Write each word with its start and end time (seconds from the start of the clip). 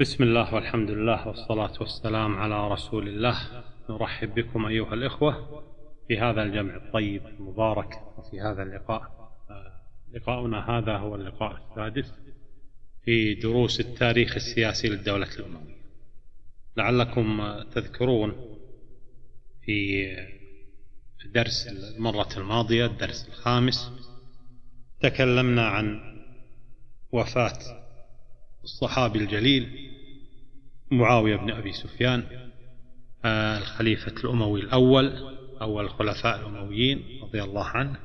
بسم 0.00 0.24
الله 0.24 0.54
والحمد 0.54 0.90
لله 0.90 1.28
والصلاة 1.28 1.72
والسلام 1.80 2.36
على 2.36 2.68
رسول 2.68 3.08
الله. 3.08 3.64
نرحب 3.90 4.34
بكم 4.34 4.66
أيها 4.66 4.94
الإخوة 4.94 5.62
في 6.08 6.18
هذا 6.18 6.42
الجمع 6.42 6.76
الطيب 6.76 7.26
المبارك 7.26 8.18
وفي 8.18 8.40
هذا 8.40 8.62
اللقاء. 8.62 9.32
لقاؤنا 10.12 10.78
هذا 10.78 10.96
هو 10.96 11.14
اللقاء 11.14 11.56
السادس 11.56 12.12
في 13.04 13.34
دروس 13.34 13.80
التاريخ 13.80 14.34
السياسي 14.34 14.88
للدولة 14.88 15.28
الأموية. 15.38 15.82
لعلكم 16.76 17.42
تذكرون 17.74 18.56
في 19.62 20.06
درس 21.34 21.66
المرة 21.66 22.28
الماضية 22.36 22.86
الدرس 22.86 23.28
الخامس 23.28 23.90
تكلمنا 25.00 25.66
عن 25.66 26.00
وفاة 27.12 27.81
الصحابي 28.64 29.18
الجليل 29.18 29.90
معاوية 30.90 31.36
بن 31.36 31.50
أبي 31.50 31.72
سفيان 31.72 32.24
آه، 33.24 33.58
الخليفة 33.58 34.12
الأموي 34.24 34.60
الأول 34.60 35.36
أول 35.62 35.84
الخلفاء 35.84 36.40
الأمويين 36.40 37.20
رضي 37.22 37.42
الله 37.42 37.64
عنه 37.64 37.96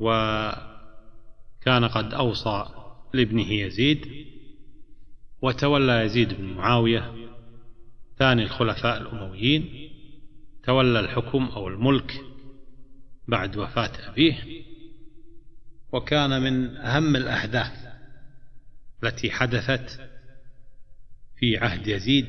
وكان 0.00 1.84
قد 1.84 2.14
أوصى 2.14 2.66
لابنه 3.12 3.52
يزيد 3.52 4.26
وتولى 5.42 5.92
يزيد 5.92 6.34
بن 6.34 6.44
معاوية 6.44 7.14
ثاني 8.18 8.42
الخلفاء 8.42 9.02
الأمويين 9.02 9.90
تولى 10.64 11.00
الحكم 11.00 11.44
أو 11.44 11.68
الملك 11.68 12.24
بعد 13.28 13.56
وفاة 13.56 13.92
أبيه 14.08 14.64
وكان 15.92 16.42
من 16.42 16.76
أهم 16.76 17.16
الأحداث 17.16 17.83
التي 19.04 19.30
حدثت 19.30 20.00
في 21.36 21.56
عهد 21.56 21.86
يزيد 21.86 22.26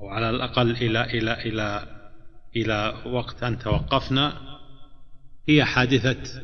أو 0.00 0.08
على 0.08 0.30
الأقل 0.30 0.70
إلى 0.70 1.04
إلى 1.04 1.42
إلى 1.42 1.98
إلى 2.56 3.02
وقت 3.06 3.42
أن 3.42 3.58
توقفنا 3.58 4.58
هي 5.48 5.64
حادثة 5.64 6.42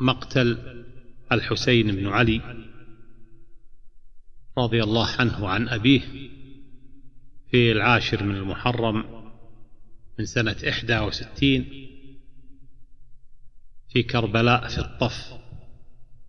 مقتل 0.00 0.84
الحسين 1.32 1.96
بن 1.96 2.06
علي 2.06 2.64
رضي 4.58 4.82
الله 4.82 5.08
عنه 5.18 5.44
وعن 5.44 5.68
أبيه 5.68 6.00
في 7.50 7.72
العاشر 7.72 8.24
من 8.24 8.36
المحرم 8.36 9.24
من 10.18 10.24
سنة 10.24 10.56
إحدى 10.68 10.98
وستين 10.98 11.64
في 13.88 14.02
كربلاء 14.02 14.68
في 14.68 14.78
الطف 14.78 15.34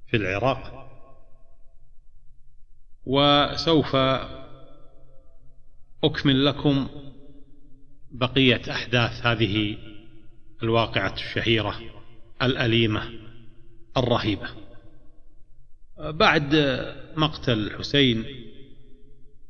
في 0.08 0.17
العراق. 0.17 0.84
وسوف 3.06 3.95
أكمل 6.03 6.45
لكم 6.45 6.88
بقية 8.11 8.61
أحداث 8.72 9.25
هذه 9.25 9.78
الواقعة 10.64 11.14
الشهيرة 11.14 11.80
الأليمة 12.42 13.09
الرهيبة. 13.98 14.50
بعد 15.98 16.56
مقتل 17.17 17.59
الحسين 17.59 18.26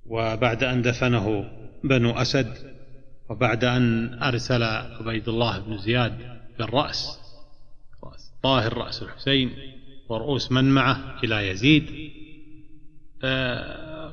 وبعد 0.06 0.64
أن 0.64 0.82
دفنه 0.82 1.52
بنو 1.84 2.12
أسد 2.12 2.76
وبعد 3.30 3.64
أن 3.64 4.14
أرسل 4.24 4.64
عبيد 4.64 5.30
الله 5.30 5.60
بن 5.60 5.78
زياد 5.78 6.42
بالرأس 6.60 7.26
طاهر 8.44 8.78
رأس 8.78 9.04
الحسين 9.04 9.54
ورؤوس 10.10 10.52
من 10.52 10.64
معه 10.64 11.20
إلى 11.24 11.50
يزيد 11.50 12.12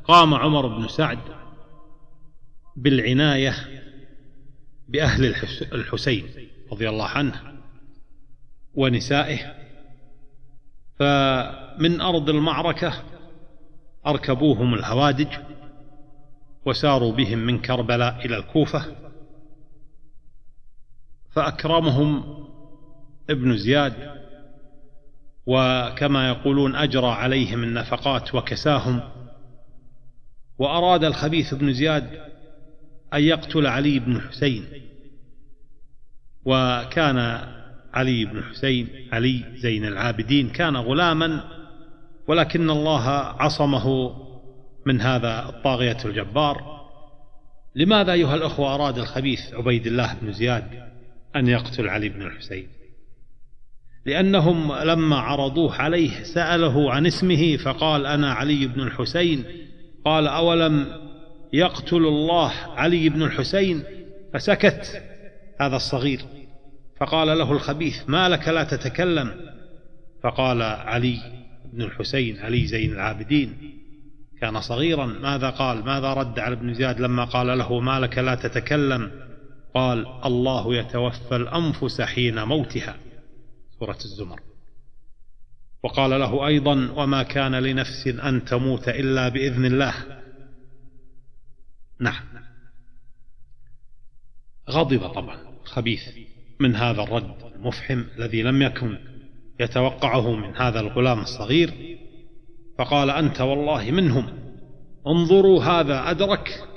قام 0.04 0.34
عمر 0.34 0.66
بن 0.66 0.88
سعد 0.88 1.18
بالعناية 2.76 3.54
بأهل 4.88 5.34
الحسين 5.72 6.26
رضي 6.72 6.88
الله 6.88 7.06
عنه 7.06 7.42
ونسائه 8.74 9.54
فمن 10.98 12.00
أرض 12.00 12.30
المعركة 12.30 12.92
أركبوهم 14.06 14.74
الهوادج 14.74 15.28
وساروا 16.64 17.12
بهم 17.12 17.38
من 17.38 17.58
كربلاء 17.58 18.26
إلى 18.26 18.36
الكوفة 18.36 18.96
فأكرمهم 21.30 22.24
ابن 23.30 23.56
زياد 23.56 24.21
وكما 25.46 26.28
يقولون 26.28 26.76
أجرى 26.76 27.06
عليهم 27.06 27.62
النفقات 27.62 28.34
وكساهم. 28.34 29.00
وأراد 30.58 31.04
الخبيث 31.04 31.54
بن 31.54 31.72
زياد 31.72 32.20
أن 33.14 33.22
يقتل 33.22 33.66
علي 33.66 33.98
بن 33.98 34.20
حسين. 34.20 34.64
وكان 36.44 37.18
علي 37.94 38.24
بن 38.24 38.42
حسين 38.42 38.88
علي 39.12 39.44
زين 39.56 39.84
العابدين 39.84 40.48
كان 40.48 40.76
غلاما 40.76 41.44
ولكن 42.28 42.70
الله 42.70 43.08
عصمه 43.38 44.16
من 44.86 45.00
هذا 45.00 45.48
الطاغية 45.48 45.98
الجبار. 46.04 46.82
لماذا 47.74 48.12
أيها 48.12 48.34
الأخوة 48.34 48.74
أراد 48.74 48.98
الخبيث 48.98 49.54
عبيد 49.54 49.86
الله 49.86 50.14
بن 50.22 50.32
زياد 50.32 50.92
أن 51.36 51.48
يقتل 51.48 51.88
علي 51.88 52.08
بن 52.08 52.22
الحسين 52.22 52.68
لأنهم 54.06 54.72
لما 54.72 55.16
عرضوه 55.16 55.74
عليه 55.74 56.22
سأله 56.22 56.92
عن 56.92 57.06
اسمه 57.06 57.56
فقال 57.56 58.06
أنا 58.06 58.32
علي 58.32 58.66
بن 58.66 58.80
الحسين. 58.80 59.44
قال 60.04 60.26
أولم 60.26 60.86
يقتل 61.52 61.96
الله 61.96 62.52
علي 62.76 63.08
بن 63.08 63.22
الحسين؟ 63.22 63.82
فسكت 64.34 65.02
هذا 65.60 65.76
الصغير. 65.76 66.20
فقال 67.00 67.38
له 67.38 67.52
الخبيث 67.52 67.94
ما 68.08 68.28
لك 68.28 68.48
لا 68.48 68.64
تتكلم؟ 68.64 69.34
فقال 70.22 70.62
علي 70.62 71.18
بن 71.72 71.82
الحسين 71.82 72.38
علي 72.38 72.66
زين 72.66 72.92
العابدين. 72.92 73.56
كان 74.40 74.60
صغيرا 74.60 75.06
ماذا 75.06 75.50
قال؟ 75.50 75.84
ماذا 75.84 76.14
رد 76.14 76.38
على 76.38 76.54
ابن 76.54 76.74
زياد 76.74 77.00
لما 77.00 77.24
قال 77.24 77.58
له 77.58 77.80
ما 77.80 78.00
لك 78.00 78.18
لا 78.18 78.34
تتكلم؟ 78.34 79.10
قال 79.74 80.06
الله 80.24 80.74
يتوفى 80.74 81.36
الأنفس 81.36 82.00
حين 82.00 82.42
موتها. 82.42 82.96
سورة 83.82 83.98
الزمر. 84.04 84.40
وقال 85.82 86.10
له 86.10 86.46
أيضا 86.46 86.90
وما 86.96 87.22
كان 87.22 87.54
لنفس 87.54 88.06
أن 88.06 88.44
تموت 88.44 88.88
إلا 88.88 89.28
بإذن 89.28 89.64
الله. 89.64 89.94
نعم. 92.00 92.24
غضب 94.70 95.08
طبعا 95.08 95.38
خبيث 95.64 96.00
من 96.60 96.76
هذا 96.76 97.02
الرد 97.02 97.52
المفحم 97.54 98.04
الذي 98.18 98.42
لم 98.42 98.62
يكن 98.62 98.98
يتوقعه 99.60 100.30
من 100.30 100.56
هذا 100.56 100.80
الغلام 100.80 101.20
الصغير 101.20 101.98
فقال 102.78 103.10
أنت 103.10 103.40
والله 103.40 103.90
منهم. 103.90 104.54
انظروا 105.06 105.64
هذا 105.64 106.10
أدرك. 106.10 106.68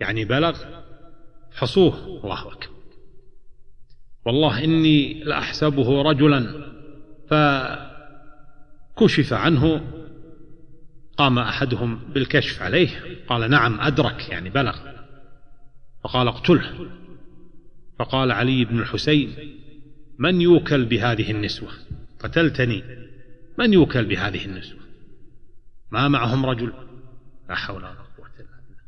يعني 0.00 0.24
بلغ 0.24 0.64
حصوه 1.52 2.06
الله 2.06 2.52
أكبر. 2.52 2.79
والله 4.26 4.64
إني 4.64 5.24
لأحسبه 5.24 6.02
رجلا. 6.02 6.70
فكشف 8.96 9.32
عنه 9.32 9.84
قام 11.16 11.38
أحدهم 11.38 12.00
بالكشف 12.14 12.62
عليه 12.62 12.88
قال 13.26 13.50
نعم 13.50 13.80
أدرك 13.80 14.28
يعني 14.28 14.50
بلغ. 14.50 14.76
فقال 16.04 16.28
اقتله. 16.28 16.90
فقال 17.98 18.32
علي 18.32 18.64
بن 18.64 18.78
الحسين 18.78 19.34
من 20.18 20.40
يوكل 20.40 20.84
بهذه 20.84 21.30
النسوة؟ 21.30 21.70
قتلتني. 22.20 22.82
من 23.58 23.72
يوكل 23.72 24.04
بهذه 24.04 24.44
النسوة؟ 24.44 24.80
ما 25.90 26.08
معهم 26.08 26.46
رجل. 26.46 26.72
لا 27.48 27.54
حول 27.54 27.76
ولا 27.76 27.86
قوة 27.88 28.26
إلا 28.26 28.60
بالله. 28.66 28.82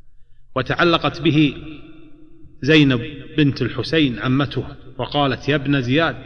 وتعلقت 0.57 1.21
به 1.21 1.57
زينب 2.63 3.01
بنت 3.37 3.63
الحسين 3.63 4.19
عمته. 4.19 4.65
وقالت 5.03 5.49
يا 5.49 5.55
ابن 5.55 5.83
زياد 5.83 6.17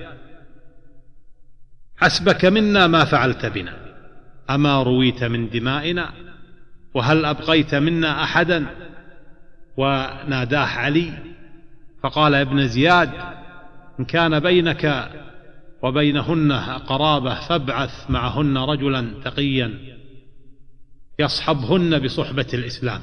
حسبك 1.97 2.45
منا 2.45 2.87
ما 2.87 3.05
فعلت 3.05 3.47
بنا 3.47 3.77
أما 4.51 4.83
رويت 4.83 5.25
من 5.25 5.51
دمائنا؟ 5.51 6.13
وهل 6.95 7.25
أبقيت 7.25 7.75
منا 7.75 8.23
أحدا؟ 8.23 8.67
وناداه 9.77 10.67
علي 10.67 11.13
فقال 12.03 12.35
يا 12.35 12.43
ابن 12.43 12.69
زياد 12.69 13.11
إن 14.01 14.05
كان 14.05 14.41
بينك 14.41 15.11
وبينهن 15.83 16.53
قرابة 16.87 17.35
فابعث 17.35 18.11
معهن 18.11 18.59
رجلا 18.59 19.15
تقيا 19.25 19.79
يصحبهن 21.19 21.99
بصحبة 21.99 22.47
الإسلام. 22.55 23.01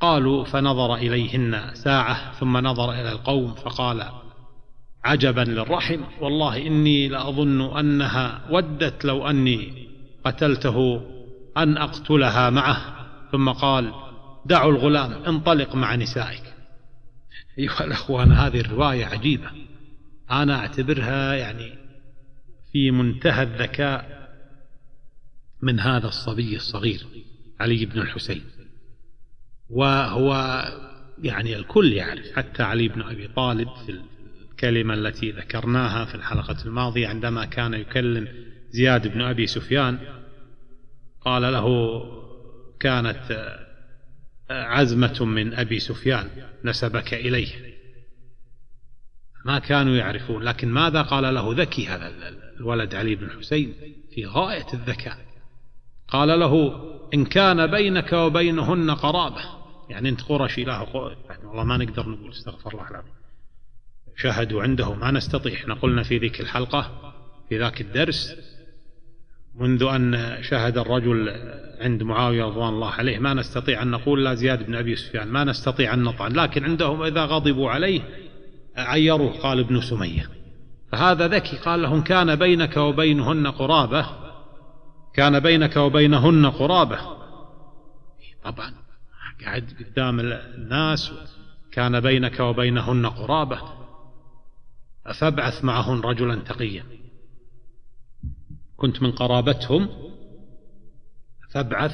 قالوا 0.00 0.44
فنظر 0.44 0.94
إليهن 0.94 1.74
ساعة 1.74 2.32
ثم 2.32 2.56
نظر 2.56 2.92
إلى 2.92 3.12
القوم 3.12 3.54
فقال 3.54 4.23
عجبا 5.04 5.40
للرحم. 5.40 6.00
والله 6.20 6.66
إني 6.66 7.08
لأظن 7.08 7.78
أنها 7.78 8.40
ودت 8.50 9.04
لو 9.04 9.30
أني 9.30 9.88
قتلته 10.24 11.06
أن 11.56 11.76
أقتلها 11.76 12.50
معه. 12.50 12.94
ثم 13.32 13.48
قال 13.48 13.92
دعوا 14.46 14.72
الغلام 14.72 15.12
انطلق 15.12 15.74
مع 15.74 15.94
نسائك. 15.94 16.54
أيها 17.58 17.84
الأخوان 17.84 18.32
هذه 18.32 18.60
الرواية 18.60 19.04
عجيبة. 19.04 19.50
أنا 20.30 20.56
أعتبرها 20.56 21.34
يعني 21.34 21.78
في 22.72 22.90
منتهى 22.90 23.42
الذكاء 23.42 24.28
من 25.62 25.80
هذا 25.80 26.08
الصبي 26.08 26.56
الصغير 26.56 27.06
علي 27.60 27.86
بن 27.86 28.00
الحسين. 28.00 28.42
وهو 29.70 30.34
يعني 31.22 31.56
الكل 31.56 31.92
يعرف 31.92 32.32
حتى 32.36 32.62
علي 32.62 32.88
بن 32.88 33.02
أبي 33.02 33.28
طالب 33.28 33.68
في 33.86 33.92
الكلمة 34.64 34.94
التي 34.94 35.30
ذكرناها 35.30 36.04
في 36.04 36.14
الحلقة 36.14 36.56
الماضية 36.64 37.08
عندما 37.08 37.44
كان 37.44 37.74
يكلم 37.74 38.28
زياد 38.70 39.08
بن 39.08 39.20
أبي 39.20 39.46
سفيان 39.46 39.98
قال 41.20 41.42
له 41.42 42.02
كانت 42.80 43.56
عزمة 44.50 45.24
من 45.24 45.54
أبي 45.54 45.78
سفيان 45.78 46.30
نسبك 46.64 47.14
إليه. 47.14 47.74
ما 49.44 49.58
كانوا 49.58 49.96
يعرفون 49.96 50.42
لكن 50.42 50.68
ماذا 50.68 51.02
قال 51.02 51.34
له 51.34 51.54
ذكي 51.54 51.86
هذا 51.86 52.08
الولد 52.56 52.94
علي 52.94 53.14
بن 53.14 53.24
الحسين 53.24 53.74
في 54.14 54.26
غاية 54.26 54.66
الذكاء؟ 54.74 55.18
قال 56.08 56.40
له 56.40 56.82
إن 57.14 57.24
كان 57.24 57.66
بينك 57.66 58.12
وبينهن 58.12 58.90
قرابة. 58.90 59.42
يعني 59.88 60.08
أنت 60.08 60.22
قرشي 60.22 60.64
له 60.64 60.86
يعني 61.28 61.44
والله 61.44 61.64
ما 61.64 61.76
نقدر 61.76 62.08
نقول 62.08 62.30
استغفر 62.30 62.72
الله 62.72 62.90
العظيم. 62.90 63.23
شاهدوا 64.16 64.62
عنده 64.62 64.94
ما 64.94 65.10
نستطيع. 65.10 65.54
إحنا 65.54 65.74
قلنا 65.74 66.02
في 66.02 66.18
ذيك 66.18 66.40
الحلقة 66.40 67.12
في 67.48 67.58
ذاك 67.58 67.80
الدرس 67.80 68.34
منذ 69.54 69.82
أن 69.82 70.38
شهد 70.42 70.78
الرجل 70.78 71.28
عند 71.80 72.02
معاوية 72.02 72.44
رضوان 72.44 72.68
الله 72.68 72.90
عليه 72.90 73.18
ما 73.18 73.34
نستطيع 73.34 73.82
أن 73.82 73.90
نقول 73.90 74.24
لا 74.24 74.34
زياد 74.34 74.66
بن 74.66 74.74
أبي 74.74 74.96
سفيان 74.96 75.28
ما 75.28 75.44
نستطيع 75.44 75.94
أن 75.94 76.02
نطعن 76.02 76.32
لكن 76.32 76.64
عندهم 76.64 77.02
إذا 77.02 77.24
غضبوا 77.24 77.70
عليه 77.70 78.00
عيروه 78.76 79.32
قال 79.32 79.60
ابن 79.60 79.80
سمية. 79.80 80.30
فهذا 80.92 81.28
ذكي 81.28 81.56
قال 81.56 81.82
لهم 81.82 82.02
كان 82.02 82.36
بينك 82.36 82.76
وبينهن 82.76 83.46
قرابة 83.46 84.06
كان 85.14 85.40
بينك 85.40 85.76
وبينهن 85.76 86.46
قرابة. 86.46 86.98
طبعا 88.44 88.72
قاعد 89.44 89.70
قدام 89.80 90.20
الناس 90.20 91.12
كان 91.72 92.00
بينك 92.00 92.40
وبينهن 92.40 93.06
قرابة. 93.06 93.83
فابعث 95.12 95.64
معهن 95.64 96.00
رجلا 96.00 96.36
تقيا. 96.36 96.84
كنت 98.76 99.02
من 99.02 99.12
قرابتهم 99.12 99.88
فابعث 101.50 101.92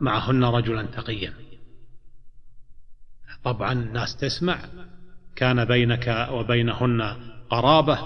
معهن 0.00 0.44
رجلا 0.44 0.82
تقيا. 0.82 1.34
طبعا 3.44 3.72
الناس 3.72 4.16
تسمع 4.16 4.58
كان 5.36 5.64
بينك 5.64 6.28
وبينهن 6.32 7.16
قرابة 7.50 7.98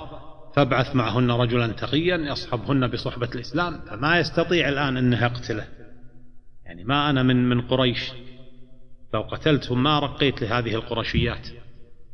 فابعث 0.57 0.97
معهن 0.97 1.31
رجلا 1.31 1.67
تقيا 1.67 2.17
يصحبهن 2.17 2.87
بصحبة 2.89 3.29
الإسلام 3.35 3.81
فما 3.81 4.19
يستطيع 4.19 4.69
الآن 4.69 4.97
أنه 4.97 5.25
يقتله. 5.25 5.69
يعني 6.65 6.85
ما 6.85 7.11
أنا 7.11 7.23
من 7.23 7.49
من 7.49 7.61
قريش. 7.61 8.13
لو 9.15 9.21
قتلتهم 9.21 9.83
ما 9.83 9.99
رقيت 9.99 10.43
لهذه 10.43 10.75
القرشيات. 10.75 11.49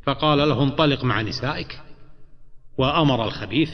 فقال 0.02 0.38
له 0.38 0.62
انطلق 0.62 1.04
مع 1.04 1.22
نسائك. 1.22 1.89
وأمر 2.80 3.24
الخبيث 3.24 3.70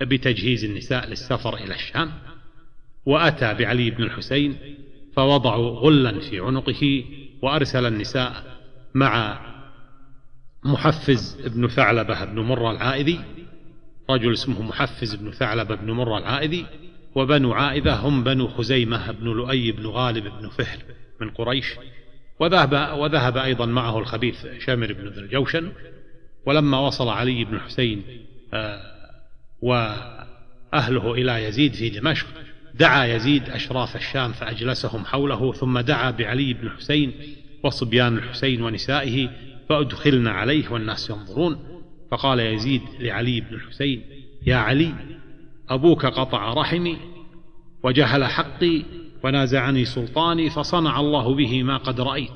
بتجهيز 0.00 0.64
النساء 0.64 1.08
للسفر 1.08 1.56
إلى 1.56 1.74
الشام 1.74 2.12
وأتى 3.06 3.54
بعلي 3.54 3.90
بن 3.90 4.02
الحسين 4.02 4.56
فوضعوا 5.16 5.70
غلا 5.70 6.20
في 6.20 6.40
عنقه 6.40 7.04
وأرسل 7.42 7.86
النساء 7.86 8.60
مع 8.94 9.40
محفز 10.64 11.48
بن 11.48 11.68
ثعلبة 11.68 12.24
بن 12.24 12.40
مرة 12.40 12.70
العائذي 12.70 13.20
رجل 14.10 14.32
اسمه 14.32 14.62
محفز 14.62 15.14
بن 15.14 15.30
ثعلبة 15.30 15.74
بن 15.74 15.90
مرة 15.90 16.18
العائذي 16.18 16.66
وبنو 17.14 17.52
عائذة 17.52 17.94
هم 17.94 18.24
بنو 18.24 18.48
خزيمة 18.48 19.12
بن 19.12 19.24
لؤي 19.24 19.72
بن 19.72 19.86
غالب 19.86 20.24
بن 20.24 20.48
فهر 20.48 20.78
من 21.20 21.30
قريش 21.30 21.74
وذهب, 22.40 22.98
وذهب 22.98 23.36
أيضا 23.36 23.66
معه 23.66 23.98
الخبيث 23.98 24.46
شامر 24.58 24.92
بن 24.92 25.08
ذي 25.08 25.20
الجوشن 25.20 25.72
ولما 26.46 26.78
وصل 26.78 27.08
علي 27.08 27.44
بن 27.44 27.54
الحسين 27.54 28.02
آه 28.54 28.80
وأهله 29.62 31.12
إلى 31.14 31.44
يزيد 31.44 31.74
في 31.74 31.90
دمشق 31.90 32.26
دعا 32.74 33.04
يزيد 33.04 33.50
أشراف 33.50 33.96
الشام 33.96 34.32
فأجلسهم 34.32 35.04
حوله 35.04 35.52
ثم 35.52 35.78
دعا 35.78 36.10
بعلي 36.10 36.54
بن 36.54 36.66
الحسين 36.66 37.12
وصبيان 37.62 38.16
الحسين 38.16 38.62
ونسائه 38.62 39.28
فأدخلنا 39.68 40.30
عليه 40.30 40.68
والناس 40.68 41.10
ينظرون. 41.10 41.58
فقال 42.10 42.40
يزيد 42.40 42.82
لعلي 43.00 43.40
بن 43.40 43.54
الحسين 43.54 44.02
يا 44.46 44.56
علي 44.56 44.94
أبوك 45.68 46.06
قطع 46.06 46.52
رحمي 46.52 46.96
وجهل 47.82 48.24
حقي 48.24 48.82
ونازعني 49.24 49.84
سلطاني 49.84 50.50
فصنع 50.50 51.00
الله 51.00 51.34
به 51.34 51.62
ما 51.62 51.76
قد 51.76 52.00
رأيت. 52.00 52.30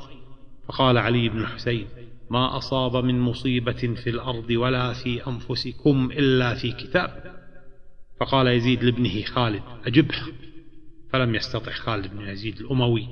فقال 0.68 0.98
علي 0.98 1.28
بن 1.28 1.40
الحسين 1.40 1.86
ما 2.30 2.56
أصاب 2.56 3.04
من 3.04 3.20
مصيبة 3.20 3.72
في 3.72 4.10
الأرض 4.10 4.50
ولا 4.50 4.92
في 4.92 5.26
أنفسكم 5.26 6.10
إلا 6.12 6.54
في 6.54 6.72
كتاب. 6.72 7.38
فقال 8.20 8.46
يزيد 8.46 8.84
لابنه 8.84 9.22
خالد 9.22 9.62
أجبه. 9.86 10.16
فلم 11.12 11.34
يستطع 11.34 11.72
خالد 11.72 12.06
بن 12.16 12.28
يزيد 12.28 12.60
الأموي 12.60 13.08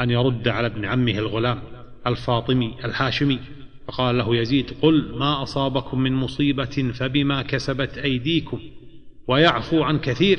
أن 0.00 0.10
يرد 0.10 0.48
على 0.48 0.66
ابن 0.66 0.84
عمه 0.84 1.18
الغلام 1.18 1.62
الفاطمي 2.06 2.74
الهاشمي. 2.84 3.40
فقال 3.88 4.18
له 4.18 4.36
يزيد 4.36 4.74
قل 4.82 5.18
ما 5.18 5.42
أصابكم 5.42 6.00
من 6.00 6.12
مصيبة 6.12 6.92
فبما 6.94 7.42
كسبت 7.42 7.98
أيديكم 7.98 8.60
ويعفو 9.28 9.82
عن 9.82 9.98
كثير. 9.98 10.38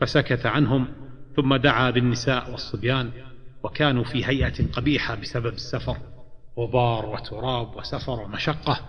فسكت 0.00 0.46
عنهم 0.46 0.88
ثم 1.36 1.56
دعا 1.56 1.90
بالنساء 1.90 2.50
والصبيان 2.50 3.10
وكانوا 3.62 4.04
في 4.04 4.24
هيئة 4.24 4.66
قبيحة 4.72 5.14
بسبب 5.14 5.52
السفر. 5.52 5.96
غبار 6.58 7.06
وتراب 7.06 7.76
وسفر 7.76 8.20
ومشقة 8.20 8.80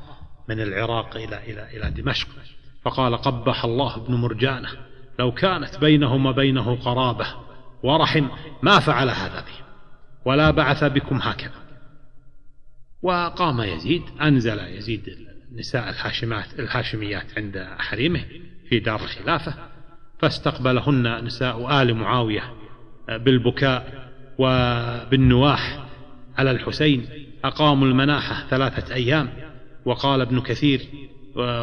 من 0.50 0.62
العراق 0.62 1.16
إلى 1.16 1.52
إلى 1.52 1.78
إلى 1.78 1.92
دمشق. 1.92 2.28
فقال 2.82 3.18
قبح 3.18 3.66
الله 3.66 3.96
ابن 3.96 4.14
مرجانة 4.14 4.70
لو 5.20 5.32
كانت 5.32 5.78
بينهم 5.78 6.26
وبينه 6.26 6.76
قرابة 6.76 7.28
ورحم 7.84 8.28
ما 8.64 8.80
فعل 8.80 9.10
هذا 9.10 9.40
به 9.42 9.66
ولا 10.26 10.52
بعث 10.52 10.84
بكم 10.84 11.16
هكذا. 11.16 11.70
وقام 13.02 13.62
يزيد 13.62 14.04
أنزل 14.22 14.60
يزيد 14.60 15.04
النساء 15.52 15.90
الحاشمات 15.90 16.60
الحاشميات 16.60 17.38
عند 17.38 17.68
حريمه 17.78 18.26
في 18.70 18.80
دار 18.80 19.02
الخلافة 19.02 19.54
فاستقبلهن 20.20 21.26
نساء 21.26 21.82
آل 21.82 21.94
معاوية 21.94 22.54
بالبكاء 23.08 24.10
وبالنواح 24.38 25.86
على 26.38 26.52
الحسين 26.52 27.08
أقاموا 27.44 27.88
المناحة 27.88 28.48
ثلاثة 28.50 28.94
أيام. 28.96 29.30
وقال 29.86 30.22
ابن 30.22 30.42
كثير 30.42 30.82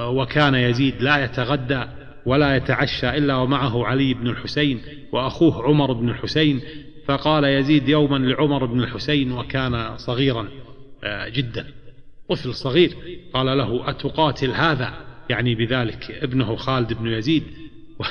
وكان 0.09 0.54
يزيد 0.54 1.02
لا 1.02 1.25
يتغدى 1.25 1.85
ولا 2.26 2.56
يتعشى 2.56 3.11
إلا 3.11 3.37
ومعه 3.37 3.87
علي 3.87 4.14
بن 4.14 4.28
الحسين 4.28 4.80
وأخوه 5.12 5.62
عمر 5.62 5.92
بن 5.92 6.09
الحسين. 6.09 6.61
فقال 7.06 7.45
يزيد 7.45 7.88
يوما 7.88 8.16
لعمر 8.16 8.66
بن 8.66 8.80
الحسين 8.80 9.33
وكان 9.33 9.97
صغيرا 9.97 10.49
آه، 11.04 11.28
جدا 11.28 11.66
طفل 12.28 12.54
صغير. 12.54 12.97
قال 13.35 13.59
له 13.59 13.90
أتقاتل 13.90 14.50
هذا؟ 14.50 14.95
يعني 15.30 15.54
بذلك 15.54 16.11
ابنه 16.11 16.56
خالد 16.56 16.92
بن 16.92 17.06
يزيد. 17.06 17.42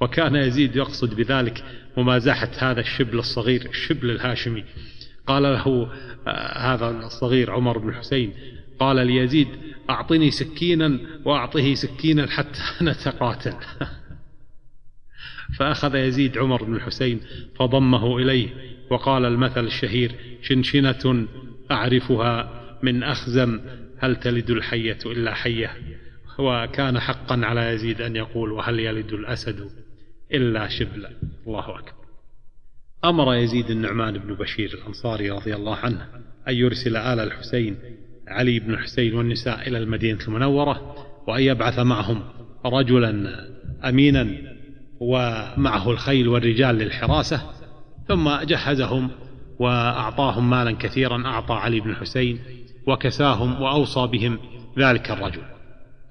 وكان 0.00 0.36
يزيد 0.36 0.76
يقصد 0.76 1.14
بذلك 1.14 1.64
ممازحة 1.96 2.50
هذا 2.58 2.80
الشبل 2.80 3.18
الصغير 3.18 3.66
الشبل 3.70 4.10
الهاشمي. 4.10 4.64
قال 5.26 5.42
له 5.42 5.88
آه، 6.26 6.58
هذا 6.58 6.90
الصغير 6.90 7.50
عمر 7.50 7.78
بن 7.78 7.88
الحسين 7.88 8.32
قال 8.78 9.06
ليزيد 9.06 9.48
أعطني 9.90 10.30
سكينا 10.30 10.98
وأعطه 11.24 11.74
سكينا 11.74 12.26
حتى 12.26 12.60
نتقاتل. 12.82 13.54
فأخذ 15.58 15.94
يزيد 15.94 16.38
عمر 16.38 16.64
بن 16.64 16.74
الحسين 16.74 17.20
فضمه 17.56 18.18
إليه 18.18 18.48
وقال 18.90 19.24
المثل 19.24 19.64
الشهير 19.64 20.14
شنشنة 20.42 21.26
أعرفها 21.70 22.60
من 22.82 23.02
أخزم 23.02 23.60
هل 23.98 24.16
تلد 24.16 24.50
الحية 24.50 24.98
إلا 25.06 25.34
حية؟ 25.34 25.76
وكان 26.38 27.00
حقا 27.00 27.40
على 27.44 27.72
يزيد 27.72 28.00
أن 28.00 28.16
يقول 28.16 28.52
وهل 28.52 28.80
يلد 28.80 29.12
الأسد 29.12 29.70
إلا 30.32 30.68
شبلا؟ 30.68 31.10
الله 31.46 31.78
أكبر. 31.78 31.93
أمر 33.04 33.34
يزيد 33.34 33.70
النعمان 33.70 34.18
بن 34.18 34.34
بشير 34.34 34.74
الأنصاري 34.74 35.30
رضي 35.30 35.54
الله 35.54 35.76
عنه 35.76 36.06
أن 36.48 36.54
يرسل 36.54 36.96
آل 36.96 37.20
الحسين 37.20 37.76
علي 38.28 38.58
بن 38.58 38.74
الحسين 38.74 39.14
والنساء 39.14 39.68
إلى 39.68 39.78
المدينة 39.78 40.18
المنورة 40.28 40.94
وأن 41.26 41.42
يبعث 41.42 41.78
معهم 41.78 42.22
رجلا 42.66 43.44
أمينا 43.84 44.30
ومعه 45.00 45.90
الخيل 45.90 46.28
والرجال 46.28 46.74
للحراسة 46.74 47.42
ثم 48.08 48.30
جهزهم 48.42 49.10
وأعطاهم 49.58 50.50
مالا 50.50 50.72
كثيرا 50.72 51.26
أعطى 51.26 51.54
علي 51.54 51.80
بن 51.80 51.90
الحسين 51.90 52.38
وكساهم 52.86 53.62
وأوصى 53.62 54.06
بهم 54.06 54.38
ذلك 54.78 55.10
الرجل. 55.10 55.42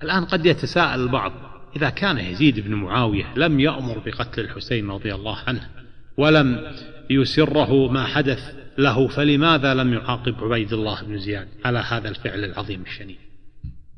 الآن 0.03 0.25
قد 0.25 0.45
يتساءل 0.45 0.99
البعض 0.99 1.31
إذا 1.75 1.89
كان 1.89 2.17
يزيد 2.17 2.59
بن 2.59 2.73
معاوية 2.73 3.33
لم 3.35 3.59
يأمر 3.59 4.01
بقتل 4.05 4.41
الحسين 4.41 4.91
رضي 4.91 5.15
الله 5.15 5.37
عنه 5.47 5.69
ولم 6.17 6.71
يسره 7.09 7.91
ما 7.91 8.05
حدث 8.05 8.39
له 8.77 9.07
فلماذا 9.07 9.73
لم 9.73 9.93
يعاقب 9.93 10.35
عبيد 10.43 10.73
الله 10.73 11.03
بن 11.03 11.19
زياد 11.19 11.47
على 11.65 11.79
هذا 11.79 12.09
الفعل 12.09 12.43
العظيم 12.43 12.81
الشنيع؟ 12.81 13.17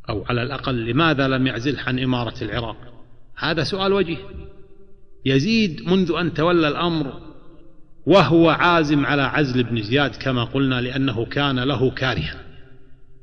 أو 0.09 0.25
على 0.29 0.43
الأقل 0.43 0.85
لماذا 0.85 1.27
لم 1.27 1.47
يعزله 1.47 1.81
عن 1.81 1.99
إمارة 1.99 2.43
العراق؟ 2.43 2.77
هذا 3.35 3.63
سؤال 3.63 3.93
وجيه. 3.93 4.17
يزيد 5.25 5.87
منذ 5.87 6.11
أن 6.19 6.33
تولى 6.33 6.67
الأمر 6.67 7.21
وهو 8.05 8.49
عازم 8.49 9.05
على 9.05 9.21
عزل 9.21 9.63
بن 9.63 9.81
زياد 9.81 10.15
كما 10.15 10.43
قلنا 10.43 10.81
لأنه 10.81 11.25
كان 11.25 11.59
له 11.59 11.91
كارها. 11.91 12.45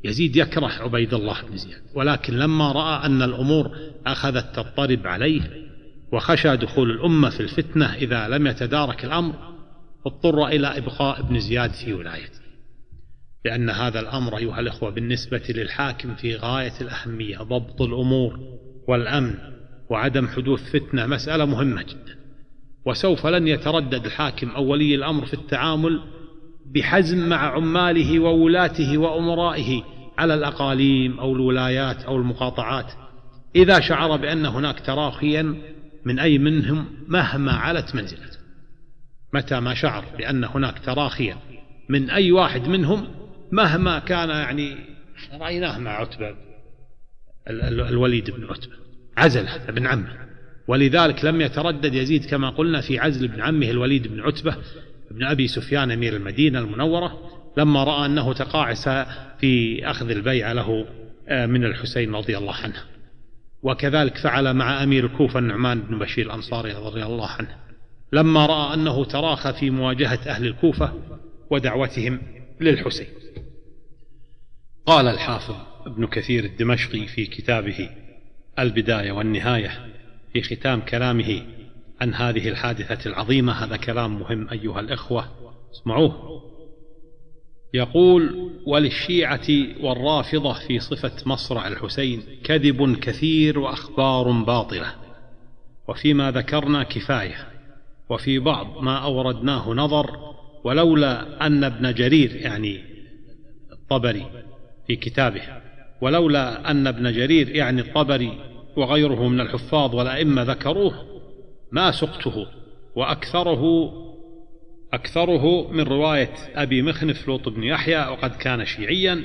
يزيد 0.05 0.37
يكره 0.37 0.67
عبيد 0.67 1.15
الله 1.15 1.37
بن 1.51 1.57
زياد 1.57 1.83
ولكن 1.95 2.35
لما 2.35 2.73
رأى 2.73 3.07
أن 3.07 3.23
الأمور 3.23 3.71
أخذت 4.07 4.57
تضطرب 4.57 5.07
عليه 5.07 5.41
وخشى 6.13 6.57
دخول 6.57 6.91
الأمة 6.91 7.31
في 7.31 7.41
الفتنة 7.41 7.95
إذا 7.95 8.29
لم 8.29 8.47
يتدارك 8.47 9.05
الأمر 9.05 9.35
اضطر 10.07 10.47
إلى 10.47 10.79
إبقاء 10.79 11.21
ابن 11.21 11.41
زياد 11.41 11.71
في 11.71 11.93
ولايته. 11.93 12.43
لأن 13.45 13.71
هذا 13.71 14.01
الأمر 14.01 14.37
أيها 14.37 14.61
الأخوة 14.61 14.91
بالنسبة 14.91 15.43
للحاكم 15.49 16.15
في 16.15 16.37
غاية 16.37 16.73
الأهمية 16.81 17.39
ضبط 17.39 17.83
الأمور 17.83 18.41
والأمن 18.89 19.35
وعدم 19.91 20.29
حدوث 20.29 20.71
فتنة 20.71 21.07
مسألة 21.07 21.45
مهمة 21.45 21.83
جدا. 21.83 22.19
وسوف 22.87 23.27
لن 23.27 23.49
يتردد 23.49 24.07
الحاكم 24.07 24.49
أو 24.51 24.65
ولي 24.65 24.95
الأمر 24.95 25.27
في 25.27 25.35
التعامل 25.35 26.01
بحزم 26.75 27.29
مع 27.29 27.37
عماله 27.37 28.21
وولاته 28.21 28.99
وأمرائه 28.99 29.83
على 30.19 30.35
الأقاليم 30.35 31.21
أو 31.21 31.33
الولايات 31.33 32.03
أو 32.05 32.17
المقاطعات. 32.17 32.93
إذا 33.57 33.81
شعر 33.81 34.17
بأن 34.17 34.47
هناك 34.47 34.81
تراخيا 34.81 35.57
من 36.05 36.19
أي 36.19 36.39
منهم 36.39 36.87
مهما 37.09 37.53
علت 37.53 37.95
منزلته 37.95 38.39
متى 39.35 39.61
ما 39.61 39.75
شعر 39.75 40.05
بأن 40.19 40.45
هناك 40.45 40.79
تراخيا 40.79 41.37
من 41.89 42.11
أي 42.11 42.33
واحد 42.33 42.69
منهم 42.69 43.09
مهما 43.53 43.99
كان 43.99 44.29
يعني 44.29 44.77
رأيناه 45.41 45.79
مع 45.79 45.91
عتبة 45.91 46.35
الوليد 47.49 48.31
بن 48.31 48.45
عتبة 48.45 48.73
عزله 49.17 49.69
ابن 49.69 49.87
عمه. 49.87 50.33
ولذلك 50.69 51.25
لم 51.25 51.41
يتردد 51.41 51.95
يزيد 51.95 52.25
كما 52.25 52.51
قلنا 52.51 52.81
في 52.81 52.99
عزل 52.99 53.25
ابن 53.25 53.41
عمه 53.41 53.71
الوليد 53.71 54.07
بن 54.09 54.21
عتبة 54.21 54.57
ابن 55.11 55.25
أبي 55.25 55.49
سفيان 55.49 55.91
أمير 55.91 56.17
المدينة 56.17 56.59
المنورة 56.59 57.31
لما 57.57 57.85
رأى 57.85 58.07
أنه 58.07 58.33
تقاعس 58.33 58.89
في 59.39 59.81
أخذ 59.91 60.11
البيعة 60.11 60.53
له 60.53 60.87
آه، 61.29 61.47
من 61.47 61.65
الحسين 61.65 62.15
رضي 62.15 62.39
الله 62.39 62.55
عنه. 62.55 62.92
وكذلك 63.63 64.17
فعل 64.17 64.55
مع 64.55 64.83
أمير 64.83 65.07
الكوفة 65.07 65.39
النعمان 65.39 65.83
بن 65.83 65.99
بشير 65.99 66.27
الأنصاري 66.27 66.73
رضي 66.73 67.03
الله 67.03 67.29
عنه. 67.29 67.57
لما 68.13 68.47
رأى 68.47 68.75
أنه 68.75 69.05
تراخى 69.05 69.53
في 69.53 69.71
مواجهة 69.71 70.21
أهل 70.27 70.47
الكوفة 70.47 70.93
ودعوتهم 71.51 72.23
للحسين. 72.61 73.07
قال 74.87 75.09
الحافظ 75.09 75.57
ابن 75.87 76.07
كثير 76.07 76.45
الدمشقي 76.45 77.07
في 77.07 77.27
كتابه 77.27 77.91
البداية 78.59 79.13
والنهاية 79.13 79.71
في 80.33 80.43
ختام 80.43 80.81
كلامه 80.81 81.43
عن 82.01 82.15
هذه 82.15 82.49
الحادثة 82.49 83.11
العظيمة 83.11 83.53
هذا 83.53 83.77
كلام 83.77 84.21
مهم 84.21 84.49
أيها 84.49 84.81
الإخوة 84.81 85.29
اسمعوه. 85.73 86.43
يقول 87.75 88.51
وللشيعة 88.67 89.49
والرافضة 89.81 90.53
في 90.53 90.81
صفة 90.81 91.13
مصرع 91.27 91.69
الحسين 91.69 92.23
كذب 92.45 92.97
كثير 92.97 93.59
وأخبار 93.59 94.31
باطلة 94.31 94.95
وفيما 95.89 96.31
ذكرنا 96.31 96.83
كفاية 96.83 97.49
وفي 98.09 98.39
بعض 98.39 98.83
ما 98.83 98.97
أوردناه 98.99 99.71
نظر 99.71 100.11
ولولا 100.65 101.47
أن 101.47 101.65
ابن 101.65 101.95
جرير 101.95 102.37
يعني 102.37 102.85
الطبري 103.73 104.27
في 104.87 104.97
كتابه 104.97 105.43
ولولا 106.01 106.71
أن 106.71 106.87
ابن 106.87 107.13
جرير 107.13 107.49
يعني 107.49 107.81
الطبري 107.81 108.39
وغيره 108.77 109.29
من 109.29 109.41
الحفاظ 109.41 109.95
والأئمة 109.95 110.43
ذكروه 110.43 110.95
ما 111.73 111.91
سقته 111.91 112.47
وأكثره 112.97 113.93
أكثره 114.93 115.73
من 115.73 115.81
رواية 115.81 116.35
أبي 116.55 116.83
مخنف 116.83 117.29
لوط 117.29 117.49
بن 117.49 117.63
يحيى 117.63 118.07
وقد 118.07 118.37
كان 118.37 118.65
شيعيا 118.65 119.25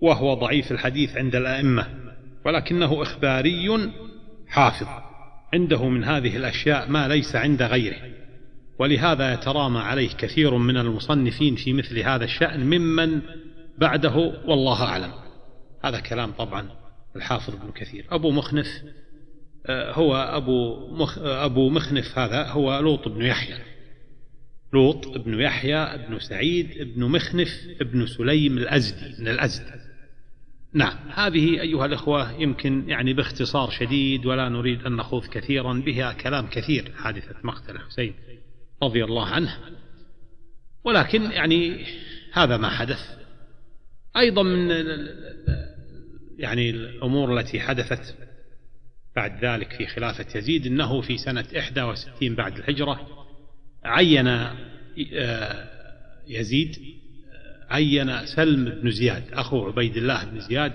وهو 0.00 0.34
ضعيف 0.34 0.72
الحديث 0.72 1.16
عند 1.16 1.36
الأئمة 1.36 1.86
ولكنه 2.44 3.02
إخباري 3.02 3.90
حافظ. 4.48 4.86
عنده 5.54 5.88
من 5.88 6.04
هذه 6.04 6.36
الأشياء 6.36 6.88
ما 6.90 7.08
ليس 7.08 7.36
عند 7.36 7.62
غيره 7.62 7.96
ولهذا 8.78 9.32
يترامى 9.32 9.78
عليه 9.78 10.08
كثير 10.08 10.56
من 10.56 10.76
المصنفين 10.76 11.56
في 11.56 11.72
مثل 11.72 11.98
هذا 11.98 12.24
الشأن 12.24 12.60
ممن 12.60 13.20
بعده 13.78 14.16
والله 14.46 14.84
أعلم. 14.84 15.12
هذا 15.84 16.00
كلام 16.00 16.32
طبعا 16.32 16.68
الحافظ 17.16 17.54
ابن 17.54 17.72
كثير. 17.72 18.06
أبو 18.10 18.30
مخنف 18.30 18.82
آه، 19.66 19.92
هو 19.92 20.16
أبو, 20.16 20.88
مخ 20.96 21.18
أبو 21.18 21.70
مخنف 21.70 22.18
هذا 22.18 22.46
هو 22.46 22.80
لوط 22.80 23.08
بن 23.08 23.22
يحيى. 23.22 23.75
لوط 24.76 25.18
بن 25.18 25.40
يحيى 25.40 26.06
بن 26.08 26.18
سعيد 26.18 26.94
بن 26.94 27.04
مخنف 27.04 27.66
بن 27.80 28.06
سليم 28.06 28.58
الأزدي 28.58 29.22
من 29.22 29.28
الأزد 29.28 29.64
نعم 30.72 30.96
هذه 31.14 31.60
أيها 31.60 31.86
الأخوة 31.86 32.32
يمكن 32.40 32.88
يعني 32.88 33.12
باختصار 33.12 33.70
شديد 33.70 34.26
ولا 34.26 34.48
نريد 34.48 34.86
أن 34.86 34.96
نخوض 34.96 35.26
كثيرا 35.26 35.72
بها 35.72 36.12
كلام 36.12 36.46
كثير 36.46 36.92
حادثة 36.96 37.34
مقتل 37.44 37.76
الحسين 37.76 38.14
رضي 38.82 39.04
الله 39.04 39.26
عنه. 39.26 39.58
ولكن 40.84 41.22
يعني 41.22 41.86
هذا 42.32 42.56
ما 42.56 42.68
حدث. 42.68 43.16
أيضا 44.16 44.42
من 44.42 44.70
يعني 46.38 46.70
الأمور 46.70 47.38
التي 47.38 47.60
حدثت 47.60 48.16
بعد 49.16 49.44
ذلك 49.44 49.72
في 49.72 49.86
خلافة 49.86 50.38
يزيد 50.38 50.66
أنه 50.66 51.00
في 51.00 51.18
سنة 51.18 51.46
61 51.54 52.34
بعد 52.34 52.58
الهجرة 52.58 53.25
عين 53.86 54.28
آه، 54.28 55.68
يزيد 56.28 56.76
عين 57.70 58.26
سلم 58.26 58.64
بن 58.64 58.90
زياد 58.90 59.24
أخو 59.32 59.66
عبيد 59.66 59.96
الله 59.96 60.24
بن 60.24 60.40
زياد 60.40 60.72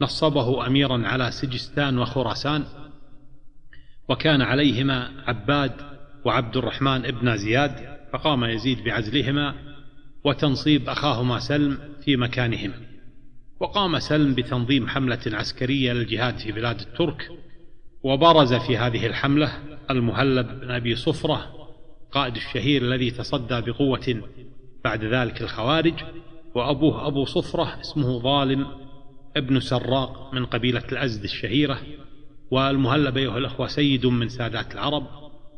نصبه 0.00 0.66
أميرا 0.66 1.08
على 1.08 1.30
سجستان 1.30 1.98
وخراسان 1.98 2.64
وكان 4.08 4.42
عليهما 4.42 5.10
عباد 5.26 5.72
وعبد 6.24 6.56
الرحمن 6.56 7.06
ابن 7.06 7.36
زياد 7.36 7.98
فقام 8.12 8.44
يزيد 8.44 8.84
بعزلهما 8.84 9.54
وتنصيب 10.24 10.88
أخاهما 10.88 11.38
سلم 11.38 11.78
في 12.04 12.16
مكانهما. 12.16 12.74
وقام 13.60 13.98
سلم 13.98 14.34
بتنظيم 14.34 14.88
حملة 14.88 15.20
عسكرية 15.26 15.92
للجهاد 15.92 16.38
في 16.38 16.52
بلاد 16.52 16.80
الترك 16.80 17.28
وبرز 18.02 18.54
في 18.54 18.76
هذه 18.76 19.06
الحملة 19.06 19.52
المهلب 19.90 20.60
بن 20.60 20.70
أبي 20.70 20.96
صفرة 20.96 21.65
قائد 22.12 22.36
الشهير 22.36 22.82
الذي 22.82 23.10
تصدى 23.10 23.60
بقوة 23.60 24.22
بعد 24.84 25.04
ذلك 25.04 25.42
الخوارج 25.42 25.94
وأبوه 26.54 27.06
أبو 27.06 27.24
صفرة 27.24 27.80
اسمه 27.80 28.18
ظالم 28.18 28.66
ابن 29.36 29.60
سراق 29.60 30.34
من 30.34 30.46
قبيلة 30.46 30.84
الأزد 30.92 31.24
الشهيرة 31.24 31.78
والمهلب 32.50 33.16
أيها 33.16 33.38
الأخوة 33.38 33.66
سيد 33.66 34.06
من 34.06 34.28
سادات 34.28 34.74
العرب 34.74 35.06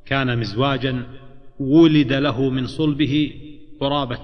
كان 0.06 0.38
مزواجا 0.38 1.06
ولد 1.60 2.12
له 2.12 2.50
من 2.50 2.66
صلبه 2.66 3.32
قرابة 3.80 4.18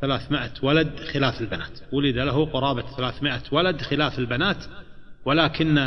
ثلاثمائة 0.00 0.52
ولد 0.62 1.00
خلاف 1.12 1.40
البنات. 1.40 1.80
ولد 1.92 2.16
له 2.16 2.46
قرابة 2.46 2.82
ثلاثمائة 2.96 3.42
ولد 3.52 3.80
خلاف 3.80 4.18
البنات 4.18 4.64
ولكن 5.24 5.78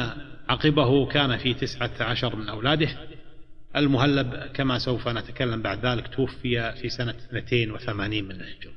عقبه 0.49 1.05
كان 1.05 1.37
في 1.37 1.53
تسعة 1.53 1.91
عشر 1.99 2.35
من 2.35 2.49
أولاده. 2.49 2.89
المهلب 3.75 4.33
كما 4.53 4.77
سوف 4.77 5.07
نتكلم 5.07 5.61
بعد 5.61 5.85
ذلك 5.85 6.07
توفي 6.07 6.73
في 6.81 6.89
سنة 6.89 7.15
82 7.37 8.23
من 8.23 8.31
الهجرة. 8.31 8.71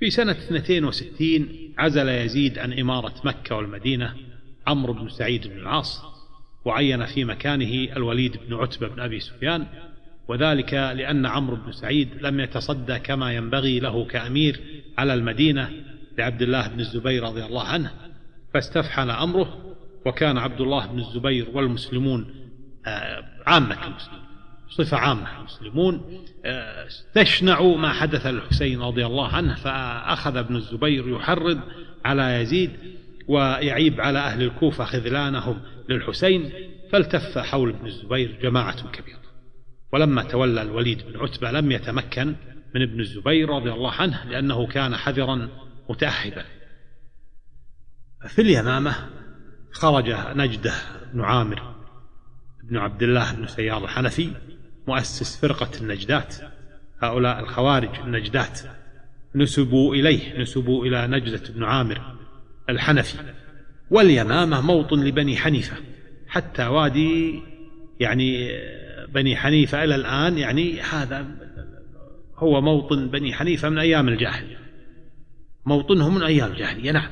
في 0.00 0.10
سنة 0.10 0.32
62 0.32 1.48
عزل 1.78 2.08
يزيد 2.08 2.58
عن 2.58 2.72
إمارة 2.72 3.14
مكة 3.24 3.56
والمدينة 3.56 4.14
عمرو 4.66 4.92
بن 4.92 5.08
سعيد 5.08 5.46
بن 5.46 5.58
العاص 5.58 6.02
وعين 6.64 7.06
في 7.06 7.24
مكانه 7.24 7.96
الوليد 7.96 8.36
بن 8.48 8.54
عتبة 8.54 8.88
بن 8.88 9.00
أبي 9.00 9.20
سفيان 9.20 9.66
وذلك 10.28 10.74
لأن 10.74 11.26
عمرو 11.26 11.56
بن 11.56 11.72
سعيد 11.72 12.08
لم 12.20 12.40
يتصدى 12.40 12.98
كما 12.98 13.32
ينبغي 13.32 13.80
له 13.80 14.04
كأمير 14.04 14.60
على 14.98 15.14
المدينة 15.14 15.70
لعبد 16.18 16.42
الله 16.42 16.68
بن 16.68 16.80
الزبير 16.80 17.22
رضي 17.22 17.44
الله 17.44 17.62
عنه 17.62 17.90
فاستفحل 18.54 19.10
أمره 19.10 19.76
وكان 20.06 20.38
عبد 20.38 20.60
الله 20.60 20.86
بن 20.86 20.98
الزبير 20.98 21.48
والمسلمون 21.52 22.34
آه، 22.86 23.35
عامة 23.46 23.86
المسلمين. 23.86 24.26
صفة 24.68 24.96
عامة. 24.96 25.38
المسلمون 25.38 26.24
آه، 26.44 26.86
استشنعوا 26.86 27.78
ما 27.78 27.92
حدث 27.92 28.26
للحسين 28.26 28.82
رضي 28.82 29.06
الله 29.06 29.28
عنه 29.28 29.54
فأخذ 29.54 30.36
ابن 30.36 30.56
الزبير 30.56 31.08
يحرض 31.08 31.60
على 32.04 32.40
يزيد 32.40 32.70
ويعيب 33.28 34.00
على 34.00 34.18
أهل 34.18 34.42
الكوفة 34.42 34.84
خذلانهم 34.84 35.60
للحسين 35.88 36.52
فالتف 36.92 37.38
حول 37.38 37.68
ابن 37.68 37.86
الزبير 37.86 38.38
جماعة 38.42 38.90
كبيرة. 38.90 39.16
ولما 39.92 40.22
تولى 40.22 40.62
الوليد 40.62 41.02
بن 41.06 41.20
عتبة 41.20 41.50
لم 41.50 41.72
يتمكن 41.72 42.34
من 42.74 42.82
ابن 42.82 43.00
الزبير 43.00 43.48
رضي 43.48 43.72
الله 43.72 43.92
عنه 43.92 44.24
لأنه 44.24 44.66
كان 44.66 44.96
حذرا 44.96 45.48
متأهبا. 45.90 46.44
في 48.28 48.42
اليمامة 48.42 48.94
خرج 49.72 50.10
نجده 50.36 50.74
بن 51.12 51.20
عامر 51.20 51.75
بن 52.70 52.76
عبد 52.76 53.02
الله 53.02 53.34
بن 53.34 53.46
سيار 53.46 53.84
الحنفي 53.84 54.30
مؤسس 54.88 55.36
فرقة 55.36 55.70
النجدات. 55.80 56.34
هؤلاء 57.02 57.40
الخوارج 57.40 58.00
النجدات 58.04 58.60
نسبوا 59.34 59.94
إليه 59.94 60.40
نسبوا 60.40 60.86
إلى 60.86 61.06
نجدة 61.06 61.42
بن 61.54 61.64
عامر 61.64 62.00
الحنفي. 62.68 63.18
واليمامة 63.90 64.60
موطن 64.60 65.04
لبني 65.04 65.36
حنيفة 65.36 65.76
حتى 66.28 66.66
وادي 66.66 67.42
يعني 68.00 68.50
بني 69.08 69.36
حنيفة 69.36 69.84
إلى 69.84 69.94
الآن 69.94 70.38
يعني 70.38 70.80
هذا 70.80 71.26
هو 72.36 72.60
موطن 72.60 73.08
بني 73.08 73.34
حنيفة 73.34 73.68
من 73.68 73.78
أيام 73.78 74.08
الجاهلية 74.08 74.56
موطنهم 75.66 76.14
من 76.14 76.22
أيام 76.22 76.52
الجاهلية 76.52 76.92
نعم. 76.92 77.08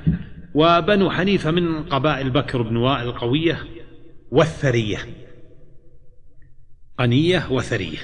وبنو 0.54 1.11
حنيفة 1.11 1.50
من 1.50 1.82
قبائل 1.82 2.30
بكر 2.30 2.62
بن 2.62 2.76
وائل 2.76 3.08
القوية 3.08 3.58
والثرية. 4.30 4.99
غنية 7.00 7.46
وثرية. 7.50 7.98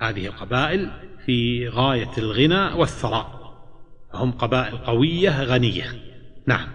هذه 0.00 0.26
القبائل 0.26 0.90
في 1.26 1.68
غاية 1.68 2.10
الغنى 2.18 2.74
والثراء. 2.74 3.38
هم 4.14 4.32
قبائل 4.32 4.76
قوية 4.78 5.42
غنية. 5.42 5.84
نعم. 6.46 6.68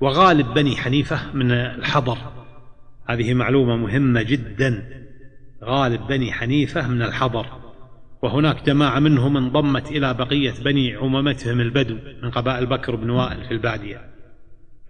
وغالب 0.00 0.54
بني 0.54 0.76
حنيفة 0.76 1.32
من 1.32 1.52
الحضر. 1.52 2.18
هذه 3.08 3.34
معلومة 3.34 3.76
مهمة 3.76 4.22
جدا. 4.22 4.88
غالب 5.64 6.06
بني 6.06 6.32
حنيفة 6.32 6.88
من 6.88 7.02
الحضر. 7.02 7.46
وهناك 8.22 8.66
جماعة 8.66 8.98
منهم 8.98 9.36
انضمت 9.36 9.90
إلى 9.90 10.14
بقية 10.14 10.54
بني 10.64 10.94
عمومتهم 10.94 11.60
البدو 11.60 11.96
من 12.22 12.30
قبائل 12.30 12.66
بكر 12.66 12.96
بن 12.96 13.10
وائل 13.10 13.44
في 13.44 13.50
البادية. 13.50 14.10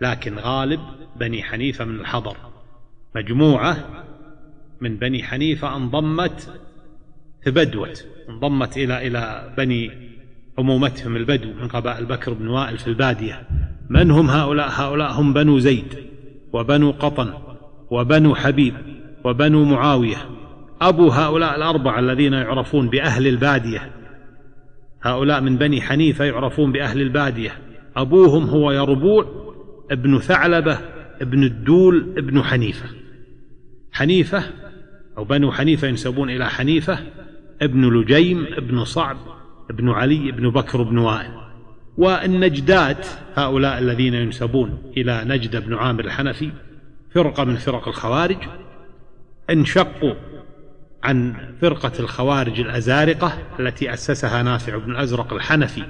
لكن 0.00 0.38
غالب 0.38 0.80
بني 1.16 1.42
حنيفة 1.42 1.84
من 1.84 2.00
الحضر. 2.00 2.36
مجموعة 3.16 4.04
من 4.80 4.96
بني 4.96 5.22
حنيفة 5.22 5.76
انضمت 5.76 6.60
تبدوت 7.42 8.06
انضمت 8.28 8.76
إلى 8.76 9.06
إلى 9.06 9.54
بني 9.58 10.08
عمومتهم 10.58 11.16
البدو 11.16 11.52
من 11.52 11.68
قبائل 11.68 12.04
بكر 12.04 12.32
بن 12.32 12.48
وائل 12.48 12.78
في 12.78 12.86
البادية. 12.86 13.42
من 13.90 14.10
هم 14.10 14.30
هؤلاء؟ 14.30 14.68
هؤلاء 14.70 15.12
هم 15.12 15.32
بنو 15.32 15.58
زيد 15.58 15.94
وبنو 16.52 16.90
قطن 16.90 17.32
وبنو 17.90 18.34
حبيب 18.34 18.74
وبنو 19.24 19.64
معاوية. 19.64 20.16
أبو 20.80 21.08
هؤلاء 21.08 21.56
الأربعة 21.56 21.98
الذين 21.98 22.32
يعرفون 22.32 22.88
بأهل 22.88 23.26
البادية. 23.26 23.90
هؤلاء 25.02 25.40
من 25.40 25.56
بني 25.56 25.80
حنيفة 25.80 26.24
يعرفون 26.24 26.72
بأهل 26.72 27.00
البادية. 27.00 27.52
أبوهم 27.96 28.44
هو 28.44 28.72
يربوع 28.72 29.26
ابن 29.90 30.18
ثعلبة 30.18 30.78
ابن 31.20 31.44
الدول 31.44 32.14
ابن 32.18 32.42
حنيفة. 32.42 32.86
حنيفة 33.92 34.42
أو 35.18 35.24
بنو 35.24 35.52
حنيفة 35.52 35.88
ينسبون 35.88 36.30
إلى 36.30 36.50
حنيفة 36.50 36.98
ابن 37.62 38.00
لجيم 38.00 38.46
ابن 38.56 38.84
صعب 38.84 39.16
ابن 39.70 39.90
علي 39.90 40.28
ابن 40.28 40.50
بكر 40.50 40.82
بن 40.82 40.98
وائل. 40.98 41.30
والنجدات 41.96 43.06
هؤلاء 43.34 43.78
الذين 43.78 44.14
ينسبون 44.14 44.92
إلى 44.96 45.22
نجد 45.24 45.66
بن 45.66 45.74
عامر 45.74 46.04
الحنفي 46.04 46.50
فرقة 47.14 47.44
من 47.44 47.56
فرق 47.56 47.88
الخوارج 47.88 48.36
انشقوا 49.50 50.14
عن 51.02 51.34
فرقة 51.60 51.92
الخوارج 52.00 52.60
الأزارقة 52.60 53.38
التي 53.60 53.92
أسسها 53.92 54.42
نافع 54.42 54.76
بن 54.76 54.90
الأزرق 54.90 55.32
الحنفي 55.32 55.82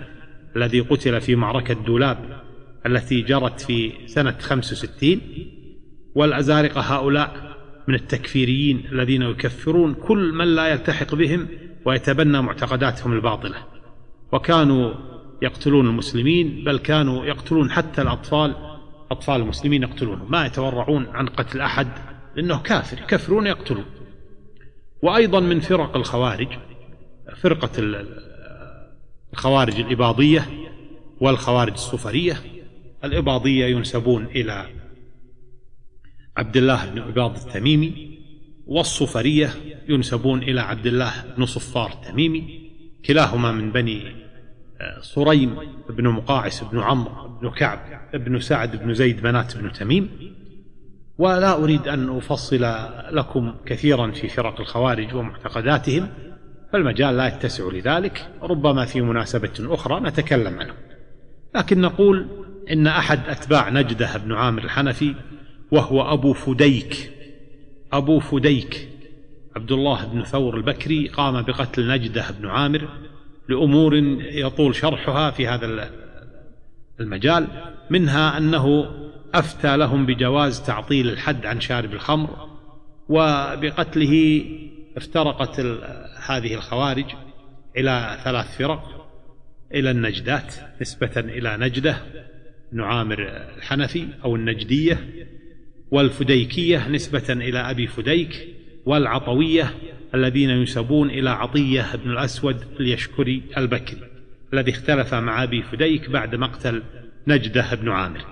الذي 0.57 0.81
قتل 0.81 1.21
في 1.21 1.37
معركة 1.37 1.75
دولاب 1.75 2.43
التي 2.87 3.23
جرت 3.23 3.61
في 3.61 3.93
سنة 4.07 4.35
65 4.41 5.21
والأزارقة 6.15 6.81
هؤلاء 6.81 7.58
من 7.89 7.95
التكفيريين 7.95 8.89
الذين 8.93 9.23
يكفرون 9.23 9.95
كل 9.95 10.33
من 10.33 10.55
لا 10.55 10.69
يلتحق 10.69 11.15
بهم 11.15 11.49
ويتبنى 11.85 12.43
معتقداتهم 12.43 13.13
الباطلة. 13.13 13.57
وكانوا 14.33 14.95
يقتلون 15.43 15.87
المسلمين 15.87 16.65
بل 16.65 16.79
كانوا 16.79 17.25
يقتلون 17.27 17.71
حتى 17.71 18.03
الأطفال 18.03 18.57
أطفال 19.11 19.41
المسلمين 19.41 19.83
يقتلونهم. 19.83 20.31
ما 20.31 20.47
يتورعون 20.47 21.07
عن 21.07 21.27
قتل 21.27 21.61
أحد 21.61 21.89
لأنه 22.37 22.63
كافر 22.63 22.99
يكفرون 22.99 23.47
يقتلون. 23.47 23.85
وأيضا 25.03 25.41
من 25.41 25.61
فرق 25.61 25.97
الخوارج 25.97 26.49
فرقة 27.37 28.05
الخوارج 29.33 29.81
الإباضية 29.81 30.47
والخوارج 31.21 31.73
الصفرية 31.73 32.41
الإباضية 33.05 33.67
ينسبون 33.67 34.25
إلى 34.25 34.67
عبد 36.39 36.57
الله 36.57 36.91
بن 36.91 36.99
عباض 36.99 37.37
التميمي 37.37 38.19
والصفرية 38.67 39.51
ينسبون 39.89 40.43
إلى 40.43 40.61
عبد 40.61 40.87
الله 40.87 41.13
بن 41.37 41.47
صفار 41.47 41.93
التميمي 41.93 42.71
كلاهما 43.05 43.53
من 43.53 43.73
بني 43.73 44.29
آه، 44.81 45.01
صريم 45.01 45.57
بن 45.91 46.09
مقاعس 46.09 46.65
بن 46.65 46.79
عمرو 46.79 47.39
بن 47.39 47.51
كعب 47.51 47.79
بن 48.15 48.41
سعد 48.41 48.77
بن 48.77 48.95
زيد 48.95 49.23
بنات 49.23 49.57
بن 49.57 49.73
تميم. 49.73 50.11
ولا 51.19 51.55
أريد 51.55 51.89
أن 51.89 52.17
أفصل 52.17 52.73
لكم 53.11 53.55
كثيرا 53.67 54.11
في 54.11 54.29
فرق 54.29 54.61
الخوارج 54.61 55.15
ومعتقداتهم 55.15 56.09
فالمجال 56.73 57.17
لا 57.17 57.27
يتسع 57.27 57.65
لذلك 57.73 58.31
ربما 58.43 58.85
في 58.85 59.01
مناسبة 59.01 59.53
أخرى 59.61 60.01
نتكلم 60.01 60.61
عنه. 60.61 60.75
لكن 61.55 61.81
نقول 61.81 62.27
إن 62.71 62.87
أحد 62.87 63.21
أتباع 63.29 63.69
نجدة 63.69 64.17
بن 64.17 64.33
عامر 64.33 64.65
الحنفي 64.65 65.15
وهو 65.71 66.13
أبو 66.13 66.33
فديك. 66.33 67.11
أبو 67.93 68.21
فديك. 68.21 68.89
عبد 69.57 69.73
الله 69.73 70.07
بن 70.07 70.25
ثور 70.25 70.57
البكري 70.57 71.09
قام 71.09 71.43
بقتل 71.43 71.89
نجدة 71.89 72.25
بن 72.31 72.47
عامر 72.47 72.89
لأمور 73.49 73.97
يطول 74.21 74.75
شرحها 74.75 75.31
في 75.31 75.49
هذا 75.49 75.91
المجال 77.01 77.47
منها 77.91 78.39
أنه 78.39 78.91
أفتى 79.35 79.77
لهم 79.77 80.07
بجواز 80.07 80.63
تعطيل 80.63 81.09
الحد 81.09 81.47
عن 81.47 81.61
شارب 81.61 81.93
الخمر 81.93 82.49
وبقتله 83.09 84.45
افترقت 84.97 85.61
هذه 86.27 86.55
الخوارج 86.55 87.05
إلى 87.77 88.19
ثلاث 88.25 88.57
فرق 88.59 89.09
إلى 89.75 89.91
النجدات 89.91 90.55
نسبة 90.81 91.13
إلى 91.17 91.57
نجدة 91.57 91.97
بن 92.73 92.81
عامر 92.81 93.19
الحنفي 93.57 94.09
أو 94.25 94.37
النجدية 94.37 95.09
والفديكية 95.91 96.89
نسبة 96.89 97.33
إلى 97.33 97.59
أبي 97.59 97.87
فديك 97.87 98.49
والعطوية 98.87 99.75
الذين 100.15 100.51
ينسبون 100.51 101.11
إلى 101.11 101.31
عطية 101.31 101.97
بن 102.05 102.11
الأسود 102.11 102.57
اليشكري 102.81 103.43
البكري 103.57 104.09
الذي 104.53 104.71
اختلف 104.71 105.15
مع 105.15 105.43
أبي 105.43 105.63
فديك 105.63 106.11
بعد 106.11 106.35
مقتل 106.35 106.83
نجدة 107.27 107.75
بن 107.75 107.89
عامر. 107.89 108.25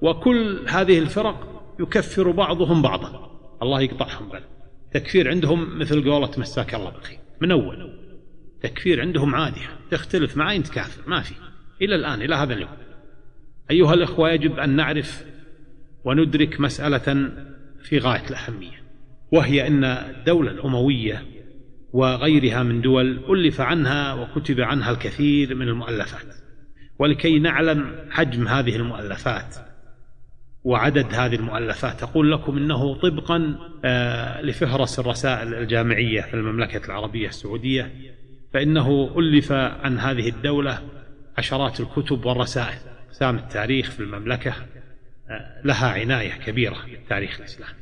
وكل 0.00 0.60
هذه 0.68 0.98
الفرق 0.98 1.64
يكفر 1.80 2.30
بعضهم 2.30 2.82
بعضا. 2.82 3.30
الله 3.62 3.80
يقطعهم 3.80 4.28
بل. 4.28 4.40
تكفير 4.92 5.30
عندهم 5.30 5.78
مثل 5.78 6.10
قولة 6.10 6.30
مساك 6.38 6.74
الله 6.74 6.90
بالخير. 6.90 7.18
من 7.40 7.50
أول؟ 7.50 7.98
تكفير 8.62 9.00
عندهم 9.00 9.34
عادي 9.34 9.60
تختلف 9.90 10.36
معي 10.36 10.56
أنت 10.56 10.68
كافر. 10.68 11.10
ما 11.10 11.20
في. 11.20 11.34
إلى 11.82 11.94
الآن 11.94 12.22
إلى 12.22 12.34
هذا 12.34 12.54
اليوم. 12.54 12.70
أيها 13.70 13.94
الإخوة 13.94 14.30
يجب 14.30 14.58
أن 14.58 14.70
نعرف 14.70 15.24
وندرك 16.04 16.60
مسألة 16.60 17.30
في 17.82 17.98
غاية 17.98 18.28
الأهمية 18.30 18.82
وهي 19.32 19.66
أن 19.66 19.84
الدولة 19.84 20.50
الأموية 20.50 21.22
وغيرها 21.92 22.62
من 22.62 22.80
دول 22.80 23.24
ألف 23.30 23.60
عنها 23.60 24.14
وكتب 24.14 24.60
عنها 24.60 24.90
الكثير 24.90 25.54
من 25.54 25.68
المؤلفات. 25.68 26.36
ولكي 26.98 27.38
نعلم 27.38 27.94
حجم 28.10 28.48
هذه 28.48 28.76
المؤلفات 28.76 29.56
وعدد 30.64 31.14
هذه 31.14 31.34
المؤلفات 31.34 32.02
أقول 32.02 32.32
لكم 32.32 32.56
إنه 32.56 32.94
طبقا 32.94 33.58
آه، 33.84 34.42
لفهرس 34.42 34.98
الرسائل 34.98 35.54
الجامعية 35.54 36.20
في 36.20 36.34
المملكة 36.34 36.86
العربية 36.86 37.28
السعودية 37.28 37.92
فإنه 38.52 39.14
ألف 39.18 39.52
عن 39.52 39.98
هذه 39.98 40.28
الدولة 40.28 40.82
عشرات 41.38 41.80
الكتب 41.80 42.24
والرسائل 42.24 42.78
أقسام 43.08 43.36
التاريخ 43.36 43.90
في 43.90 44.00
المملكة. 44.00 44.54
لها 45.64 45.86
عناية 45.86 46.32
كبيرة 46.32 46.76
بالتاريخ 46.90 47.38
الإسلامي 47.38 47.74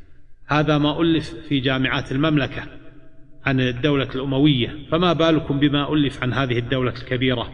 هذا 0.46 0.79
ما 0.79 1.00
ألف 1.00 1.35
في 1.48 1.61
جامعات 1.61 2.12
المملكة 2.12 2.62
عن 3.46 3.61
الدولة 3.61 4.09
الأموية 4.14 4.76
فما 4.90 5.12
بالكم 5.12 5.59
بما 5.59 5.92
ألف 5.92 6.22
عن 6.22 6.33
هذه 6.33 6.59
الدولة 6.59 6.90
الكبيرة 6.90 7.53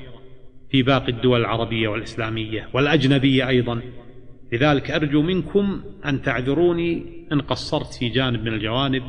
في 0.70 0.82
باقي 0.82 1.08
الدول 1.08 1.40
العربية 1.40 1.88
والإسلامية 1.88 2.68
والأجنبية 2.74 3.48
أيضا. 3.48 3.80
لذلك 4.52 4.90
أرجو 4.90 5.22
منكم 5.22 5.84
أن 6.04 6.22
تعذروني 6.22 7.02
إن 7.32 7.40
قصرت 7.40 7.94
في 7.94 8.08
جانب 8.08 8.40
من 8.40 8.52
الجوانب 8.54 9.02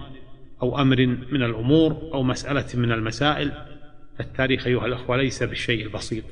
أو 0.62 0.82
أمر 0.82 1.06
من 1.06 1.44
الأمور 1.44 1.92
أو 2.14 2.24
مسألة 2.24 2.66
من 2.74 2.92
المسائل. 2.92 3.52
التاريخ 4.20 4.68
أيها 4.68 4.86
الأخوة 4.86 5.18
ليس 5.18 5.44
بالشيء 5.44 5.84
البسيط 5.86 6.24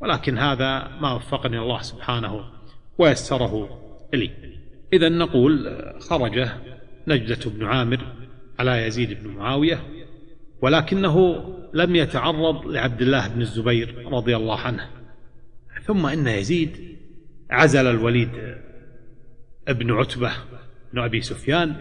ولكن 0.00 0.38
هذا 0.38 0.88
ما 1.00 1.12
وفقني 1.12 1.58
الله 1.58 1.82
سبحانه 1.82 2.44
ويسره. 2.98 3.83
لي 4.14 4.30
إذا 4.92 5.08
نقول 5.08 5.76
خرج 6.00 6.48
نجدة 7.08 7.50
بن 7.50 7.64
عامر 7.64 8.00
على 8.58 8.86
يزيد 8.86 9.22
بن 9.22 9.30
معاوية 9.30 9.80
ولكنه 10.62 11.44
لم 11.74 11.96
يتعرض 11.96 12.66
لعبد 12.66 13.02
الله 13.02 13.28
بن 13.28 13.40
الزبير 13.40 14.08
رضي 14.12 14.36
الله 14.36 14.60
عنه. 14.60 14.90
ثم 15.84 16.06
إن 16.06 16.26
يزيد 16.26 16.96
عزل 17.50 17.86
الوليد 17.86 18.30
ابن 19.68 19.92
عتبة 19.92 20.32
بن 20.92 20.98
أبي 20.98 21.20
سفيان 21.20 21.74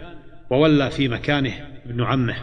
وولى 0.50 0.91
في 0.91 1.08
مكانه 1.08 1.54
ابن 1.86 2.04
عمه 2.04 2.36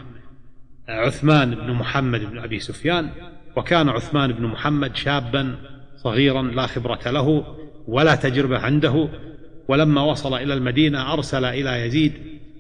عثمان 0.89 1.55
بن 1.55 1.73
محمد 1.73 2.21
بن 2.21 2.39
أبي 2.39 2.59
سفيان 2.59 3.11
وكان 3.57 3.89
عثمان 3.89 4.33
بن 4.33 4.47
محمد 4.47 4.97
شابا 4.97 5.57
صغيرا 5.97 6.43
لا 6.43 6.67
خبرة 6.67 7.11
له 7.11 7.57
ولا 7.89 8.15
تجربة 8.15 8.59
عنده 8.59 9.09
ولما 9.71 10.03
وصل 10.03 10.35
إلى 10.35 10.55
المدينة 10.55 11.13
أرسل 11.13 11.45
إلى 11.45 11.87
يزيد 11.87 12.13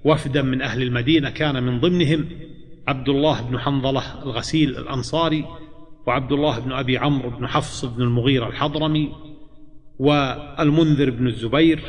وفدا 0.04 0.42
من 0.42 0.62
أهل 0.62 0.82
المدينة 0.82 1.30
كان 1.30 1.62
من 1.62 1.80
ضمنهم 1.80 2.26
عبد 2.88 3.08
الله 3.08 3.42
بن 3.42 3.58
حنظلة 3.58 4.22
الغسيل 4.22 4.76
الأنصاري 4.78 5.44
وعبد 6.06 6.32
الله 6.32 6.58
بن 6.58 6.72
أبي 6.72 6.98
عمرو 6.98 7.30
بن 7.30 7.46
حفص 7.46 7.84
بن 7.84 8.02
المغيرة 8.02 8.48
الحضرمي 8.48 9.12
والمنذر 9.98 11.10
بن 11.10 11.26
الزبير 11.26 11.80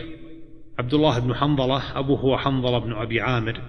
عبد 0.79 0.93
الله 0.93 1.19
بن 1.19 1.35
حنظلة 1.35 1.99
أبوه 1.99 2.19
هو 2.19 2.37
حنظلة 2.37 2.79
بن 2.79 2.93
أبي 2.93 3.21
عامر 3.21 3.61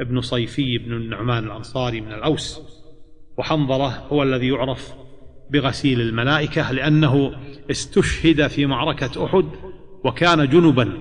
ابن 0.00 0.20
صيفي 0.20 0.78
بن 0.78 0.92
النعمان 0.92 1.44
الأنصاري 1.44 2.00
من 2.00 2.12
الأوس. 2.12 2.60
وحنظلة 3.38 3.98
هو 3.98 4.22
الذي 4.22 4.48
يعرف 4.48 4.94
بغسيل 5.50 6.00
الملائكة 6.00 6.72
لأنه 6.72 7.32
استشهد 7.70 8.46
في 8.46 8.66
معركة 8.66 9.24
أحد 9.24 9.44
وكان 10.04 10.48
جنبا 10.48 10.92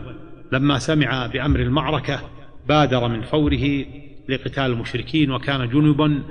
لما 0.52 0.80
سمع 0.80 1.28
بأمر 1.28 1.60
المعركة 1.60 2.20
بادر 2.68 3.08
من 3.08 3.22
فوره 3.22 3.86
لقتال 4.30 4.64
المشركين 4.66 5.32
وكان 5.32 5.70
جنبا 5.70 6.24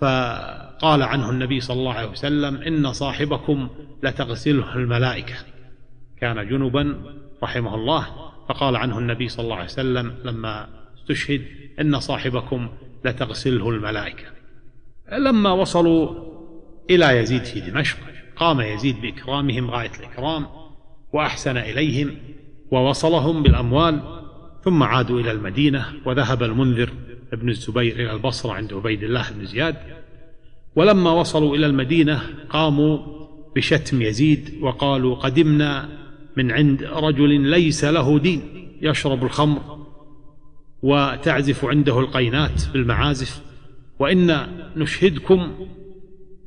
فقال 0.00 1.02
عنه 1.02 1.30
النبي 1.30 1.60
صلى 1.60 1.78
الله 1.78 1.92
عليه 1.94 2.10
وسلم 2.10 2.56
إن 2.56 2.92
صاحبكم 2.92 3.68
لتغسله 4.02 4.74
الملائكة. 4.74 5.34
كان 6.20 6.48
جنبا 6.48 7.02
رحمه 7.42 7.74
الله 7.74 8.06
فقال 8.48 8.76
عنه 8.76 8.98
النبي 8.98 9.28
صلى 9.28 9.44
الله 9.44 9.56
عليه 9.56 9.64
وسلم 9.64 10.14
لما 10.24 10.68
استشهد 10.98 11.42
إن 11.80 12.00
صاحبكم 12.00 12.68
لتغسله 13.04 13.70
الملائكة. 13.70 14.24
لما 15.12 15.52
وصلوا 15.52 16.30
إلى 16.90 17.18
يزيد 17.18 17.44
في 17.44 17.60
دمشق 17.60 17.96
قام 18.36 18.60
يزيد 18.60 19.00
بإكرامهم 19.00 19.70
غاية 19.70 19.90
الإكرام 20.00 20.46
وأحسن 21.12 21.56
إليهم 21.56 22.16
ووصلهم 22.70 23.42
بالأموال 23.42 24.20
ثم 24.64 24.82
عادوا 24.82 25.20
إلى 25.20 25.30
المدينة 25.30 25.86
وذهب 26.06 26.42
المنذر 26.42 26.90
ابن 27.32 27.48
الزبير 27.48 27.94
إلى 27.94 28.12
البصرة 28.12 28.52
عند 28.52 28.72
عبيد 28.72 29.02
الله 29.02 29.30
بن 29.30 29.44
زياد. 29.44 29.76
ولما 30.76 31.10
وصلوا 31.10 31.56
إلى 31.56 31.66
المدينة 31.66 32.22
قاموا 32.48 32.98
بشتم 33.56 34.02
يزيد 34.02 34.58
وقالوا 34.60 35.16
قدمنا 35.16 35.88
من 36.36 36.52
عند 36.52 36.82
رجل 36.82 37.40
ليس 37.40 37.84
له 37.84 38.18
دين 38.18 38.42
يشرب 38.82 39.24
الخمر 39.24 39.86
وتعزف 40.82 41.64
عنده 41.64 42.00
القينات 42.00 42.62
بالمعازف. 42.72 43.42
وإن 43.98 44.46
نشهدكم 44.76 45.66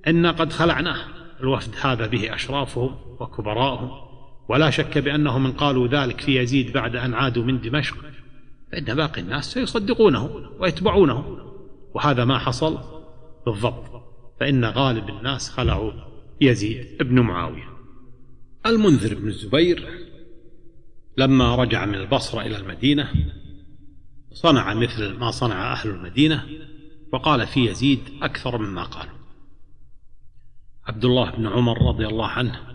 إن 0.07 0.25
قد 0.25 0.51
خلعناه 0.51 0.97
الوفد 1.39 1.75
هذا 1.81 2.07
به 2.07 2.33
أشرافهم 2.33 2.95
وكبراءهم. 3.19 4.12
ولا 4.49 4.69
شك 4.69 4.97
بأنهم 4.97 5.43
من 5.43 5.51
قالوا 5.51 5.87
ذلك 5.87 6.21
في 6.21 6.41
يزيد 6.41 6.73
بعد 6.73 6.95
أن 6.95 7.13
عادوا 7.13 7.43
من 7.43 7.61
دمشق 7.61 7.97
فإن 8.71 8.95
باقي 8.95 9.21
الناس 9.21 9.53
سيصدقونه 9.53 10.29
ويتبعونه. 10.59 11.39
وهذا 11.93 12.25
ما 12.25 12.37
حصل 12.37 12.79
بالضبط 13.45 14.03
فإن 14.39 14.65
غالب 14.65 15.09
الناس 15.09 15.49
خلعوا 15.49 15.91
يزيد 16.41 17.03
بن 17.03 17.19
معاوية. 17.19 17.69
المنذر 18.65 19.15
بن 19.15 19.27
الزبير 19.27 19.89
لما 21.17 21.55
رجع 21.55 21.85
من 21.85 21.95
البصرة 21.95 22.41
إلى 22.41 22.57
المدينة 22.57 23.11
صنع 24.31 24.73
مثل 24.73 25.13
ما 25.13 25.31
صنع 25.31 25.73
أهل 25.73 25.89
المدينة 25.89 26.45
وقال 27.13 27.47
في 27.47 27.65
يزيد 27.65 27.99
أكثر 28.21 28.57
مما 28.57 28.83
قالوا. 28.83 29.17
عبد 30.85 31.05
الله 31.05 31.31
بن 31.31 31.47
عمر 31.47 31.81
رضي 31.87 32.07
الله 32.07 32.27
عنه 32.27 32.72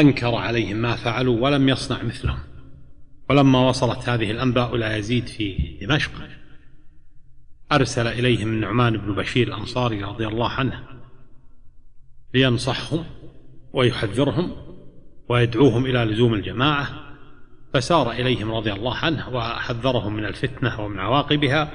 أنكر 0.00 0.34
عليهم 0.34 0.76
ما 0.76 0.96
فعلوا 0.96 1.40
ولم 1.40 1.68
يصنع 1.68 2.02
مثلهم. 2.02 2.38
ولما 3.30 3.68
وصلت 3.68 4.08
هذه 4.08 4.30
الأنباء 4.30 4.76
إلى 4.76 4.98
يزيد 4.98 5.26
في 5.26 5.78
دمشق 5.80 6.10
أرسل 7.72 8.06
إليهم 8.06 8.48
النعمان 8.48 8.96
بن 8.96 9.14
بشير 9.14 9.48
الأنصاري 9.48 10.04
رضي 10.04 10.26
الله 10.26 10.48
عنه 10.48 10.82
لينصحهم 12.34 13.04
ويحذرهم 13.72 14.52
ويدعوهم 15.28 15.86
إلى 15.86 16.04
لزوم 16.04 16.34
الجماعة. 16.34 17.06
فسار 17.74 18.10
إليهم 18.10 18.52
رضي 18.52 18.72
الله 18.72 18.96
عنه 18.96 19.28
وحذرهم 19.28 20.16
من 20.16 20.24
الفتنة 20.24 20.80
ومن 20.80 20.98
عواقبها 20.98 21.72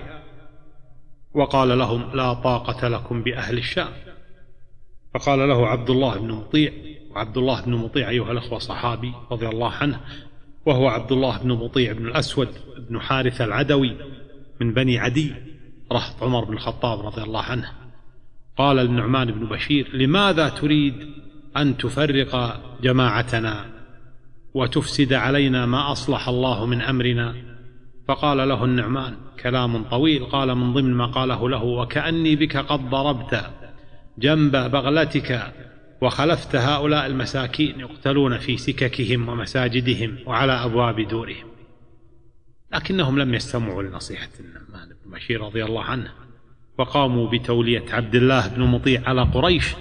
وقال 1.34 1.78
لهم 1.78 2.16
لا 2.16 2.34
طاقة 2.34 2.88
لكم 2.88 3.24
بأهل 3.24 3.58
الشام. 3.58 4.11
فقال 5.14 5.40
له 5.50 5.68
عبد 5.68 5.90
الله 5.90 6.18
بن 6.18 6.32
مطيع 6.32 6.72
وعبد 7.16 7.38
الله 7.38 7.62
بن 7.66 7.74
مطيع 7.74 8.10
أيها 8.10 8.32
الأخوة 8.32 8.60
صحابي 8.60 9.14
رضي 9.32 9.48
الله 9.48 9.72
عنه 9.72 10.00
وهو 10.66 10.88
عبد 10.88 11.12
الله 11.12 11.38
بن 11.38 11.52
مطيع 11.52 11.92
بن 11.92 12.08
الأسود 12.08 12.50
بن 12.90 13.00
حارثة 13.00 13.46
العدوي 13.46 13.98
من 14.62 14.74
بني 14.74 15.00
عدي 15.00 15.34
رهط 15.92 16.24
عمر 16.24 16.46
بن 16.46 16.54
الخطاب 16.54 17.06
رضي 17.06 17.22
الله 17.22 17.42
عنه. 17.42 17.72
قال 18.58 18.78
للنعمان 18.78 19.32
بن 19.32 19.46
بشير 19.46 19.96
لماذا 19.96 20.50
تريد 20.50 20.94
أن 21.58 21.78
تفرق 21.78 22.62
جماعتنا 22.82 23.66
وتفسد 24.54 25.14
علينا 25.14 25.66
ما 25.66 25.92
أصلح 25.92 26.28
الله 26.28 26.66
من 26.66 26.82
أمرنا؟ 26.82 27.36
فقال 28.08 28.50
له 28.50 28.66
النعمان 28.66 29.16
كلام 29.44 29.84
طويل 29.84 30.26
قال 30.26 30.56
من 30.56 30.74
ضمن 30.74 30.94
ما 30.94 31.06
قاله 31.06 31.50
له 31.50 31.64
وكأني 31.64 32.36
بك 32.36 32.58
قد 32.58 32.90
ضربت 32.90 33.52
جنب 34.18 34.52
بغلتك 34.52 35.54
وخلفت 36.02 36.56
هؤلاء 36.56 37.06
المساكين 37.06 37.80
يقتلون 37.80 38.38
في 38.38 38.58
سككهم 38.58 39.30
ومساجدهم 39.30 40.18
وعلى 40.26 40.52
أبواب 40.52 41.08
دورهم. 41.08 41.48
لكنهم 42.74 43.20
لم 43.20 43.34
يستمعوا 43.34 43.84
لنصيحة 43.84 44.30
النعمان 44.40 44.90
بن 45.06 45.12
بشير 45.12 45.42
رضي 45.42 45.64
الله 45.66 45.84
عنه 45.84 46.12
وقاموا 46.78 47.30
بتولية 47.30 47.86
عبد 47.92 48.16
الله 48.16 48.48
بن 48.48 48.62
مطيع 48.62 49.02
على 49.06 49.22
قريش 49.22 49.76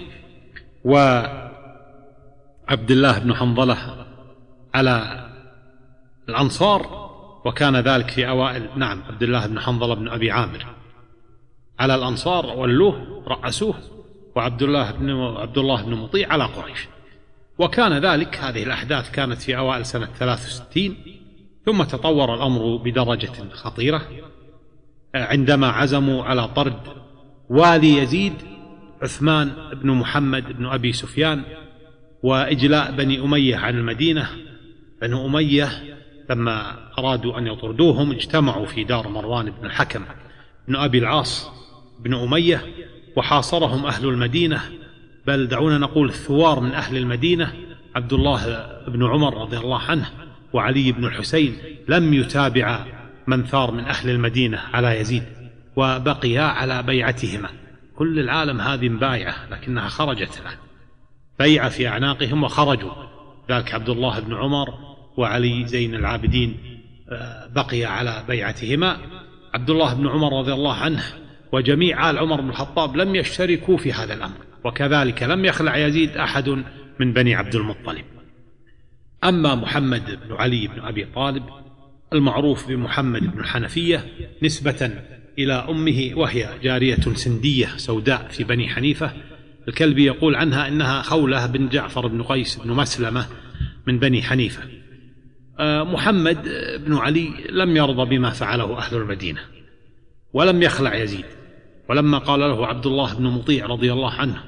وعبد 0.83 1.41
الله 2.91 3.19
بن 3.19 3.33
حنظلة 3.33 4.05
على 4.73 5.27
الأنصار 6.29 7.01
وكان 7.45 7.75
ذلك 7.75 8.09
في 8.09 8.29
أوائل 8.29 8.69
نعم 8.75 9.03
عبد 9.07 9.23
الله 9.23 9.47
بن 9.47 9.59
حنظلة 9.59 9.93
بن 9.93 10.07
أبي 10.07 10.31
عامر. 10.31 10.65
على 11.79 11.95
الأنصار 11.95 12.45
ولوه 12.45 13.23
رأسوه 13.27 13.75
وعبد 14.35 14.63
الله 14.63 14.91
بن 14.91 15.11
عبد 15.11 15.57
الله 15.57 15.83
بن 15.83 15.93
مطيع 15.93 16.33
على 16.33 16.43
قريش. 16.43 16.87
وكان 17.57 17.93
ذلك 17.93 18.37
هذه 18.37 18.63
الأحداث 18.63 19.11
كانت 19.11 19.41
في 19.41 19.57
أوائل 19.57 19.85
سنة 19.85 20.05
63 20.05 20.95
ثم 21.65 21.83
تطور 21.83 22.35
الأمر 22.35 22.75
بدرجة 22.75 23.49
خطيرة. 23.51 24.07
عندما 25.15 25.67
عزموا 25.67 26.23
على 26.23 26.47
طرد 26.47 26.79
والي 27.49 27.97
يزيد 27.97 28.33
عثمان 29.01 29.51
بن 29.73 29.91
محمد 29.91 30.57
بن 30.57 30.65
أبي 30.65 30.93
سفيان 30.93 31.43
وإجلاء 32.23 32.91
بني 32.91 33.19
أمية 33.19 33.55
عن 33.55 33.77
المدينة. 33.77 34.29
بنو 35.01 35.25
أمية 35.25 35.69
لما 36.29 36.77
أرادوا 36.99 37.37
أن 37.37 37.47
يطردوهم 37.47 38.11
اجتمعوا 38.11 38.65
في 38.65 38.83
دار 38.83 39.07
مروان 39.07 39.51
بن 39.51 39.65
الحكم 39.65 40.05
بن 40.67 40.75
أبي 40.75 40.97
العاص 40.97 41.51
بن 41.99 42.13
أمية 42.13 42.61
وحاصرهم 43.15 43.85
أهل 43.85 44.05
المدينة. 44.07 44.61
بل 45.27 45.47
دعونا 45.47 45.77
نقول 45.77 46.09
الثوار 46.09 46.59
من 46.59 46.71
أهل 46.71 46.97
المدينة 46.97 47.53
عبد 47.95 48.13
الله 48.13 48.69
بن 48.87 49.05
عمر 49.05 49.41
رضي 49.41 49.57
الله 49.57 49.79
عنه 49.79 50.09
وعلي 50.53 50.91
بن 50.91 51.05
الحسين 51.05 51.57
لم 51.87 52.13
يتابع 52.13 52.85
من 53.27 53.43
ثار 53.43 53.71
من 53.71 53.83
أهل 53.83 54.09
المدينة 54.09 54.59
على 54.73 54.99
يزيد 54.99 55.23
وبقيا 55.75 56.41
على 56.41 56.83
بيعتهما. 56.83 57.49
كل 57.95 58.19
العالم 58.19 58.61
هذه 58.61 58.89
مبايعة 58.89 59.35
لكنها 59.51 59.87
خرجت 59.87 60.41
له 60.45 60.51
بيع 61.39 61.69
في 61.69 61.87
أعناقهم 61.87 62.43
وخرجوا. 62.43 62.91
ذلك 63.49 63.73
عبد 63.73 63.89
الله 63.89 64.19
بن 64.19 64.33
عمر 64.33 64.67
وعلي 65.17 65.67
زين 65.67 65.95
العابدين 65.95 66.57
آه، 67.09 67.47
بقي 67.55 67.85
على 67.85 68.23
بيعتهما. 68.27 68.97
عبد 69.53 69.69
الله 69.69 69.93
بن 69.93 70.07
عمر 70.07 70.39
رضي 70.39 70.53
الله 70.53 70.73
عنه 70.73 71.03
وجميع 71.51 72.09
آل 72.09 72.17
عمر 72.17 72.41
بن 72.41 72.49
الخطاب 72.49 72.95
لم 72.95 73.15
يشتركوا 73.15 73.77
في 73.77 73.93
هذا 73.93 74.13
الأمر 74.13 74.37
وكذلك 74.63 75.23
لم 75.23 75.45
يخلع 75.45 75.77
يزيد 75.77 76.17
أحد 76.17 76.49
من 76.99 77.13
بني 77.13 77.35
عبد 77.35 77.55
المطلب. 77.55 78.05
أما 79.23 79.55
محمد 79.55 80.19
بن 80.27 80.35
علي 80.35 80.67
بن 80.67 80.79
أبي 80.79 81.05
طالب 81.05 81.43
المعروف 82.13 82.67
بمحمد 82.67 83.31
بن 83.31 83.39
الحنفية 83.39 84.05
نسبة 84.43 84.91
إلى 85.39 85.53
أمه 85.53 86.11
وهي 86.15 86.49
جارية 86.63 86.95
سندية 86.95 87.67
سوداء 87.77 88.27
في 88.29 88.43
بني 88.43 88.69
حنيفة 88.69 89.11
الكلبي 89.67 90.05
يقول 90.05 90.35
عنها 90.35 90.67
إنها 90.67 91.01
خولة 91.01 91.45
بن 91.45 91.69
جعفر 91.69 92.07
بن 92.07 92.23
قيس 92.23 92.55
بن 92.55 92.71
مسلمة 92.71 93.27
من 93.87 93.99
بني 93.99 94.21
حنيفة. 94.21 94.61
آه، 95.59 95.83
محمد 95.83 96.43
بن 96.85 96.95
علي 96.95 97.29
لم 97.49 97.77
يرضى 97.77 98.17
بما 98.17 98.29
فعله 98.29 98.77
أهل 98.77 98.97
المدينة 98.97 99.39
ولم 100.33 100.61
يخلع 100.61 100.95
يزيد. 100.95 101.25
ولما 101.91 102.17
قال 102.17 102.39
له 102.39 102.67
عبد 102.67 102.85
الله 102.85 103.13
بن 103.13 103.23
مطيع 103.23 103.65
رضي 103.65 103.93
الله 103.93 104.11
عنه 104.11 104.43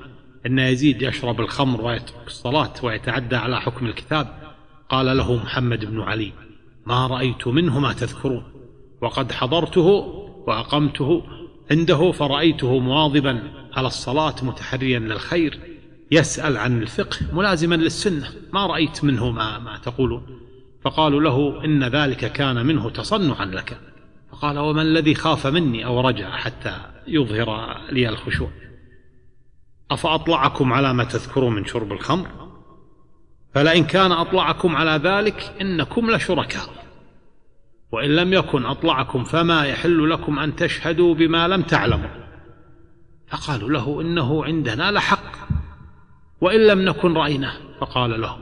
أن 0.45 0.59
يزيد 0.59 1.01
يشرب 1.01 1.41
الخمر 1.41 1.81
ويترك 1.81 2.27
الصلاة 2.27 2.73
ويتعدى 2.83 3.35
على 3.35 3.61
حكم 3.61 3.85
الكتاب 3.85 4.27
قال 4.89 5.17
له 5.17 5.35
محمد 5.35 5.85
بن 5.85 6.01
علي 6.01 6.31
ما 6.85 7.07
رأيت 7.07 7.47
منه 7.47 7.79
ما 7.79 7.93
تذكرون 7.93 8.43
وقد 9.01 9.31
حضرته 9.31 9.87
وأقمته 10.47 11.23
عنده 11.71 12.11
فرأيته 12.11 12.79
مواظبا 12.79 13.43
على 13.73 13.87
الصلاة 13.87 14.35
متحريا 14.43 14.99
للخير 14.99 15.59
يسأل 16.11 16.57
عن 16.57 16.81
الفقه 16.81 17.17
ملازما 17.33 17.75
للسنة 17.75 18.27
ما 18.53 18.65
رأيت 18.65 19.03
منه 19.03 19.31
ما, 19.31 19.59
ما 19.59 19.77
تقولون؟ 19.77 20.39
فقالوا 20.83 21.21
له 21.21 21.65
إن 21.65 21.83
ذلك 21.83 22.31
كان 22.31 22.65
منه 22.65 22.89
تصنعا 22.89 23.45
لك. 23.45 23.77
فقال 24.33 24.59
وما 24.59 24.81
الذي 24.81 25.15
خاف 25.15 25.47
مني 25.47 25.85
أو 25.85 26.01
رجع 26.01 26.31
حتى 26.31 26.81
يظهر 27.07 27.77
لي 27.91 28.09
الخشوع؟ 28.09 28.49
أفأطلعكم 29.91 30.73
على 30.73 30.93
ما 30.93 31.03
تذكرون 31.03 31.55
من 31.55 31.65
شرب 31.65 31.91
الخمر؟ 31.91 32.27
فلئن 33.53 33.83
كان 33.83 34.11
أطلعكم 34.11 34.75
على 34.75 34.91
ذلك 34.91 35.53
إنكم 35.61 36.11
لشركاء. 36.11 36.69
وإن 37.91 38.15
لم 38.15 38.33
يكن 38.33 38.65
أطلعكم 38.65 39.23
فما 39.23 39.65
يحل 39.65 40.09
لكم 40.09 40.39
أن 40.39 40.55
تشهدوا 40.55 41.15
بما 41.15 41.47
لم 41.47 41.61
تعلموا. 41.61 42.09
فقالوا 43.27 43.69
له 43.69 44.01
إنه 44.01 44.45
عندنا 44.45 44.91
لحق 44.91 45.31
وإن 46.41 46.67
لم 46.67 46.81
نكن 46.81 47.13
رأيناه. 47.13 47.57
فقال 47.79 48.21
له 48.21 48.37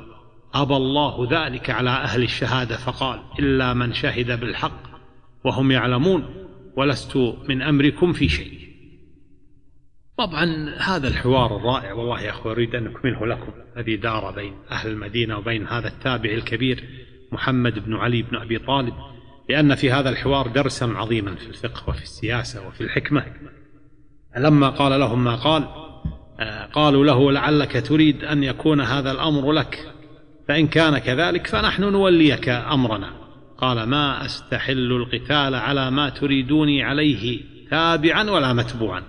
أبى 0.54 0.76
الله 0.76 1.28
ذلك 1.32 1.70
على 1.70 1.90
أهل 1.90 2.24
الشهادة. 2.24 2.78
فقال 2.78 3.20
إلا 3.40 3.74
من 3.74 3.94
شهد 3.94 4.40
بالحق 4.40 4.91
وهم 5.44 5.72
يعلمون 5.72 6.26
ولست 6.78 7.18
من 7.50 7.62
أمركم 7.62 8.14
في 8.14 8.30
شيء. 8.30 8.62
طبعا 10.18 10.76
هذا 10.80 11.08
الحوار 11.08 11.58
الرائع 11.58 11.94
والله 11.94 12.22
يا 12.22 12.30
أخوة 12.30 12.52
أريد 12.52 12.76
أن 12.76 12.88
أكمله 12.88 13.28
لكم. 13.28 13.52
الذي 13.78 13.98
دار 13.98 14.32
بين 14.32 14.54
أهل 14.72 14.90
المدينة 14.90 15.38
وبين 15.38 15.68
هذا 15.68 15.88
التابع 15.88 16.30
الكبير 16.30 16.84
محمد 17.32 17.80
بن 17.80 17.96
علي 17.96 18.22
بن 18.22 18.38
أبي 18.38 18.60
طالب 18.60 18.94
لأن 19.50 19.76
في 19.76 19.92
هذا 19.92 20.10
الحوار 20.10 20.48
درسا 20.48 20.86
عظيما 20.86 21.36
في 21.36 21.48
الفقه 21.48 21.90
وفي 21.90 22.04
السياسة 22.04 22.68
وفي 22.68 22.82
الحكمة. 22.82 23.26
لما 24.38 24.70
قال 24.70 25.00
لهم 25.00 25.24
ما 25.24 25.36
قال 25.36 25.68
آه، 26.40 26.66
قالوا 26.66 27.06
له 27.06 27.32
لعلك 27.32 27.88
تريد 27.88 28.24
أن 28.24 28.44
يكون 28.44 28.82
هذا 28.82 29.12
الأمر 29.12 29.52
لك 29.52 29.94
فإن 30.48 30.68
كان 30.68 30.98
كذلك 30.98 31.48
فنحن 31.48 31.84
نوليك 31.84 32.50
أمرنا. 32.50 33.21
قال 33.62 33.84
ما 33.84 34.26
أستحل 34.26 34.92
القتال 34.92 35.56
على 35.56 35.92
ما 35.92 36.10
تريدوني 36.10 36.84
عليه 36.84 37.42
تابعا 37.70 38.30
ولا 38.30 38.54
متبوعا. 38.54 39.04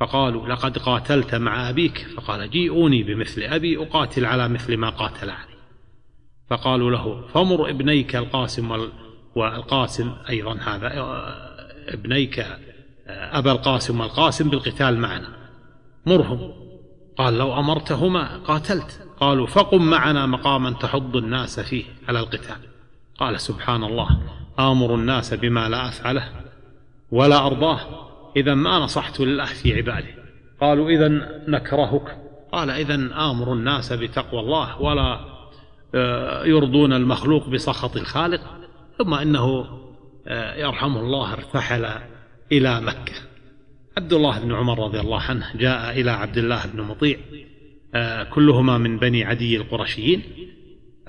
فقالوا 0.00 0.48
لقد 0.48 0.78
قاتلت 0.78 1.34
مع 1.34 1.70
أبيك. 1.70 2.06
فقال 2.16 2.50
جيئوني 2.50 3.02
بمثل 3.02 3.42
أبي 3.42 3.82
أقاتل 3.82 4.24
على 4.24 4.48
مثل 4.48 4.76
ما 4.76 4.90
قاتل 4.90 5.30
علي 5.30 5.56
فقالوا 6.50 6.90
له 6.90 7.26
فمر 7.26 7.70
ابنيك 7.70 8.16
القاسم 8.16 8.70
وال 8.70 8.92
والقاسم 9.34 10.12
أيضا 10.28 10.54
هذا 10.54 10.90
ابنيك 11.88 12.46
أبا 13.08 13.52
القاسم 13.52 14.00
والقاسم 14.00 14.50
بالقتال 14.50 14.98
معنا. 14.98 15.28
مرهم. 16.06 16.52
قال 17.18 17.38
لو 17.38 17.58
أمرتهما 17.58 18.36
قاتلت. 18.36 19.08
قالوا 19.20 19.46
فقم 19.46 19.82
معنا 19.82 20.26
مقاما 20.26 20.70
تحض 20.70 21.16
الناس 21.16 21.60
فيه 21.60 21.84
على 22.08 22.20
القتال. 22.20 22.75
قال 23.18 23.40
سبحان 23.40 23.84
الله 23.84 24.18
آمر 24.58 24.94
الناس 24.94 25.34
بما 25.34 25.68
لا 25.68 25.88
أفعله 25.88 26.28
ولا 27.10 27.46
أرضاه 27.46 27.80
إذا 28.36 28.54
ما 28.54 28.78
نصحت 28.78 29.20
لله 29.20 29.44
في 29.44 29.74
عباده. 29.74 30.14
قالوا 30.60 30.90
إذا 30.90 31.08
نكرهك. 31.48 32.18
قال 32.52 32.70
إذا 32.70 32.94
آمر 33.30 33.52
الناس 33.52 33.92
بتقوى 33.92 34.40
الله 34.40 34.82
ولا 34.82 35.20
آه، 35.94 36.44
يرضون 36.44 36.92
المخلوق 36.92 37.48
بسخط 37.48 37.96
الخالق 37.96 38.40
ثم 38.98 39.14
إنه 39.14 39.66
آه، 40.26 40.54
يرحمه 40.54 41.00
الله 41.00 41.32
ارتحل 41.32 41.88
إلى 42.52 42.80
مكة. 42.80 43.14
عبد 43.96 44.12
الله 44.12 44.38
بن 44.38 44.54
عمر 44.54 44.78
رضي 44.84 45.00
الله 45.00 45.20
عنه 45.20 45.46
جاء 45.54 46.00
إلى 46.00 46.10
عبد 46.10 46.38
الله 46.38 46.66
بن 46.66 46.82
مطيع 46.82 47.18
آه، 47.94 48.22
كلهما 48.22 48.78
من 48.78 48.98
بني 48.98 49.24
عدي 49.24 49.56
القرشيين. 49.56 50.22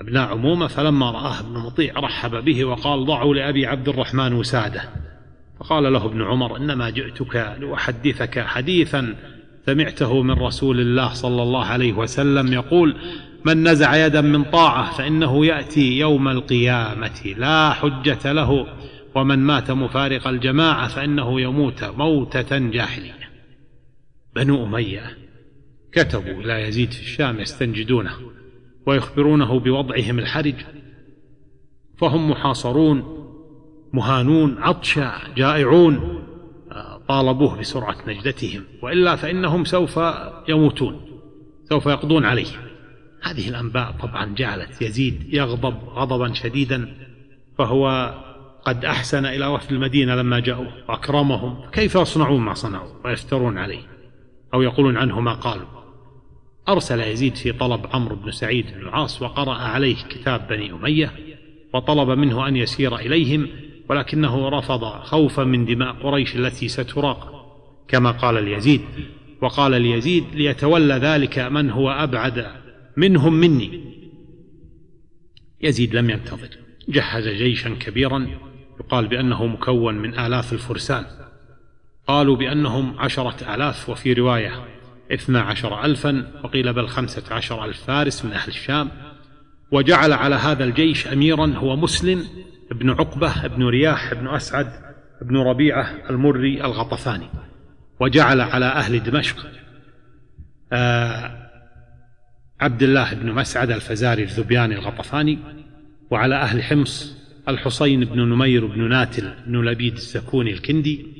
أبناء 0.00 0.28
عمومة 0.28 0.66
فلما 0.66 1.10
رآه 1.10 1.40
ابن 1.40 1.58
مطيع 1.58 1.94
رحب 2.00 2.44
به 2.44 2.64
وقال 2.64 3.06
ضعوا 3.06 3.34
لأبي 3.34 3.66
عبد 3.66 3.88
الرحمن 3.88 4.32
وسادة. 4.32 4.82
فقال 5.60 5.92
له 5.92 6.04
ابن 6.06 6.22
عمر 6.22 6.56
إنما 6.56 6.90
جئتك 6.90 7.56
لأحدثك 7.60 8.38
حديثا 8.38 9.16
سمعته 9.66 10.22
من 10.22 10.30
رسول 10.30 10.80
الله 10.80 11.12
صلى 11.12 11.42
الله 11.42 11.64
عليه 11.64 11.92
وسلم 11.92 12.52
يقول 12.52 12.96
من 13.44 13.68
نزع 13.68 14.06
يدا 14.06 14.20
من 14.20 14.44
طاعة 14.44 14.92
فإنه 14.92 15.46
يأتي 15.46 15.98
يوم 15.98 16.28
القيامة 16.28 17.34
لا 17.36 17.70
حجة 17.70 18.32
له 18.32 18.66
ومن 19.14 19.38
مات 19.38 19.70
مفارق 19.70 20.28
الجماعة 20.28 20.88
فإنه 20.88 21.40
يموت 21.40 21.84
موتة 21.84 22.58
جاحلية 22.58 23.28
بنو 24.36 24.64
أمية 24.64 25.16
كتبوا 25.92 26.40
إلى 26.42 26.68
يزيد 26.68 26.92
في 26.92 27.00
الشام 27.00 27.40
يستنجدونه. 27.40 28.12
ويخبرونه 28.88 29.58
بوضعهم 29.60 30.18
الحرج. 30.18 30.54
فهم 31.98 32.30
محاصرون 32.30 33.24
مهانون 33.92 34.58
عطشى 34.58 35.08
جائعون. 35.36 36.24
طالبوه 37.08 37.58
بسرعة 37.58 37.96
نجدتهم. 38.06 38.64
وإلا 38.82 39.16
فإنهم 39.16 39.64
سوف 39.64 40.00
يموتون 40.48 41.00
سوف 41.64 41.86
يقضون 41.86 42.24
عليه. 42.24 42.46
هذه 43.22 43.48
الأنباء 43.48 43.94
طبعا 44.02 44.34
جعلت 44.34 44.82
يزيد 44.82 45.34
يغضب 45.34 45.88
غضبا 45.88 46.32
شديدا. 46.34 46.94
فهو 47.58 48.14
قد 48.64 48.84
أحسن 48.84 49.26
إلى 49.26 49.46
وفد 49.46 49.72
المدينة 49.72 50.14
لما 50.14 50.40
جاءوا 50.40 50.66
وأكرمهم. 50.88 51.70
كيف 51.72 51.94
يصنعون 51.94 52.40
ما 52.40 52.54
صنعوا؟ 52.54 52.90
ويفترون 53.04 53.58
عليه 53.58 53.82
أو 54.54 54.62
يقولون 54.62 54.96
عنه 54.96 55.20
ما 55.20 55.32
قالوا. 55.32 55.77
أرسل 56.68 57.00
يزيد 57.00 57.36
في 57.36 57.52
طلب 57.52 57.86
عمرو 57.92 58.16
بن 58.16 58.30
سعيد 58.30 58.66
بن 58.66 58.80
العاص 58.80 59.22
وقرأ 59.22 59.54
عليه 59.54 59.96
كتاب 59.96 60.48
بني 60.48 60.72
أمية 60.72 61.12
وطلب 61.74 62.10
منه 62.10 62.48
أن 62.48 62.56
يسير 62.56 62.96
إليهم 62.96 63.48
ولكنه 63.88 64.48
رفض 64.48 64.84
خوفا 64.84 65.44
من 65.44 65.64
دماء 65.64 65.92
قريش 65.92 66.36
التي 66.36 66.68
ستراق 66.68 67.38
كما 67.88 68.10
قال 68.10 68.44
ليزيد 68.44 68.80
وقال 69.42 69.82
ليزيد 69.82 70.24
ليتولى 70.34 70.94
ذلك 70.94 71.38
من 71.38 71.70
هو 71.70 71.90
أبعد 71.90 72.46
منهم 72.96 73.34
مني. 73.34 73.80
يزيد 75.60 75.94
لم 75.94 76.10
ينتظر. 76.10 76.48
جهز 76.88 77.28
جيشا 77.28 77.70
كبيرا 77.80 78.28
يقال 78.80 79.06
بأنه 79.06 79.46
مكون 79.46 79.94
من 79.94 80.18
آلاف 80.18 80.52
الفرسان. 80.52 81.04
قالوا 82.06 82.36
بأنهم 82.36 82.98
عشرة 82.98 83.54
آلاف 83.54 83.88
وفي 83.88 84.12
رواية 84.12 84.77
اثنا 85.12 85.40
عشر 85.40 85.84
ألفا 85.84 86.32
وقيل 86.44 86.72
بل 86.72 86.88
خمسة 86.88 87.34
عشر 87.34 87.64
ألف 87.64 87.82
فارس 87.82 88.24
من 88.24 88.32
أهل 88.32 88.48
الشام. 88.48 88.90
وجعل 89.70 90.12
على 90.12 90.34
هذا 90.34 90.64
الجيش 90.64 91.06
أميرا 91.06 91.46
هو 91.46 91.76
مسلم 91.76 92.24
بن 92.70 92.90
عقبة 92.90 93.46
بن 93.46 93.62
رياح 93.66 94.14
بن 94.14 94.28
أسعد 94.28 94.72
بن 95.22 95.36
ربيعة 95.36 95.94
المري 96.10 96.64
الغطفاني. 96.64 97.28
وجعل 98.00 98.40
على 98.40 98.66
أهل 98.66 99.02
دمشق 99.02 99.46
آه 100.72 101.48
عبد 102.60 102.82
الله 102.82 103.14
بن 103.14 103.32
مسعد 103.32 103.70
الفزاري 103.70 104.22
الذبياني 104.22 104.74
الغطفاني. 104.74 105.38
وعلى 106.10 106.34
أهل 106.34 106.62
حمص 106.62 107.16
الحصين 107.48 108.04
بن 108.04 108.20
نمير 108.20 108.66
بن 108.66 108.88
ناتل 108.88 109.34
بن 109.46 109.64
لبيد 109.64 109.94
السكوني 109.94 110.52
الكندي. 110.52 111.17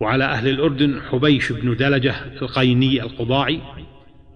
وعلى 0.00 0.24
أهل 0.24 0.48
الأردن 0.48 1.00
حبيش 1.00 1.52
بن 1.52 1.76
دلجة 1.76 2.14
القيني 2.42 3.02
القضاعي 3.02 3.60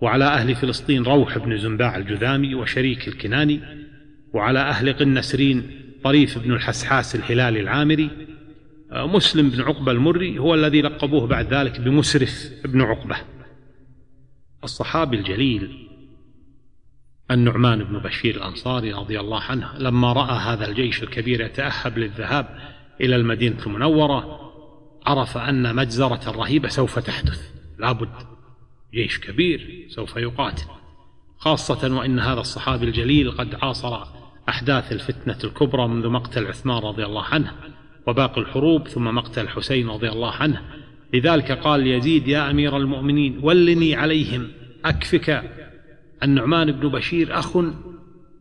وعلى 0.01 0.25
أهل 0.25 0.55
فلسطين 0.55 1.03
روح 1.03 1.39
بن 1.39 1.59
زنباع 1.59 1.97
الجذامي 1.97 2.55
وشريك 2.55 3.09
الكناني 3.09 3.61
وعلى 4.33 4.59
أهل 4.59 4.93
قنسرين 4.93 5.71
طريف 6.05 6.39
بن 6.39 6.53
الحسحاس 6.53 7.15
الهلالي 7.15 7.61
العامري 7.61 8.11
مسلم 8.93 9.51
بن 9.51 9.61
عقبة 9.61 9.93
المري 9.93 10.39
هو 10.39 10.55
الذي 10.55 10.83
لقبوه 10.83 11.27
بعد 11.27 11.55
ذلك 11.55 11.81
بمسرف 11.81 12.51
بن 12.65 12.83
عقبة. 12.83 13.17
الصحابي 14.65 15.17
الجليل 15.17 15.89
النعمان 17.31 17.85
بن 17.85 17.99
بشير 17.99 18.37
الأنصاري 18.37 18.93
رضي 18.93 19.21
الله 19.21 19.41
عنه 19.41 19.79
لما 19.79 20.13
رأى 20.13 20.39
هذا 20.39 20.69
الجيش 20.69 21.03
الكبير 21.03 21.41
يتأهب 21.41 21.99
للذهاب 21.99 22.59
إلى 23.01 23.17
المدينة 23.17 23.67
المنورة 23.67 24.42
عرف 25.07 25.39
أن 25.39 25.77
مجزرة 25.77 26.31
رهيبة 26.31 26.69
سوف 26.69 26.99
تحدث. 26.99 27.51
لابد 27.79 28.09
جيش 28.95 29.21
كبير 29.21 29.87
سوف 29.89 30.17
يقاتل. 30.17 30.65
خاصة 31.39 31.97
وإن 31.97 32.21
هذا 32.21 32.41
الصحابي 32.41 32.87
الجليل 32.87 33.31
قد 33.31 33.55
عاصر 33.55 34.05
أحداث 34.49 34.93
الفتنة 34.93 35.39
الكبرى 35.45 35.89
منذ 35.89 36.09
مقتل 36.09 36.47
عثمان 36.47 36.79
رضي 36.79 37.05
الله 37.05 37.25
عنه 37.25 37.53
وباقي 38.07 38.41
الحروب 38.41 38.89
ثم 38.89 39.05
مقتل 39.05 39.43
الحسين 39.43 39.89
رضي 39.89 40.09
الله 40.09 40.31
عنه. 40.31 40.63
لذلك 41.15 41.53
قال 41.53 41.87
يزيد 41.87 42.29
يا 42.29 42.51
أمير 42.51 42.77
المؤمنين 42.77 43.41
ولني 43.43 43.97
عليهم. 43.97 44.51
أكفك 44.85 45.51
النعمان 46.23 46.73
بن 46.73 46.89
بشير 46.89 47.39
أخ 47.39 47.57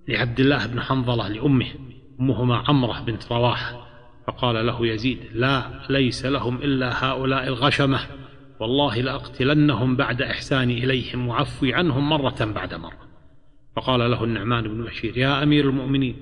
لعبد 0.08 0.40
الله 0.40 0.66
بن 0.66 0.82
حنظلة 0.82 1.28
لأمه 1.28 1.68
أمهما 2.20 2.64
عمرة 2.68 3.00
بنت 3.00 3.32
رواحة. 3.32 3.91
فقال 4.32 4.66
له 4.66 4.88
يزيد 4.88 5.20
لا 5.34 5.64
ليس 5.90 6.26
لهم 6.26 6.58
إلا 6.58 7.06
هؤلاء 7.06 7.48
الغشمة. 7.48 8.00
والله 8.60 9.02
لأقتلنهم 9.02 9.96
بعد 9.96 10.22
إحساني 10.22 10.84
إليهم 10.84 11.28
وعفوي 11.28 11.74
عنهم 11.74 12.10
مرة 12.10 12.46
بعد 12.46 12.74
مرة. 12.74 13.08
فقال 13.76 14.12
له 14.12 14.24
النعمان 14.24 14.64
بن 14.64 14.84
بشير 14.84 15.18
يا 15.18 15.44
أمير 15.44 15.70
المؤمنين 15.70 16.16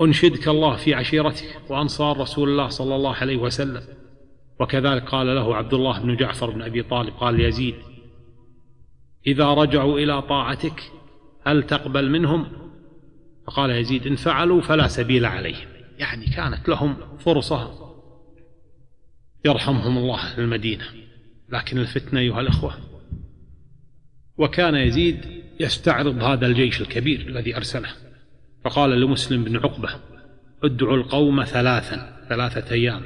أنشدك 0.00 0.48
الله 0.48 0.76
في 0.76 0.94
عشيرتك 0.94 1.60
وأنصار 1.68 2.18
رسول 2.18 2.48
الله 2.48 2.68
صلى 2.68 2.94
الله 2.94 3.14
عليه 3.14 3.36
وسلم. 3.36 3.82
وكذلك 4.60 5.08
قال 5.08 5.26
له 5.26 5.56
عبد 5.56 5.74
الله 5.74 6.00
بن 6.00 6.16
جعفر 6.16 6.50
بن 6.50 6.62
أبي 6.62 6.82
طالب 6.82 7.12
قال 7.20 7.40
يزيد 7.40 7.74
إذا 9.26 9.54
رجعوا 9.54 9.98
إلى 9.98 10.22
طاعتك 10.22 10.92
هل 11.46 11.62
تقبل 11.62 12.10
منهم؟ 12.10 12.46
فقال 13.46 13.70
يزيد 13.70 14.06
إن 14.06 14.16
فعلوا 14.16 14.60
فلا 14.60 14.88
سبيل 14.88 15.24
عليهم. 15.24 15.73
يعني 15.98 16.26
كانت 16.26 16.68
لهم 16.68 16.96
فرصة 17.18 17.84
يرحمهم 19.44 19.98
الله 19.98 20.38
المدينة. 20.38 20.84
لكن 21.48 21.78
الفتنة 21.78 22.20
أيها 22.20 22.40
الأخوة 22.40 22.74
وكان 24.38 24.74
يزيد 24.74 25.20
يستعرض 25.60 26.22
هذا 26.22 26.46
الجيش 26.46 26.80
الكبير 26.80 27.20
الذي 27.20 27.56
أرسله. 27.56 27.88
فقال 28.64 29.00
لمسلم 29.00 29.44
بن 29.44 29.56
عقبة 29.56 29.88
ادعوا 30.64 30.96
القوم 30.96 31.44
ثلاثا 31.44 32.26
ثلاثة 32.28 32.74
أيام. 32.74 33.02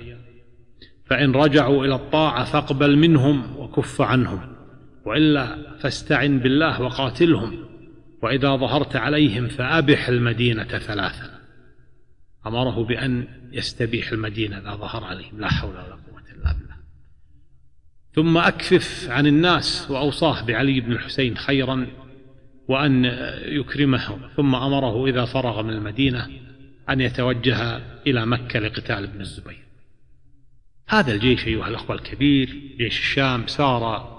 فإن 1.07 1.33
رجعوا 1.33 1.85
إلى 1.85 1.95
الطاعة 1.95 2.45
فاقبل 2.45 2.97
منهم 2.97 3.57
وكف 3.57 4.01
عنهم. 4.01 4.57
وإلا 5.07 5.77
فاستعن 5.79 6.39
بالله 6.39 6.83
وقاتلهم. 6.83 7.65
وإذا 8.23 8.57
ظهرت 8.57 8.97
عليهم 8.97 9.49
فأبح 9.49 10.09
المدينة 10.09 10.65
ثلاثا. 10.65 11.38
أمره 12.49 12.85
بأن 12.85 13.29
يستبيح 13.53 14.13
المدينة 14.13 14.59
إذا 14.59 14.75
ظهر 14.75 15.05
عليهم. 15.05 15.41
لا 15.41 15.49
حول 15.49 15.71
ولا 15.71 15.83
قوة 15.83 16.23
إلا 16.37 16.53
بالله. 16.53 16.77
ثم 18.15 18.39
أكفف 18.39 19.11
عن 19.11 19.27
الناس 19.27 19.91
وأوصاه 19.91 20.45
بعلي 20.45 20.81
بن 20.81 20.93
الحسين 20.93 21.37
خيرا 21.37 21.87
وأن 22.69 23.05
يكرمه. 23.45 24.19
ثم 24.37 24.55
أمره 24.55 25.07
إذا 25.07 25.25
فرغ 25.25 25.63
من 25.63 25.71
المدينة 25.71 26.29
أن 26.91 27.01
يتوجه 27.01 27.81
إلى 28.07 28.27
مكة 28.27 28.59
لقتال 28.59 29.05
ابن 29.05 29.21
الزبير. 29.21 29.65
هذا 30.89 31.13
الجيش 31.13 31.47
أيها 31.47 31.69
الأخوة 31.69 31.97
الكبير 31.97 32.49
جيش 32.79 32.99
الشام 32.99 33.47
سار 33.47 34.19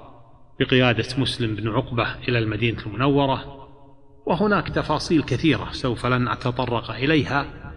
بقيادة 0.59 1.05
مسلم 1.17 1.55
بن 1.55 1.67
عقبة 1.69 2.15
إلى 2.27 2.39
المدينة 2.39 2.85
المنورة. 2.85 3.59
وهناك 4.25 4.67
تفاصيل 4.67 5.23
كثيرة 5.23 5.69
سوف 5.71 6.05
لن 6.05 6.27
أتطرق 6.27 6.91
إليها. 6.91 7.68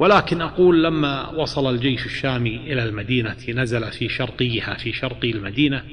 ولكن 0.00 0.40
أقول 0.40 0.84
لما 0.84 1.28
وصل 1.30 1.74
الجيش 1.74 2.06
الشامي 2.06 2.56
إلى 2.56 2.84
المدينة 2.84 3.36
نزل 3.48 3.92
في 3.92 4.08
شرقيها 4.08 4.74
في 4.74 4.92
شرقي 4.92 5.30
المدينة 5.30 5.84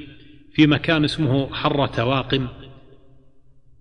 في 0.54 0.68
مكان 0.68 1.04
اسمه 1.04 1.54
حرة 1.54 2.04
واقم 2.04 2.48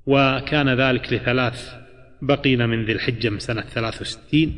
وكان 0.06 0.68
ذلك 0.68 1.12
لثلاث 1.12 1.74
بقين 2.22 2.68
من 2.68 2.84
ذي 2.84 2.92
الحجة 2.92 3.28
من 3.28 3.38
سنة 3.38 3.60
63 3.60 4.52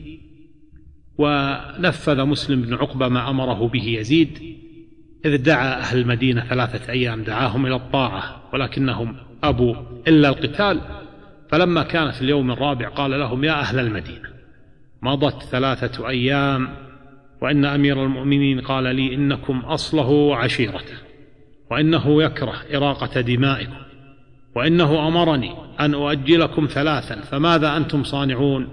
ونفذ 1.18 2.24
مسلم 2.24 2.62
بن 2.62 2.74
عقبة 2.74 3.08
ما 3.08 3.30
أمره 3.30 3.68
به 3.68 3.84
يزيد 3.84 4.56
إذ 5.24 5.36
دعا 5.36 5.78
أهل 5.78 5.98
المدينة 5.98 6.44
ثلاثة 6.48 6.92
أيام 6.92 7.22
دعاهم 7.22 7.66
إلى 7.66 7.76
الطاعة 7.76 8.42
ولكنهم 8.52 9.16
أبوا 9.42 9.76
إلا 10.08 10.28
القتال 10.28 10.80
فلما 11.50 11.82
كان 11.82 12.10
في 12.10 12.22
اليوم 12.22 12.50
الرابع 12.50 12.88
قال 12.88 13.10
لهم 13.10 13.44
يا 13.44 13.60
أهل 13.60 13.78
المدينة 13.78 14.37
مضت 15.02 15.42
ثلاثة 15.42 16.08
أيام 16.08 16.68
وإن 17.40 17.64
أمير 17.64 18.04
المؤمنين 18.04 18.60
قال 18.60 18.96
لي 18.96 19.14
إنكم 19.14 19.58
أصله 19.58 20.08
وعشيرته 20.08 20.94
وإنه 21.70 22.22
يكره 22.22 22.54
إراقة 22.74 23.20
دمائكم 23.20 23.88
وإنه 24.54 25.08
أمرني 25.08 25.54
أن 25.80 25.94
أؤجلكم 25.94 26.66
ثلاثا 26.66 27.20
فماذا 27.20 27.76
أنتم 27.76 28.04
صانعون؟ 28.04 28.68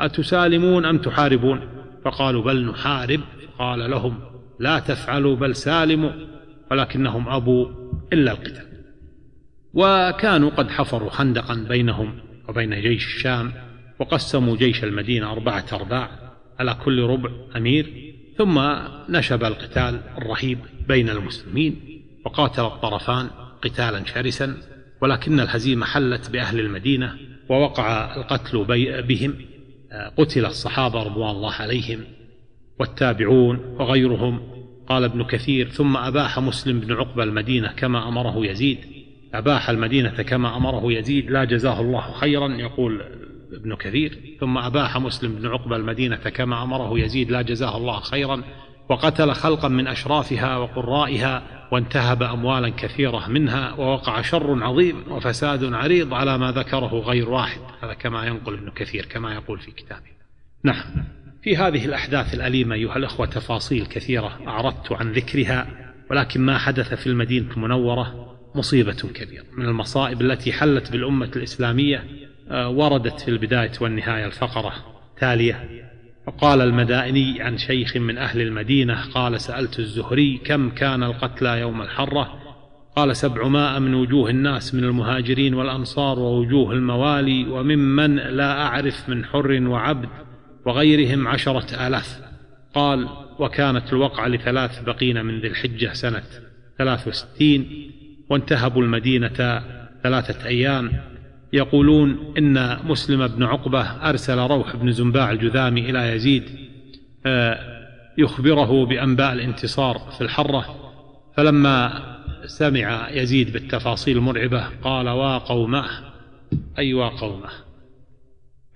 أتسالمون 0.00 0.84
أم 0.84 0.98
تحاربون؟ 0.98 1.60
فقالوا 2.04 2.42
بل 2.42 2.66
نحارب. 2.66 3.20
قال 3.58 3.90
لهم 3.90 4.18
لا 4.60 4.78
تفعلوا 4.78 5.36
بل 5.36 5.56
سالموا 5.56 6.10
ولكنهم 6.70 7.28
أبوا 7.28 7.68
إلا 8.12 8.32
القتال. 8.32 8.66
وكانوا 9.74 10.50
قد 10.50 10.70
حفروا 10.70 11.10
خندقا 11.10 11.54
بينهم 11.68 12.14
وبين 12.48 12.80
جيش 12.80 13.06
الشام 13.06 13.52
وقسموا 13.98 14.56
جيش 14.56 14.84
المدينة 14.84 15.32
أربعة 15.32 15.66
أرباع 15.72 16.10
على 16.58 16.76
كل 16.84 17.02
ربع 17.02 17.30
أمير 17.56 18.14
ثم 18.38 18.60
نشب 19.08 19.44
القتال 19.44 20.00
الرهيب 20.18 20.58
بين 20.88 21.08
المسلمين 21.08 21.80
وقاتل 22.24 22.62
الطرفان 22.62 23.30
قتالا 23.62 24.04
شرسا 24.04 24.56
ولكن 25.00 25.40
الهزيمة 25.40 25.86
حلت 25.86 26.30
بأهل 26.30 26.60
المدينة 26.60 27.14
ووقع 27.48 28.16
القتل 28.16 28.64
بهم. 29.08 29.34
قتل 30.18 30.46
الصحابة 30.46 31.02
رضوان 31.02 31.30
الله 31.30 31.52
عليهم 31.52 32.00
والتابعون 32.80 33.58
وغيرهم. 33.58 34.40
قال 34.88 35.04
ابن 35.04 35.24
كثير 35.24 35.68
ثم 35.68 35.96
أباح 35.96 36.38
مسلم 36.38 36.80
بن 36.80 36.92
عقبة 36.92 37.22
المدينة 37.22 37.68
كما 37.68 38.08
أمره 38.08 38.46
يزيد. 38.46 38.78
أباح 39.34 39.70
المدينة 39.70 40.10
كما 40.10 40.56
أمره 40.56 40.92
يزيد 40.92 41.30
لا 41.30 41.44
جزاه 41.44 41.80
الله 41.80 42.12
خيرا. 42.12 42.48
يقول 42.48 43.02
ابن 43.54 43.74
كثير 43.74 44.36
ثم 44.40 44.58
أباح 44.58 44.98
مسلم 44.98 45.34
بن 45.34 45.46
عقبة 45.46 45.76
المدينة 45.76 46.16
كما 46.16 46.62
أمره 46.62 46.98
يزيد 46.98 47.30
لا 47.30 47.42
جزاه 47.42 47.76
الله 47.76 48.00
خيرا 48.00 48.42
وقتل 48.88 49.32
خلقا 49.32 49.68
من 49.68 49.86
أشرافها 49.86 50.56
وقرائها 50.56 51.42
وانتهب 51.72 52.22
أموالا 52.22 52.68
كثيرة 52.68 53.28
منها 53.28 53.72
ووقع 53.72 54.22
شر 54.22 54.64
عظيم 54.64 55.12
وفساد 55.12 55.72
عريض 55.72 56.14
على 56.14 56.38
ما 56.38 56.52
ذكره 56.52 57.00
غير 57.00 57.30
واحد. 57.30 57.60
هذا 57.82 57.94
كما 57.94 58.26
ينقل 58.26 58.54
ابن 58.54 58.70
كثير 58.70 59.06
كما 59.06 59.34
يقول 59.34 59.58
في 59.58 59.70
كتابه. 59.70 60.14
نعم. 60.62 60.84
في 61.42 61.56
هذه 61.56 61.84
الأحداث 61.84 62.34
الأليمة 62.34 62.74
أيها 62.74 62.96
الأخوة 62.96 63.26
تفاصيل 63.26 63.86
كثيرة 63.86 64.38
أعرضت 64.46 64.92
عن 64.92 65.12
ذكرها 65.12 65.66
ولكن 66.10 66.40
ما 66.40 66.58
حدث 66.58 66.94
في 66.94 67.06
المدينة 67.06 67.52
المنورة 67.52 68.36
مصيبة 68.54 68.92
كبيرة. 69.14 69.44
من 69.56 69.64
المصائب 69.64 70.20
التي 70.20 70.52
حلت 70.52 70.92
بالأمة 70.92 71.30
الإسلامية 71.36 72.04
وردت 72.50 73.20
في 73.20 73.28
البداية 73.28 73.72
والنهاية 73.80 74.26
الفقرة 74.26 74.72
تالية. 75.20 75.84
وقال 76.26 76.60
المدائني 76.60 77.42
عن 77.42 77.58
شيخ 77.58 77.96
من 77.96 78.18
أهل 78.18 78.40
المدينة 78.40 79.10
قال 79.14 79.40
سألت 79.40 79.78
الزهري 79.78 80.40
كم 80.44 80.70
كان 80.70 81.02
القتلى 81.02 81.60
يوم 81.60 81.82
الحرة؟ 81.82 82.38
قال 82.96 83.16
سبعمائة 83.16 83.78
من 83.78 83.94
وجوه 83.94 84.30
الناس 84.30 84.74
من 84.74 84.84
المهاجرين 84.84 85.54
والأنصار 85.54 86.18
ووجوه 86.18 86.72
الموالي 86.72 87.48
وممن 87.48 88.16
لا 88.16 88.62
أعرف 88.62 89.08
من 89.08 89.24
حر 89.24 89.68
وعبد 89.68 90.08
وغيرهم 90.66 91.28
عشرة 91.28 91.86
آلاف. 91.86 92.20
قال 92.74 93.08
وكانت 93.38 93.92
الوقعة 93.92 94.28
لثلاث 94.28 94.82
بقين 94.82 95.24
من 95.24 95.40
ذي 95.40 95.46
الحجة 95.46 95.92
سنة 95.92 96.22
ثلاث 96.78 97.08
وستين 97.08 97.90
وانتهبوا 98.30 98.82
المدينة 98.82 99.62
ثلاثة 100.02 100.46
أيام. 100.46 100.92
يقولون 101.54 102.34
إن 102.38 102.78
مسلم 102.84 103.26
بن 103.26 103.42
عقبة 103.42 103.82
أرسل 103.82 104.38
روح 104.38 104.76
بن 104.76 104.92
زنباع 104.92 105.30
الجذامي 105.30 105.90
إلى 105.90 106.12
يزيد 106.12 106.44
آه، 107.26 107.58
يخبره 108.18 108.86
بأنباء 108.86 109.32
الانتصار 109.32 109.98
في 110.18 110.20
الحرة. 110.20 110.74
فلما 111.36 112.02
سمع 112.46 113.10
يزيد 113.10 113.52
بالتفاصيل 113.52 114.16
المرعبة 114.16 114.64
قال 114.82 115.08
وا 115.08 115.38
قومه 115.38 115.84
أي 116.78 116.94
وا 116.94 117.08
قومه. 117.08 117.50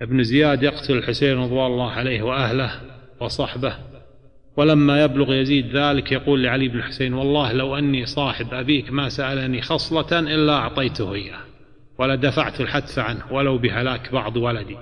ابن 0.02 0.22
زياد 0.22 0.62
يقتل 0.62 0.96
الحسين 0.96 1.38
رضوان 1.38 1.72
الله 1.72 1.90
عليه 1.90 2.22
وأهله 2.22 2.70
وصحبه. 3.20 3.74
ولما 4.56 5.04
يبلغ 5.04 5.34
يزيد 5.34 5.76
ذلك 5.76 6.12
يقول 6.12 6.42
لعلي 6.42 6.68
بن 6.68 6.78
الحسين 6.78 7.14
والله 7.14 7.52
لو 7.52 7.78
أني 7.78 8.06
صاحب 8.06 8.54
أبيك 8.54 8.92
ما 8.92 9.08
سألني 9.08 9.62
خصلة 9.62 10.18
إلا 10.18 10.52
أعطيته 10.52 11.14
إياه. 11.14 11.47
ولدفعت 11.98 12.60
الحتف 12.60 12.98
عنه 12.98 13.32
ولو 13.32 13.58
بهلاك 13.58 14.12
بعض 14.12 14.36
ولدي. 14.36 14.76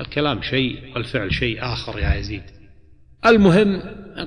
الكلام 0.00 0.42
شيء 0.42 0.78
والفعل 0.94 1.34
شيء 1.34 1.62
آخر 1.62 1.98
يا 1.98 2.14
يزيد. 2.14 2.42
المهم 3.26 3.82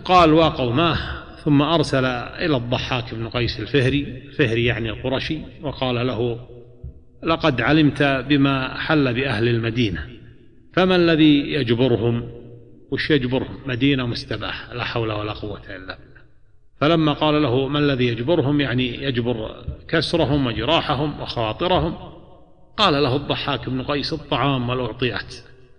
قال 0.06 0.34
وقوماه 0.34 0.98
ثم 1.44 1.62
أرسل 1.62 2.06
إلى 2.06 2.58
الضحاك 2.58 3.14
بن 3.14 3.30
قيس 3.30 3.60
الفهري 3.60 4.02
الفهري 4.02 4.66
يعني 4.66 4.90
القرشي 4.90 5.40
وقال 5.62 6.08
له 6.08 6.48
لقد 7.24 7.62
علمت 7.62 8.04
بما 8.04 8.78
حل 8.78 9.14
بأهل 9.14 9.48
المدينة 9.48 10.08
فما 10.74 10.96
الذي 10.96 11.54
يجبرهم؟ 11.54 12.30
وش 12.92 13.10
يجبرهم؟ 13.10 13.58
مدينة 13.66 14.06
مستباح 14.06 14.70
لا 14.74 14.84
حول 14.84 15.12
ولا 15.12 15.32
قوة 15.32 15.62
إلا 15.70 15.98
بالله. 15.98 16.27
فلما 16.82 17.14
قال 17.14 17.42
له 17.42 17.68
ما 17.68 17.80
الذي 17.80 18.08
يجبرهم؟ 18.08 18.62
يعني 18.62 19.04
يجبر 19.04 19.66
كسرهم 19.88 20.48
وجراحهم 20.48 21.22
وخواطرهم 21.22 21.96
قال 22.78 23.04
له 23.04 23.16
الضحاك 23.16 23.70
بن 23.70 23.82
قيس 23.82 24.14
الطعام 24.14 24.70
والأعطيات 24.70 25.36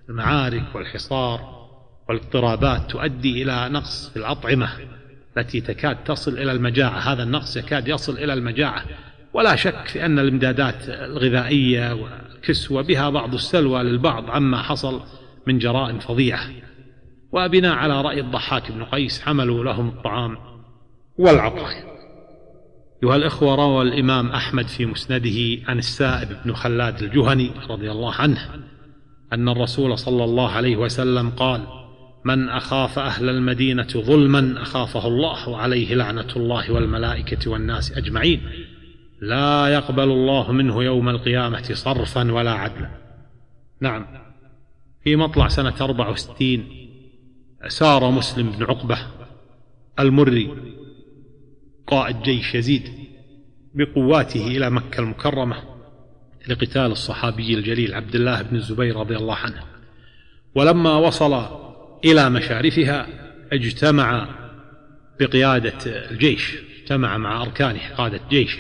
المعارك 0.09 0.75
والحصار 0.75 1.59
والاضطرابات 2.09 2.91
تؤدي 2.91 3.43
إلى 3.43 3.69
نقص 3.69 4.11
في 4.11 4.17
الأطعمة 4.17 4.69
التي 5.37 5.61
تكاد 5.61 6.05
تصل 6.05 6.39
إلى 6.39 6.53
المجاعة. 6.53 6.99
هذا 6.99 7.23
النقص 7.23 7.57
يكاد 7.57 7.89
يصل 7.89 8.19
إلى 8.19 8.33
المجاعة. 8.33 8.85
ولا 9.33 9.57
شك 9.57 9.89
في 9.89 10.05
أن 10.05 10.19
الإمدادات 10.19 10.89
الغذائية 10.89 11.93
والكسوة 11.93 12.83
بها 12.83 13.11
بعض 13.11 13.35
السلوى 13.35 13.83
للبعض 13.83 14.31
عما 14.31 14.63
حصل 14.63 15.01
من 15.47 15.59
جرائم 15.59 15.99
فظيعة 15.99 16.47
وبناء 17.33 17.75
على 17.75 18.03
رأي 18.03 18.21
الضحاك 18.21 18.73
بن 18.73 18.85
قيس 18.85 19.23
حملوا 19.23 19.65
لهم 19.65 19.89
الطعام. 19.89 20.39
والعطاء 21.19 21.89
أيها 23.05 23.17
الإخوة 23.17 23.55
روى 23.55 23.83
الإمام 23.83 24.31
أحمد 24.31 24.67
في 24.67 24.87
مسنده 24.87 25.69
عن 25.69 25.79
السائب 25.79 26.29
بن 26.45 26.55
خلاد 26.55 27.03
الجهني 27.03 27.51
رضي 27.71 27.91
الله 27.91 28.15
عنه 28.15 28.49
أن 29.33 29.49
الرسول 29.49 29.99
صلى 29.99 30.25
الله 30.25 30.51
عليه 30.51 30.77
وسلم 30.77 31.31
قال 31.31 31.67
من 32.25 32.49
أخاف 32.49 32.99
أهل 32.99 33.29
المدينة 33.29 33.89
ظلما 33.97 34.63
أخافه 34.63 35.07
الله 35.09 35.49
وعليه 35.49 35.95
لعنة 35.95 36.29
الله 36.37 36.73
والملائكة 36.73 37.51
والناس 37.51 37.93
أجمعين. 37.93 38.43
لا 39.21 39.69
يقبل 39.69 40.03
الله 40.03 40.53
منه 40.53 40.85
يوم 40.85 41.09
القيامة 41.09 41.63
صرفا 41.63 42.33
ولا 42.33 42.53
عدلا. 42.53 42.91
نعم. 43.81 44.07
في 45.05 45.17
مطلع 45.17 45.49
سنة 45.49 45.75
64 45.81 46.65
سار 47.69 48.11
مسلم 48.11 48.51
بن 48.51 48.65
عقبة 48.65 48.99
المري 49.99 50.78
قائد 51.91 52.23
جيش 52.23 52.55
يزيد 52.55 52.83
بقواته 53.75 54.47
إلى 54.47 54.71
مكة 54.71 55.01
المكرمة 55.01 55.57
لقتال 56.49 56.93
الصحابي 56.93 57.55
الجليل 57.55 57.95
عبد 57.95 58.15
الله 58.15 58.43
بن 58.43 58.57
الزبير 58.57 58.97
رضي 58.97 59.17
الله 59.17 59.35
عنه. 59.35 59.63
ولما 60.55 60.97
وصل 60.97 61.47
إلى 62.05 62.31
مشارفها 62.31 63.07
اجتمع 63.53 64.29
بقيادة 65.21 65.79
الجيش 66.11 66.57
اجتمع 66.81 67.19
مع 67.19 67.43
أركانه 67.43 67.95
قادة 67.97 68.21
جيشه 68.31 68.59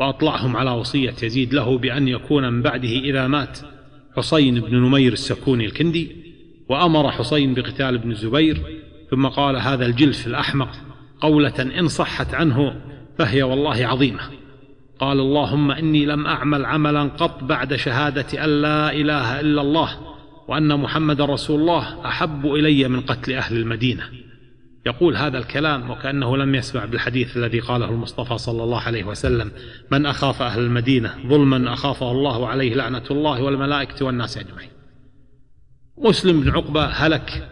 وأطلعهم 0.00 0.56
على 0.56 0.70
وصية 0.70 1.14
يزيد 1.22 1.54
له 1.54 1.78
بأن 1.78 2.08
يكون 2.08 2.52
من 2.52 2.62
بعده 2.62 2.88
إذا 2.88 3.26
مات 3.26 3.58
حصين 4.16 4.60
بن 4.60 4.76
نمير 4.76 5.12
السكوني 5.12 5.64
الكندي 5.64 6.16
وأمر 6.68 7.10
حصين 7.10 7.54
بقتال 7.54 7.94
ابن 7.94 8.10
الزبير 8.10 8.62
ثم 9.10 9.26
قال 9.26 9.56
هذا 9.56 9.86
الجلف 9.86 10.26
الأحمق 10.26 10.70
قولة 11.24 11.78
إن 11.78 11.88
صحت 11.88 12.34
عنه 12.34 12.80
فهي 13.18 13.42
والله 13.42 13.86
عظيمة. 13.86 14.20
قال 14.98 15.20
اللهم 15.20 15.70
إني 15.70 16.06
لم 16.06 16.26
أعمل 16.26 16.64
عملا 16.64 17.02
قط 17.02 17.44
بعد 17.44 17.74
شهادة 17.74 18.44
أن 18.44 18.62
لا 18.62 18.92
إله 18.92 19.40
إلا 19.40 19.62
الله 19.62 19.98
وأن 20.48 20.80
محمد 20.80 21.20
رسول 21.20 21.60
الله 21.60 22.06
أحب 22.06 22.46
إلي 22.46 22.88
من 22.88 23.00
قتل 23.00 23.32
أهل 23.32 23.56
المدينة. 23.56 24.02
يقول 24.86 25.16
هذا 25.16 25.38
الكلام 25.38 25.90
وكأنه 25.90 26.36
لم 26.36 26.54
يسمع 26.54 26.84
بالحديث 26.84 27.36
الذي 27.36 27.60
قاله 27.60 27.88
المصطفى 27.88 28.38
صلى 28.38 28.62
الله 28.62 28.80
عليه 28.80 29.04
وسلم 29.04 29.52
من 29.90 30.06
أخاف 30.06 30.42
أهل 30.42 30.60
المدينة 30.60 31.14
ظلما 31.26 31.72
أخافه 31.72 32.10
الله 32.10 32.48
عليه 32.48 32.74
لعنة 32.74 33.04
الله 33.10 33.42
والملائكة 33.42 34.06
والناس 34.06 34.38
أجمعين. 34.38 34.70
مسلم 35.98 36.40
بن 36.40 36.50
عقبة 36.50 36.84
هلك 36.84 37.48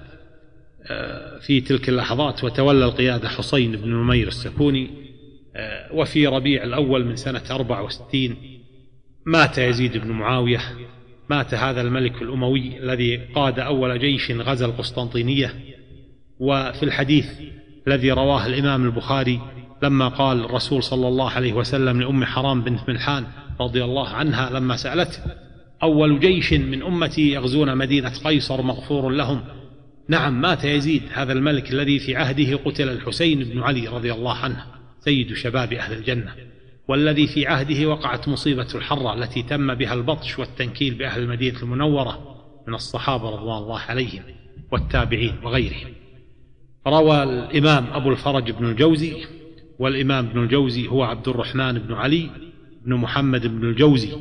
آه، 0.91 1.32
في 1.47 1.61
تلك 1.61 1.89
اللحظات 1.89 2.45
وتولى 2.45 2.85
القيادة 2.85 3.29
حسين 3.29 3.73
بن 3.73 3.89
نمير 3.89 4.29
السكوني 4.29 4.91
آه، 5.57 5.95
وفي 5.95 6.27
ربيع 6.27 6.65
الأول 6.65 7.05
من 7.05 7.17
سنة 7.17 7.43
64 7.51 8.37
مات 9.27 9.59
يزيد 9.59 9.97
بن 9.97 10.11
معاوية 10.11 10.61
مات 11.31 11.55
هذا 11.55 11.81
الملك 11.81 12.23
الأموي 12.23 12.79
الذي 12.79 13.17
قاد 13.17 13.59
أول 13.59 13.99
جيش 13.99 14.31
غزا 14.31 14.67
القسطنطينية. 14.67 15.55
وفي 16.39 16.83
الحديث 16.83 17.27
الذي 17.89 18.13
رواه 18.13 18.47
الإمام 18.47 18.85
البخاري 18.85 19.41
لما 19.83 20.09
قال 20.09 20.45
الرسول 20.45 20.83
صلى 20.83 21.09
الله 21.09 21.31
عليه 21.31 21.53
وسلم 21.53 22.01
لأم 22.01 22.25
حرام 22.25 22.63
بنت 22.63 22.89
ملحان 22.89 23.27
رضي 23.61 23.85
الله 23.85 24.09
عنها 24.09 24.51
لما 24.51 24.77
سألته 24.77 25.19
أول 25.83 26.21
جيش 26.21 26.53
من 26.53 26.83
أمتي 26.83 27.33
يغزون 27.33 27.77
مدينة 27.77 28.13
قيصر 28.25 28.63
مغفور 28.63 29.09
لهم 29.11 29.41
نعم 30.09 30.41
مات 30.41 30.65
يزيد 30.65 31.03
هذا 31.13 31.33
الملك 31.33 31.71
الذي 31.71 31.99
في 31.99 32.17
عهده 32.17 32.57
قتل 32.57 32.89
الحسين 32.89 33.45
بن 33.45 33.63
علي 33.63 33.89
رضي 33.89 34.13
الله 34.13 34.37
عنه 34.37 34.65
سيد 35.01 35.35
شباب 35.35 35.73
أهل 35.73 35.93
الجنة 35.93 36.35
والذي 36.89 37.27
في 37.27 37.47
عهده 37.47 37.89
وقعت 37.89 38.29
مصيبة 38.29 38.69
الحرة 38.75 39.15
التي 39.15 39.43
تم 39.43 39.75
بها 39.75 39.95
البطش 39.95 40.39
والتنكيل 40.39 40.95
بأهل 40.95 41.23
المدينة 41.23 41.63
المنورة 41.63 42.37
من 42.69 42.75
الصحابة 42.75 43.31
رضوان 43.31 43.59
الله 43.59 43.79
عليهم 43.79 44.23
والتابعين 44.73 45.35
وغيرهم. 45.45 45.93
روى 46.87 47.23
الإمام 47.23 47.87
أبو 47.93 48.11
الفرج 48.11 48.51
بن 48.51 48.67
الجوزي 48.67 49.17
والإمام 49.79 50.27
ابن 50.27 50.43
الجوزي 50.43 50.89
هو 50.89 51.03
عبد 51.03 51.29
الرحمن 51.29 51.79
بن 51.79 51.95
علي 51.95 52.31
بن 52.87 52.95
محمد 52.95 53.47
بن 53.47 53.69
الجوزي 53.69 54.13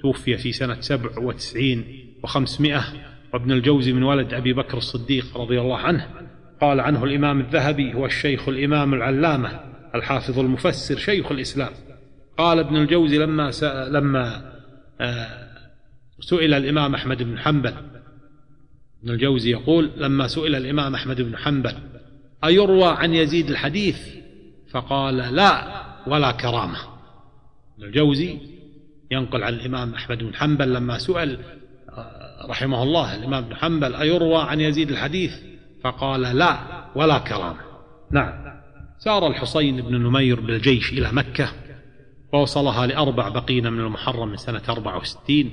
توفي 0.00 0.36
في 0.36 0.52
سنة 0.52 0.80
سبع 0.80 1.18
وتسعين 1.18 1.84
وخمسمائة 2.22 2.84
وابن 3.34 3.52
الجوزي 3.52 3.92
من 3.92 4.02
ولد 4.02 4.34
أبي 4.34 4.52
بكر 4.52 4.78
الصديق 4.78 5.38
رضي 5.38 5.60
الله 5.60 5.78
عنه 5.78 6.08
قال 6.60 6.80
عنه 6.80 7.04
الإمام 7.04 7.40
الذهبي 7.40 7.94
هو 7.94 8.06
الشيخ 8.06 8.48
الإمام 8.48 8.94
العلامة 8.94 9.60
الحافظ 9.94 10.38
المفسر 10.38 10.96
شيخ 10.96 11.32
الإسلام. 11.32 11.70
قال 12.38 12.58
ابن 12.58 12.76
الجوزي 12.76 13.18
لما 13.18 13.50
لما 13.90 14.52
آه، 15.00 15.46
سئل 16.20 16.54
الإمام 16.54 16.94
أحمد 16.94 17.22
بن 17.22 17.38
حنبل 17.38 17.74
ابن 19.02 19.10
الجوزي 19.10 19.50
يقول 19.50 19.90
لما 19.96 20.26
سئل 20.26 20.54
الإمام 20.54 20.94
أحمد 20.94 21.20
بن 21.20 21.36
حنبل 21.36 21.74
أيروى 22.44 22.88
عن 22.88 23.14
يزيد 23.14 23.50
الحديث؟ 23.50 23.98
فقال 24.70 25.16
لا 25.16 25.82
ولا 26.06 26.30
كرامة. 26.30 26.78
ابن 27.78 27.84
الجوزي 27.84 28.38
ينقل 29.10 29.42
عن 29.42 29.54
الإمام 29.54 29.94
أحمد 29.94 30.18
بن 30.18 30.34
حنبل 30.34 30.74
لما 30.74 30.98
سئل 30.98 31.38
رحمه 32.48 32.82
الله 32.82 33.14
الإمام 33.14 33.44
بن 33.44 33.56
حنبل 33.56 33.94
أيروى 33.94 34.42
عن 34.42 34.60
يزيد 34.60 34.90
الحديث؟ 34.90 35.32
فقال 35.84 36.20
لا 36.20 36.58
ولا 36.94 37.18
كرامة. 37.18 37.60
نعم. 38.10 38.32
سار 38.98 39.26
الحصين 39.26 39.82
بن 39.82 39.96
نمير 39.96 40.40
بالجيش 40.40 40.92
إلى 40.92 41.12
مكة 41.12 41.52
ووصلها 42.32 42.86
لأربع 42.86 43.28
بقين 43.28 43.72
من 43.72 43.80
المحرم 43.80 44.28
من 44.28 44.36
سنة 44.36 44.62
64 44.68 45.50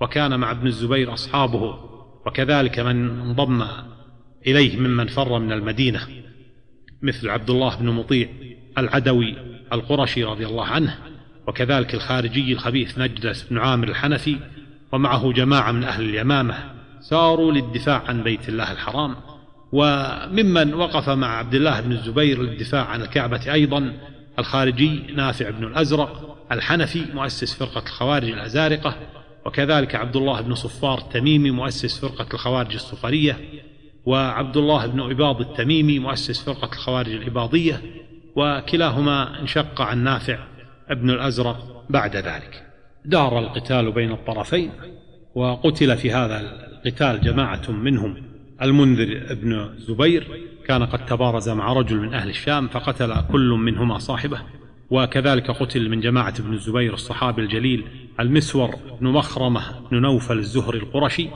وكان 0.00 0.40
مع 0.40 0.50
ابن 0.50 0.66
الزبير 0.66 1.12
أصحابه 1.12 1.78
وكذلك 2.26 2.78
من 2.78 3.20
انضم 3.20 3.66
إليه 4.46 4.76
ممن 4.76 5.06
فر 5.06 5.38
من 5.38 5.52
المدينة 5.52 6.00
مثل 7.02 7.28
عبد 7.28 7.50
الله 7.50 7.76
بن 7.76 7.90
مطيع 7.90 8.28
العدوي 8.78 9.36
القرشي 9.72 10.24
رضي 10.24 10.46
الله 10.46 10.64
عنه 10.64 10.98
وكذلك 11.46 11.94
الخارجي 11.94 12.52
الخبيث 12.52 12.98
نجدس 12.98 13.42
بن 13.42 13.58
عامر 13.58 13.88
الحنفي 13.88 14.36
ومعه 14.92 15.32
جماعة 15.32 15.72
من 15.72 15.84
أهل 15.84 16.04
اليمامة 16.04 16.54
ساروا 17.00 17.52
للدفاع 17.52 18.02
عن 18.08 18.22
بيت 18.22 18.48
الله 18.48 18.72
الحرام. 18.72 19.16
وممن 19.72 20.74
وقف 20.74 21.08
مع 21.08 21.38
عبد 21.38 21.54
الله 21.54 21.80
بن 21.80 21.92
الزبير 21.92 22.42
للدفاع 22.42 22.84
عن 22.84 23.02
الكعبة 23.02 23.52
أيضا 23.52 23.92
الخارجي 24.38 25.02
نافع 25.16 25.50
بن 25.50 25.64
الأزرق 25.64 26.38
الحنفي 26.52 27.04
مؤسس 27.14 27.54
فرقة 27.54 27.82
الخوارج 27.86 28.28
الأزارقة 28.28 28.96
وكذلك 29.46 29.94
عبد 29.94 30.16
الله 30.16 30.40
بن 30.40 30.54
صفار 30.54 30.98
التميمي 30.98 31.50
مؤسس 31.50 32.00
فرقة 32.00 32.26
الخوارج 32.34 32.74
الصفرية 32.74 33.38
وعبد 34.06 34.56
الله 34.56 34.86
بن 34.86 35.00
عباض 35.00 35.40
التميمي 35.40 35.98
مؤسس 35.98 36.44
فرقة 36.44 36.72
الخوارج 36.72 37.12
العباضية 37.12 37.82
وكلاهما 38.36 39.40
انشق 39.40 39.80
عن 39.80 40.04
نافع 40.04 40.38
ابن 40.88 41.10
الأزرق 41.10 41.84
بعد 41.90 42.16
ذلك. 42.16 42.71
دار 43.04 43.38
القتال 43.38 43.92
بين 43.92 44.12
الطرفين 44.12 44.70
وقتل 45.34 45.96
في 45.96 46.12
هذا 46.12 46.40
القتال 46.40 47.20
جماعة 47.20 47.70
منهم 47.70 48.16
المنذر 48.62 49.34
بن 49.34 49.52
الزبير 49.52 50.26
كان 50.66 50.82
قد 50.82 51.06
تبارز 51.06 51.48
مع 51.48 51.72
رجل 51.72 51.96
من 51.96 52.14
أهل 52.14 52.28
الشام 52.28 52.68
فقتل 52.68 53.14
كل 53.32 53.48
منهما 53.48 53.98
صاحبه. 53.98 54.40
وكذلك 54.90 55.50
قتل 55.50 55.88
من 55.88 56.00
جماعة 56.00 56.34
ابن 56.38 56.52
الزبير 56.52 56.94
الصحابي 56.94 57.42
الجليل 57.42 57.84
المسور 58.20 58.74
بن 59.00 59.06
مخرمة 59.06 59.62
بن 59.90 60.00
نوفل 60.00 60.38
الزهري 60.38 60.78
القرشي 60.78 61.28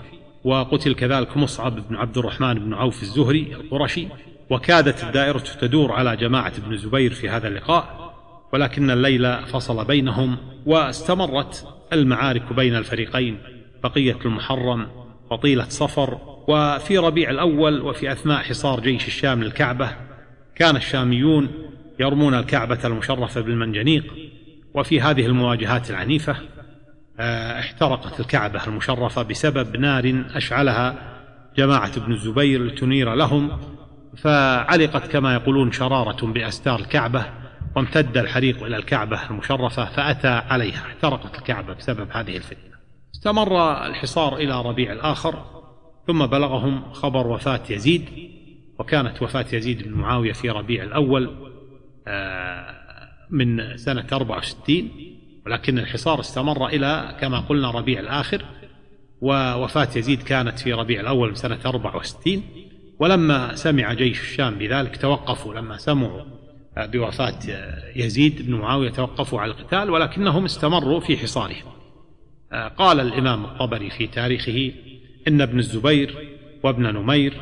وقتل 0.45 0.95
كذلك 0.95 1.37
مصعب 1.37 1.89
بن 1.89 1.97
عبد 1.97 2.19
الرحمن 2.19 2.55
بن 2.55 2.75
عوف 2.75 3.03
الزهري 3.03 3.55
القرشي. 3.55 4.09
وكادت 4.51 5.05
الدائرة 5.05 5.45
تدور 5.61 5.93
على 5.93 6.17
جماعة 6.17 6.53
ابن 6.59 6.73
الزبير 6.73 7.13
في 7.13 7.29
هذا 7.29 7.49
اللقاء. 7.49 8.06
ولكن 8.53 8.91
الليل 8.91 9.37
فصل 9.47 9.85
بينهم 9.85 10.37
واستمرت 10.67 11.67
المعارك 11.93 12.53
بين 12.53 12.77
الفريقين. 12.77 13.39
بقية 13.83 14.19
المحرم 14.25 14.87
وطيلة 15.31 15.65
صفر 15.69 16.19
وفي 16.49 16.99
ربيع 16.99 17.31
الأول 17.31 17.81
وفي 17.81 18.13
أثناء 18.13 18.43
حصار 18.43 18.81
جيش 18.81 19.07
الشام 19.07 19.45
للكعبة 19.45 19.91
كان 20.55 20.77
الشاميون 20.77 21.49
يرمون 22.01 22.35
الكعبة 22.35 22.79
المشرفة 22.85 23.41
بالمنجنيق 23.41 24.15
وفي 24.75 25.01
هذه 25.01 25.27
المواجهات 25.27 25.91
العنيفة 25.91 26.37
آه، 27.21 27.61
احترقت 27.61 28.21
الكعبة 28.21 28.67
المشرفة 28.67 29.23
بسبب 29.23 29.77
نار 29.77 30.25
أشعلها 30.35 30.99
جماعة 31.57 31.91
ابن 31.97 32.13
الزبير 32.13 32.65
لتنير 32.65 33.15
لهم 33.15 33.59
فعلقت 34.17 35.11
كما 35.13 35.35
يقولون 35.35 35.73
شرارة 35.73 36.27
بأستار 36.27 36.81
الكعبة 36.81 37.27
وامتد 37.77 38.17
الحريق 38.17 38.63
إلى 38.63 38.77
الكعبة 38.77 39.31
المشرفة 39.31 39.85
فأتى 39.85 40.29
عليها 40.29 40.87
احترقت 40.87 41.39
الكعبة 41.39 41.75
بسبب 41.75 42.09
هذه 42.11 42.37
الفتنة. 42.37 42.77
استمر 43.15 43.87
الحصار 43.87 44.37
إلى 44.37 44.63
ربيع 44.63 44.93
الآخر 44.93 45.45
ثم 46.07 46.27
بلغهم 46.27 46.93
خبر 46.93 47.27
وفاة 47.27 47.63
يزيد 47.71 48.05
وكانت 48.79 49.23
وفاة 49.23 49.47
يزيد 49.53 49.83
بن 49.83 49.93
معاوية 49.93 50.33
في 50.33 50.51
ربيع 50.51 50.85
الأول 50.85 51.51
آه، 52.09 52.75
من 53.31 53.77
سنة 53.77 54.07
64 54.13 54.91
ولكن 55.47 55.79
الحصار 55.79 56.21
استمر 56.21 56.67
إلى 56.67 57.17
كما 57.21 57.41
قلنا 57.41 57.71
ربيع 57.71 58.01
الآخر 58.01 58.45
ووفاة 59.21 59.89
يزيد 59.97 60.23
كانت 60.23 60.59
في 60.59 60.73
ربيع 60.73 61.01
الأول 61.01 61.29
من 61.29 61.35
سنة 61.35 61.59
64 61.67 62.43
ولما 62.99 63.55
سمع 63.55 63.93
جيش 63.93 64.21
الشام 64.21 64.55
بذلك 64.55 64.97
توقفوا 64.97 65.55
لما 65.55 65.77
سمعوا 65.77 66.36
بوفاة 66.79 67.39
يزيد 67.97 68.47
بن 68.47 68.55
معاوية 68.55 68.91
توقفوا 68.91 69.41
على 69.41 69.53
القتال 69.53 69.91
ولكنهم 69.91 70.45
استمروا 70.45 71.01
في 71.01 71.17
حصارهم. 71.17 71.73
قال 72.77 73.01
الإمام 73.01 73.45
الطبري 73.45 73.91
في 73.91 74.07
تاريخه 74.07 74.73
إن 75.29 75.41
ابن 75.41 75.59
الزبير 75.59 76.37
وابن 76.63 76.83
نمير 76.83 77.35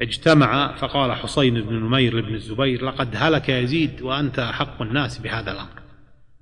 اجتمع 0.00 0.76
فقال 0.76 1.12
حسين 1.12 1.60
بن 1.60 1.74
نمير 1.74 2.14
لابن 2.14 2.34
الزبير 2.34 2.84
لقد 2.84 3.08
هلك 3.16 3.48
يزيد 3.48 4.02
وأنت 4.02 4.38
أحق 4.38 4.82
الناس 4.82 5.18
بهذا 5.18 5.52
الأمر. 5.52 5.82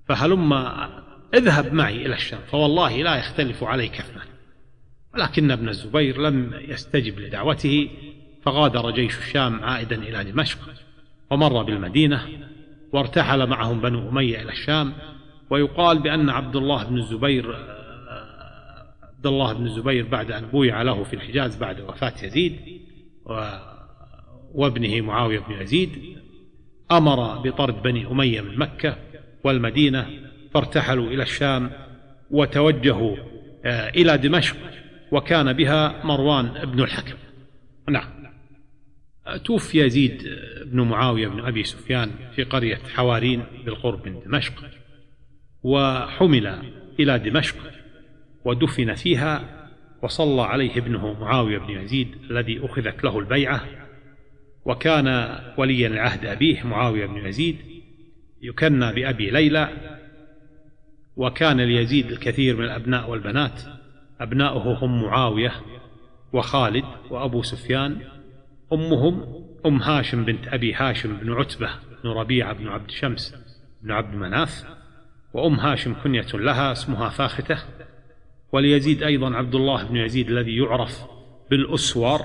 فهلم 0.08 0.52
اذهب 1.34 1.72
معي 1.72 2.06
إلى 2.06 2.14
الشام 2.14 2.40
فوالله 2.50 3.02
لا 3.02 3.16
يختلف 3.16 3.64
عليك 3.64 4.00
اثنان. 4.00 4.26
ولكن 5.14 5.50
ابن 5.50 5.68
الزبير 5.68 6.20
لم 6.20 6.54
يستجب 6.68 7.18
لدعوته 7.18 7.88
فغادر 8.42 8.90
جيش 8.90 9.18
الشام 9.18 9.64
عائدا 9.64 9.96
إلى 9.96 10.32
دمشق. 10.32 10.58
ومر 11.30 11.62
بالمدينة 11.62 12.22
وارتحل 12.92 13.46
معهم 13.46 13.80
بنو 13.80 14.08
أمية 14.08 14.42
إلى 14.42 14.52
الشام 14.52 14.92
ويقال 15.50 15.98
بأن 15.98 16.30
عبد 16.30 16.56
الله 16.56 16.84
بن 16.84 16.98
الزبير 16.98 17.56
عبد 19.02 19.26
الله 19.26 19.52
بن 19.52 19.66
الزبير 19.66 20.08
بعد 20.08 20.30
أن 20.30 20.46
بويع 20.46 20.82
له 20.82 21.04
في 21.04 21.14
الحجاز 21.14 21.56
بعد 21.56 21.80
وفاة 21.80 22.14
يزيد 22.22 22.60
وابنه 24.54 25.00
معاوية 25.00 25.38
بن 25.38 25.52
يزيد 25.62 26.16
أمر 26.92 27.38
بطرد 27.38 27.82
بني 27.82 28.06
أمية 28.06 28.40
من 28.40 28.58
مكة 28.58 28.96
والمدينة 29.44 30.06
فارتحلوا 30.54 31.06
إلى 31.06 31.22
الشام 31.22 31.70
وتوجهوا 32.30 33.16
آه، 33.64 33.88
إلى 33.88 34.18
دمشق 34.18 34.56
وكان 35.12 35.52
بها 35.52 36.04
مروان 36.04 36.46
بن 36.64 36.80
الحكم. 36.80 37.16
نعم. 37.88 38.19
توفي 39.36 39.86
يزيد 39.86 40.28
بن 40.66 40.80
معاوية 40.80 41.28
بن 41.28 41.40
أبي 41.40 41.64
سفيان 41.64 42.10
في 42.36 42.44
قرية 42.44 42.80
حوارين 42.94 43.44
بالقرب 43.64 44.08
من 44.08 44.20
دمشق 44.26 44.52
وحمل 45.62 46.62
إلى 47.00 47.18
دمشق 47.18 47.56
ودفن 48.44 48.94
فيها 48.94 49.60
وصلى 50.02 50.42
عليه 50.42 50.76
ابنه 50.76 51.20
معاوية 51.20 51.58
بن 51.58 51.70
يزيد 51.70 52.08
الذي 52.30 52.64
أخذت 52.64 53.04
له 53.04 53.18
البيعة 53.18 53.64
وكان 54.64 55.38
وليا 55.58 55.88
العهد 55.88 56.26
أبيه 56.26 56.62
معاوية 56.62 57.06
بن 57.06 57.16
يزيد 57.16 57.56
يكنى 58.42 58.92
بأبي 58.92 59.30
ليلى 59.30 59.68
وكان 61.16 61.60
ليزيد 61.60 62.12
الكثير 62.12 62.56
من 62.56 62.64
الأبناء 62.64 63.10
والبنات 63.10 63.62
أبناؤه 64.20 64.84
هم 64.84 65.02
معاوية 65.02 65.52
وخالد 66.32 66.84
وأبو 67.10 67.42
سفيان 67.42 68.00
أمهم 68.72 69.44
أم 69.66 69.82
هاشم 69.82 70.24
بنت 70.24 70.48
أبي 70.48 70.74
هاشم 70.74 71.16
بن 71.16 71.32
عتبة 71.32 71.70
بن 72.04 72.10
ربيعة 72.10 72.52
بن 72.52 72.68
عبد 72.68 72.90
شمس 72.90 73.34
بن 73.82 73.90
عبد 73.90 74.14
مناف 74.14 74.64
وأم 75.34 75.54
هاشم 75.54 75.94
كنية 76.04 76.26
لها 76.34 76.72
اسمها 76.72 77.08
فاختة 77.08 77.58
وليزيد 78.52 79.02
أيضا 79.02 79.34
عبد 79.36 79.54
الله 79.54 79.84
بن 79.84 79.96
يزيد 79.96 80.30
الذي 80.30 80.56
يعرف 80.56 81.02
بالأسوار 81.50 82.20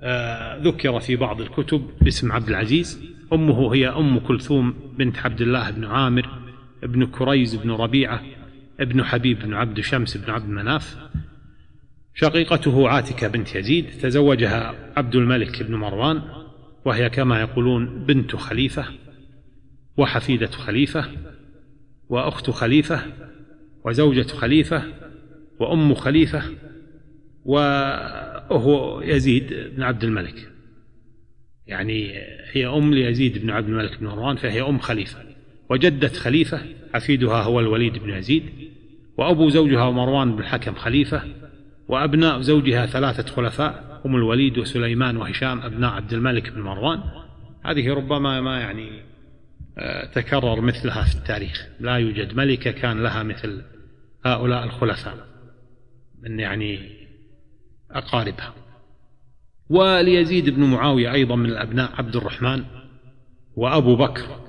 آه 0.00 0.56
ذكر 0.56 1.00
في 1.00 1.16
بعض 1.16 1.40
الكتب 1.40 1.90
باسم 2.00 2.32
عبد 2.32 2.48
العزيز. 2.48 3.04
أمه 3.32 3.74
هي 3.74 3.88
أم 3.88 4.18
كلثوم 4.18 4.74
بنت 4.98 5.18
عبد 5.18 5.40
الله 5.40 5.70
بن 5.70 5.84
عامر 5.84 6.28
ابن 6.84 7.06
كريز 7.06 7.54
بن 7.54 7.70
ربيعة 7.70 8.22
ابن 8.80 9.04
حبيب 9.04 9.38
بن 9.38 9.54
عبد 9.54 9.80
شمس 9.80 10.16
بن 10.16 10.30
عبد 10.30 10.48
مناف. 10.48 10.96
شقيقته 12.20 12.88
عاتكة 12.88 13.28
بنت 13.28 13.54
يزيد 13.54 13.86
تزوجها 14.02 14.74
عبد 14.96 15.16
الملك 15.16 15.62
بن 15.62 15.74
مروان 15.74 16.22
وهي 16.84 17.10
كما 17.10 17.40
يقولون 17.40 18.04
بنت 18.04 18.36
خليفة 18.36 18.84
وحفيدة 19.96 20.46
خليفة 20.46 21.04
وأخت 22.08 22.50
خليفة 22.50 23.02
وزوجة 23.84 24.26
خليفة 24.26 24.82
وأم 25.60 25.94
خليفة 25.94 26.42
وهو 27.44 29.00
يزيد 29.00 29.54
بن 29.76 29.82
عبد 29.82 30.04
الملك. 30.04 30.52
يعني 31.66 32.12
هي 32.52 32.66
أم 32.66 32.94
ليزيد 32.94 33.38
بن 33.38 33.50
عبد 33.50 33.68
الملك 33.68 34.00
بن 34.00 34.06
مروان 34.06 34.36
فهي 34.36 34.62
أم 34.62 34.78
خليفة. 34.78 35.18
وجدة 35.70 36.08
خليفة 36.08 36.60
حفيدها 36.94 37.42
هو 37.42 37.60
الوليد 37.60 37.98
بن 37.98 38.10
يزيد 38.10 38.42
وأبو 39.18 39.48
زوجها 39.48 39.90
مروان 39.90 40.36
بن 40.36 40.38
الحكم 40.38 40.74
خليفة 40.74 41.22
وأبناء 41.88 42.40
زوجها 42.40 42.86
ثلاثة 42.86 43.34
خلفاء 43.34 44.00
هم 44.04 44.16
الوليد 44.16 44.58
وسليمان 44.58 45.16
وهشام 45.16 45.60
أبناء 45.60 45.90
عبد 45.90 46.12
الملك 46.12 46.50
بن 46.50 46.60
مروان. 46.60 47.00
هذه 47.64 47.94
ربما 47.94 48.40
ما 48.40 48.60
يعني 48.60 49.02
آه، 49.78 50.04
تكرر 50.04 50.60
مثلها 50.60 51.04
في 51.04 51.14
التاريخ. 51.14 51.66
لا 51.80 51.96
يوجد 51.96 52.36
ملكة 52.36 52.70
كان 52.70 53.02
لها 53.02 53.22
مثل 53.22 53.62
هؤلاء 54.24 54.64
الخلفاء 54.64 55.26
من 56.22 56.40
يعني 56.40 56.90
أقاربها. 57.90 58.54
وليزيد 59.68 60.50
بن 60.50 60.64
معاوية 60.64 61.12
أيضا 61.12 61.36
من 61.36 61.46
الأبناء 61.46 61.92
عبد 61.94 62.16
الرحمن 62.16 62.64
وأبو 63.56 63.96
بكر 63.96 64.40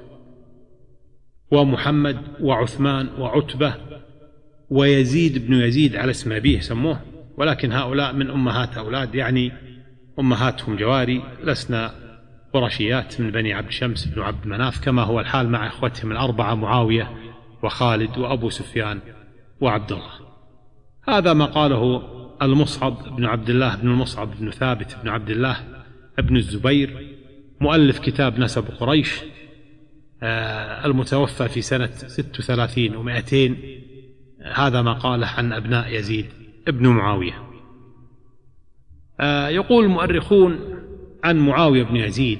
ومحمد 1.52 2.18
وعثمان 2.42 3.10
وعتبة 3.20 3.76
ويزيد 4.70 5.48
بن 5.48 5.54
يزيد 5.54 5.96
على 5.96 6.12
اسم 6.12 6.32
أبيه 6.32 6.60
سموه 6.60 7.02
ولكن 7.40 7.72
هؤلاء 7.72 8.14
من 8.14 8.30
أمهات 8.30 8.78
أولاد 8.78 9.16
يعني 9.16 9.52
أمهاتهم 10.20 10.76
جواري 10.76 11.24
لسنا 11.44 11.92
قرشيات 12.54 13.22
من 13.22 13.32
بني 13.32 13.54
عبد 13.54 13.72
شمس 13.72 14.06
بن 14.06 14.22
عبد 14.22 14.48
مناف 14.48 14.86
كما 14.86 15.04
هو 15.04 15.20
الحال 15.20 15.50
مع 15.50 15.68
إخوتهم 15.68 16.12
الأربعة 16.12 16.56
معاوية 16.56 17.12
وخالد 17.64 18.18
وأبو 18.18 18.50
سفيان 18.50 19.00
وعبد 19.62 19.92
الله. 19.92 20.12
هذا 21.08 21.34
ما 21.34 21.46
قاله 21.46 22.02
المصعب 22.42 23.16
بن 23.16 23.26
عبد 23.26 23.50
الله 23.50 23.76
بن 23.76 23.88
المصعب 23.88 24.40
بن 24.40 24.52
ثابت 24.52 24.98
بن 25.04 25.10
عبد 25.10 25.30
الله 25.30 25.58
بن 26.18 26.38
الزبير 26.38 27.18
مؤلف 27.62 28.00
كتاب 28.00 28.40
نسب 28.40 28.66
قريش 28.80 29.22
آه، 30.24 30.86
المتوفى 30.86 31.50
في 31.50 31.62
سنة 31.62 31.88
ست 31.88 32.40
وثلاثين 32.40 32.96
ومائتين. 32.96 33.58
هذا 34.54 34.82
ما 34.82 34.94
قاله 34.94 35.28
عن 35.28 35.54
أبناء 35.54 35.96
يزيد. 35.96 36.39
ابن 36.70 36.88
معاوية. 36.88 37.50
آه، 39.20 39.50
يقول 39.50 39.86
المؤرخون 39.86 40.60
عن 41.24 41.38
معاوية 41.38 41.84
بن 41.84 41.96
يزيد 41.96 42.40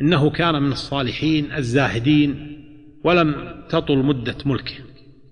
إنه 0.00 0.30
كان 0.30 0.62
من 0.62 0.72
الصالحين 0.72 1.52
الزاهدين 1.52 2.58
ولم 3.04 3.62
تطل 3.68 3.98
مدة 3.98 4.36
ملكه. 4.46 4.74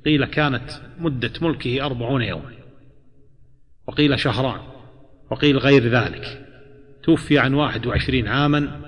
قيل 0.05 0.24
كانت 0.24 0.70
مدة 0.99 1.33
ملكه 1.43 1.87
أربعون 1.87 2.22
يوما. 2.22 2.53
وقيل 3.87 4.18
شهران. 4.18 4.61
وقيل 5.31 5.59
غير 5.59 5.83
ذلك. 5.83 6.47
توفي 7.03 7.39
عن 7.39 7.55
واحد 7.55 7.87
وعشرين 7.87 8.29
عاما. 8.29 8.81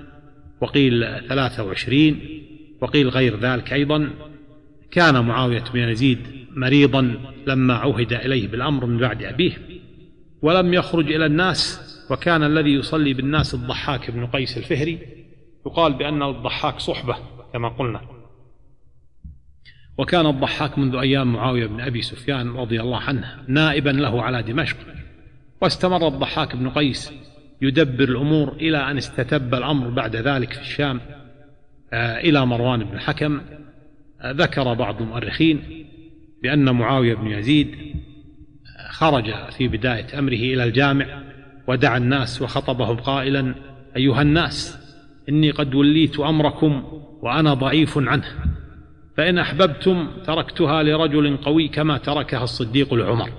وقيل 0.61 1.27
ثلاثة 1.27 1.63
وعشرين. 1.63 2.43
وقيل 2.81 3.09
غير 3.09 3.39
ذلك 3.39 3.73
أيضا. 3.73 4.09
كان 4.91 5.25
معاوية 5.25 5.63
بن 5.73 5.79
يزيد 5.79 6.38
مريضا 6.55 7.15
لما 7.47 7.73
عهد 7.73 8.13
إليه 8.13 8.47
بالأمر 8.47 8.85
من 8.85 8.97
بعد 8.97 9.23
أبيه 9.23 9.57
ولم 10.41 10.73
يخرج 10.73 11.11
إلى 11.11 11.25
الناس 11.25 11.79
وكان 12.11 12.43
الذي 12.43 12.73
يصلي 12.73 13.13
بالناس 13.13 13.53
الضحاك 13.53 14.11
بن 14.11 14.25
قيس 14.25 14.57
الفهري 14.57 14.99
يقال 15.65 15.93
بأن 15.93 16.23
الضحاك 16.23 16.79
صحبة 16.79 17.15
كما 17.53 17.69
قلنا. 17.69 18.01
وكان 19.97 20.25
الضحاك 20.25 20.77
منذ 20.77 20.95
أيام 20.95 21.33
معاوية 21.33 21.65
بن 21.65 21.81
أبي 21.81 22.01
سفيان 22.01 22.49
رضي 22.49 22.81
الله 22.81 22.97
عنه 22.97 23.43
نائبا 23.47 23.89
له 23.89 24.21
على 24.21 24.43
دمشق. 24.43 24.77
واستمر 25.61 26.07
الضحاك 26.07 26.55
بن 26.55 26.69
قيس 26.69 27.13
يدبر 27.61 28.03
الأمور 28.03 28.53
إلى 28.53 28.91
أن 28.91 28.97
استتب 28.97 29.55
الأمر 29.55 29.89
بعد 29.89 30.15
ذلك 30.15 30.53
في 30.53 30.61
الشام 30.61 31.01
آه، 31.93 32.19
إلى 32.19 32.45
مروان 32.45 32.83
بن 32.83 32.95
الحكم 32.95 33.41
آه، 34.21 34.31
ذكر 34.31 34.73
بعض 34.73 35.01
المؤرخين 35.01 35.85
بأن 36.43 36.75
معاوية 36.75 37.15
بن 37.15 37.27
يزيد 37.27 37.75
خرج 38.89 39.33
في 39.57 39.67
بداية 39.67 40.19
أمره 40.19 40.33
إلى 40.33 40.63
الجامع 40.63 41.23
ودعا 41.67 41.97
الناس 41.97 42.41
وخطبهم 42.41 42.97
قائلا 42.97 43.55
أيها 43.95 44.21
الناس 44.21 44.77
إني 45.29 45.51
قد 45.51 45.75
وليت 45.75 46.19
أمركم 46.19 46.83
وأنا 47.21 47.53
ضعيف 47.53 47.97
عنه 47.97 48.27
فإن 49.17 49.37
أحببتم 49.37 50.07
تركتها 50.25 50.83
لرجل 50.83 51.37
قوي 51.37 51.67
كما 51.67 51.97
تركها 51.97 52.43
الصديق 52.43 52.93
لعمر 52.93 53.29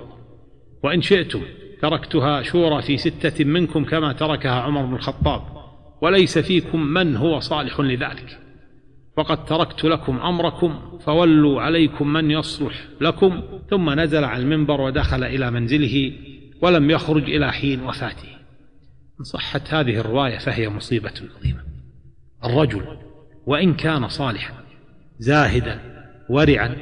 وإن 0.82 1.02
شئتم 1.02 1.42
تركتها 1.82 2.42
شورى 2.42 2.82
في 2.82 2.96
ستة 2.96 3.44
منكم 3.44 3.84
كما 3.84 4.12
تركها 4.12 4.60
عمر 4.60 4.86
بن 4.86 4.94
الخطاب 4.94 5.42
وليس 6.02 6.38
فيكم 6.38 6.80
من 6.80 7.16
هو 7.16 7.40
صالح 7.40 7.80
لذلك. 7.80 8.38
وقد 9.20 9.44
تركت 9.44 9.84
لكم 9.84 10.18
أمركم 10.18 10.98
فولوا 10.98 11.62
عليكم 11.62 12.12
من 12.12 12.30
يصلح 12.30 12.84
لكم. 13.00 13.42
ثم 13.70 14.00
نزل 14.00 14.24
على 14.24 14.42
المنبر 14.42 14.80
ودخل 14.80 15.24
إلى 15.24 15.50
منزله 15.50 16.12
ولم 16.62 16.90
يخرج 16.90 17.22
إلى 17.22 17.52
حين 17.52 17.82
وفاته. 17.82 18.28
إن 19.20 19.24
صحت 19.24 19.74
هذه 19.74 19.96
الرواية 20.00 20.38
فهي 20.38 20.68
مصيبة 20.68 21.12
عظيمة. 21.38 21.60
الرجل 22.44 22.84
وإن 23.46 23.74
كان 23.74 24.08
صالحا 24.08 24.54
زاهدا 25.18 25.80
ورعا 26.28 26.76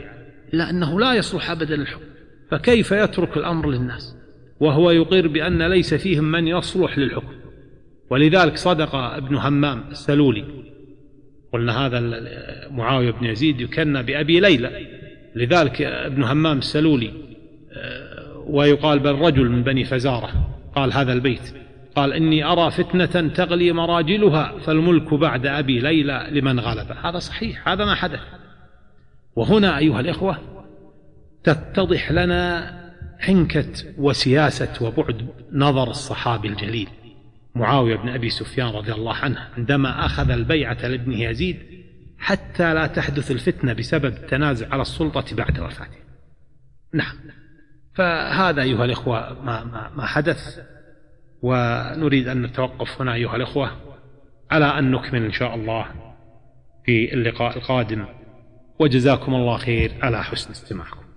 إلا 0.54 0.70
أنه 0.70 1.00
لا 1.00 1.14
يصلح 1.14 1.50
أبدا 1.50 1.76
للحكم 1.76 2.04
فكيف 2.50 2.92
يترك 2.92 3.36
الأمر 3.36 3.70
للناس؟ 3.70 4.16
وهو 4.60 4.90
يقر 4.90 5.28
بأن 5.28 5.62
ليس 5.62 5.94
فيهم 5.94 6.24
من 6.24 6.48
يصلح 6.48 6.98
للحكم. 6.98 7.34
ولذلك 8.10 8.56
صدق 8.56 8.94
ابن 8.94 9.36
همام 9.36 9.84
السلولي 9.90 10.44
قلنا 11.58 11.86
هذا 11.86 12.00
معاوية 12.70 13.10
بن 13.10 13.24
يزيد 13.24 13.60
يكنى 13.60 14.02
بأبي 14.02 14.40
ليلى. 14.40 14.86
لذلك 15.34 15.82
ابن 15.82 16.22
همام 16.22 16.58
السلولي 16.58 17.12
آه، 17.72 18.44
ويقال 18.46 18.98
بل 18.98 19.14
رجل 19.14 19.48
من 19.48 19.62
بني 19.62 19.84
فزارة. 19.84 20.30
قال 20.74 20.92
هذا 20.92 21.12
البيت. 21.12 21.54
قال 21.96 22.12
إني 22.12 22.44
أرى 22.44 22.70
فتنة 22.70 23.28
تغلي 23.28 23.72
مراجلها 23.72 24.58
فالملك 24.58 25.14
بعد 25.14 25.46
أبي 25.46 25.78
ليلى 25.78 26.28
لمن 26.30 26.60
غلب 26.60 26.92
هذا 27.04 27.18
صحيح 27.18 27.68
هذا 27.68 27.84
ما 27.84 27.94
حدث. 27.94 28.20
وهنا 29.36 29.78
أيها 29.78 30.00
الإخوة 30.00 30.38
تتضح 31.44 32.12
لنا 32.12 32.74
حنكة 33.18 33.72
وسياسة 33.98 34.86
وبعد 34.86 35.28
نظر 35.52 35.90
الصحابي 35.90 36.48
الجليل. 36.48 36.88
معاوية 37.58 37.96
بن 37.96 38.08
أبي 38.08 38.30
سفيان 38.30 38.68
رضي 38.68 38.92
الله 38.92 39.14
عنه 39.14 39.48
عندما 39.56 40.06
أخذ 40.06 40.30
البيعة 40.30 40.86
لابنه 40.86 41.22
يزيد 41.22 41.56
حتى 42.18 42.74
لا 42.74 42.86
تحدث 42.86 43.30
الفتنة 43.30 43.72
بسبب 43.72 44.14
التنازع 44.14 44.68
على 44.72 44.82
السلطة 44.82 45.36
بعد 45.36 45.58
وفاته. 45.58 45.98
نعم. 46.94 47.16
فهذا 47.94 48.62
أيها 48.62 48.84
الإخوة 48.84 49.42
ما, 49.42 49.64
ما, 49.64 49.90
ما 49.96 50.06
حدث 50.06 50.60
ونريد 51.42 52.28
أن 52.28 52.42
نتوقف 52.42 53.00
هنا 53.00 53.14
أيها 53.14 53.36
الإخوة 53.36 53.70
على 54.50 54.78
أن 54.78 54.90
نكمل 54.90 55.24
إن 55.24 55.32
شاء 55.32 55.54
الله 55.54 55.86
في 56.84 57.14
اللقاء 57.14 57.56
القادم. 57.56 58.06
وجزاكم 58.78 59.34
الله 59.34 59.56
خير 59.56 59.92
على 60.02 60.24
حسن 60.24 60.50
استماعكم. 60.50 61.07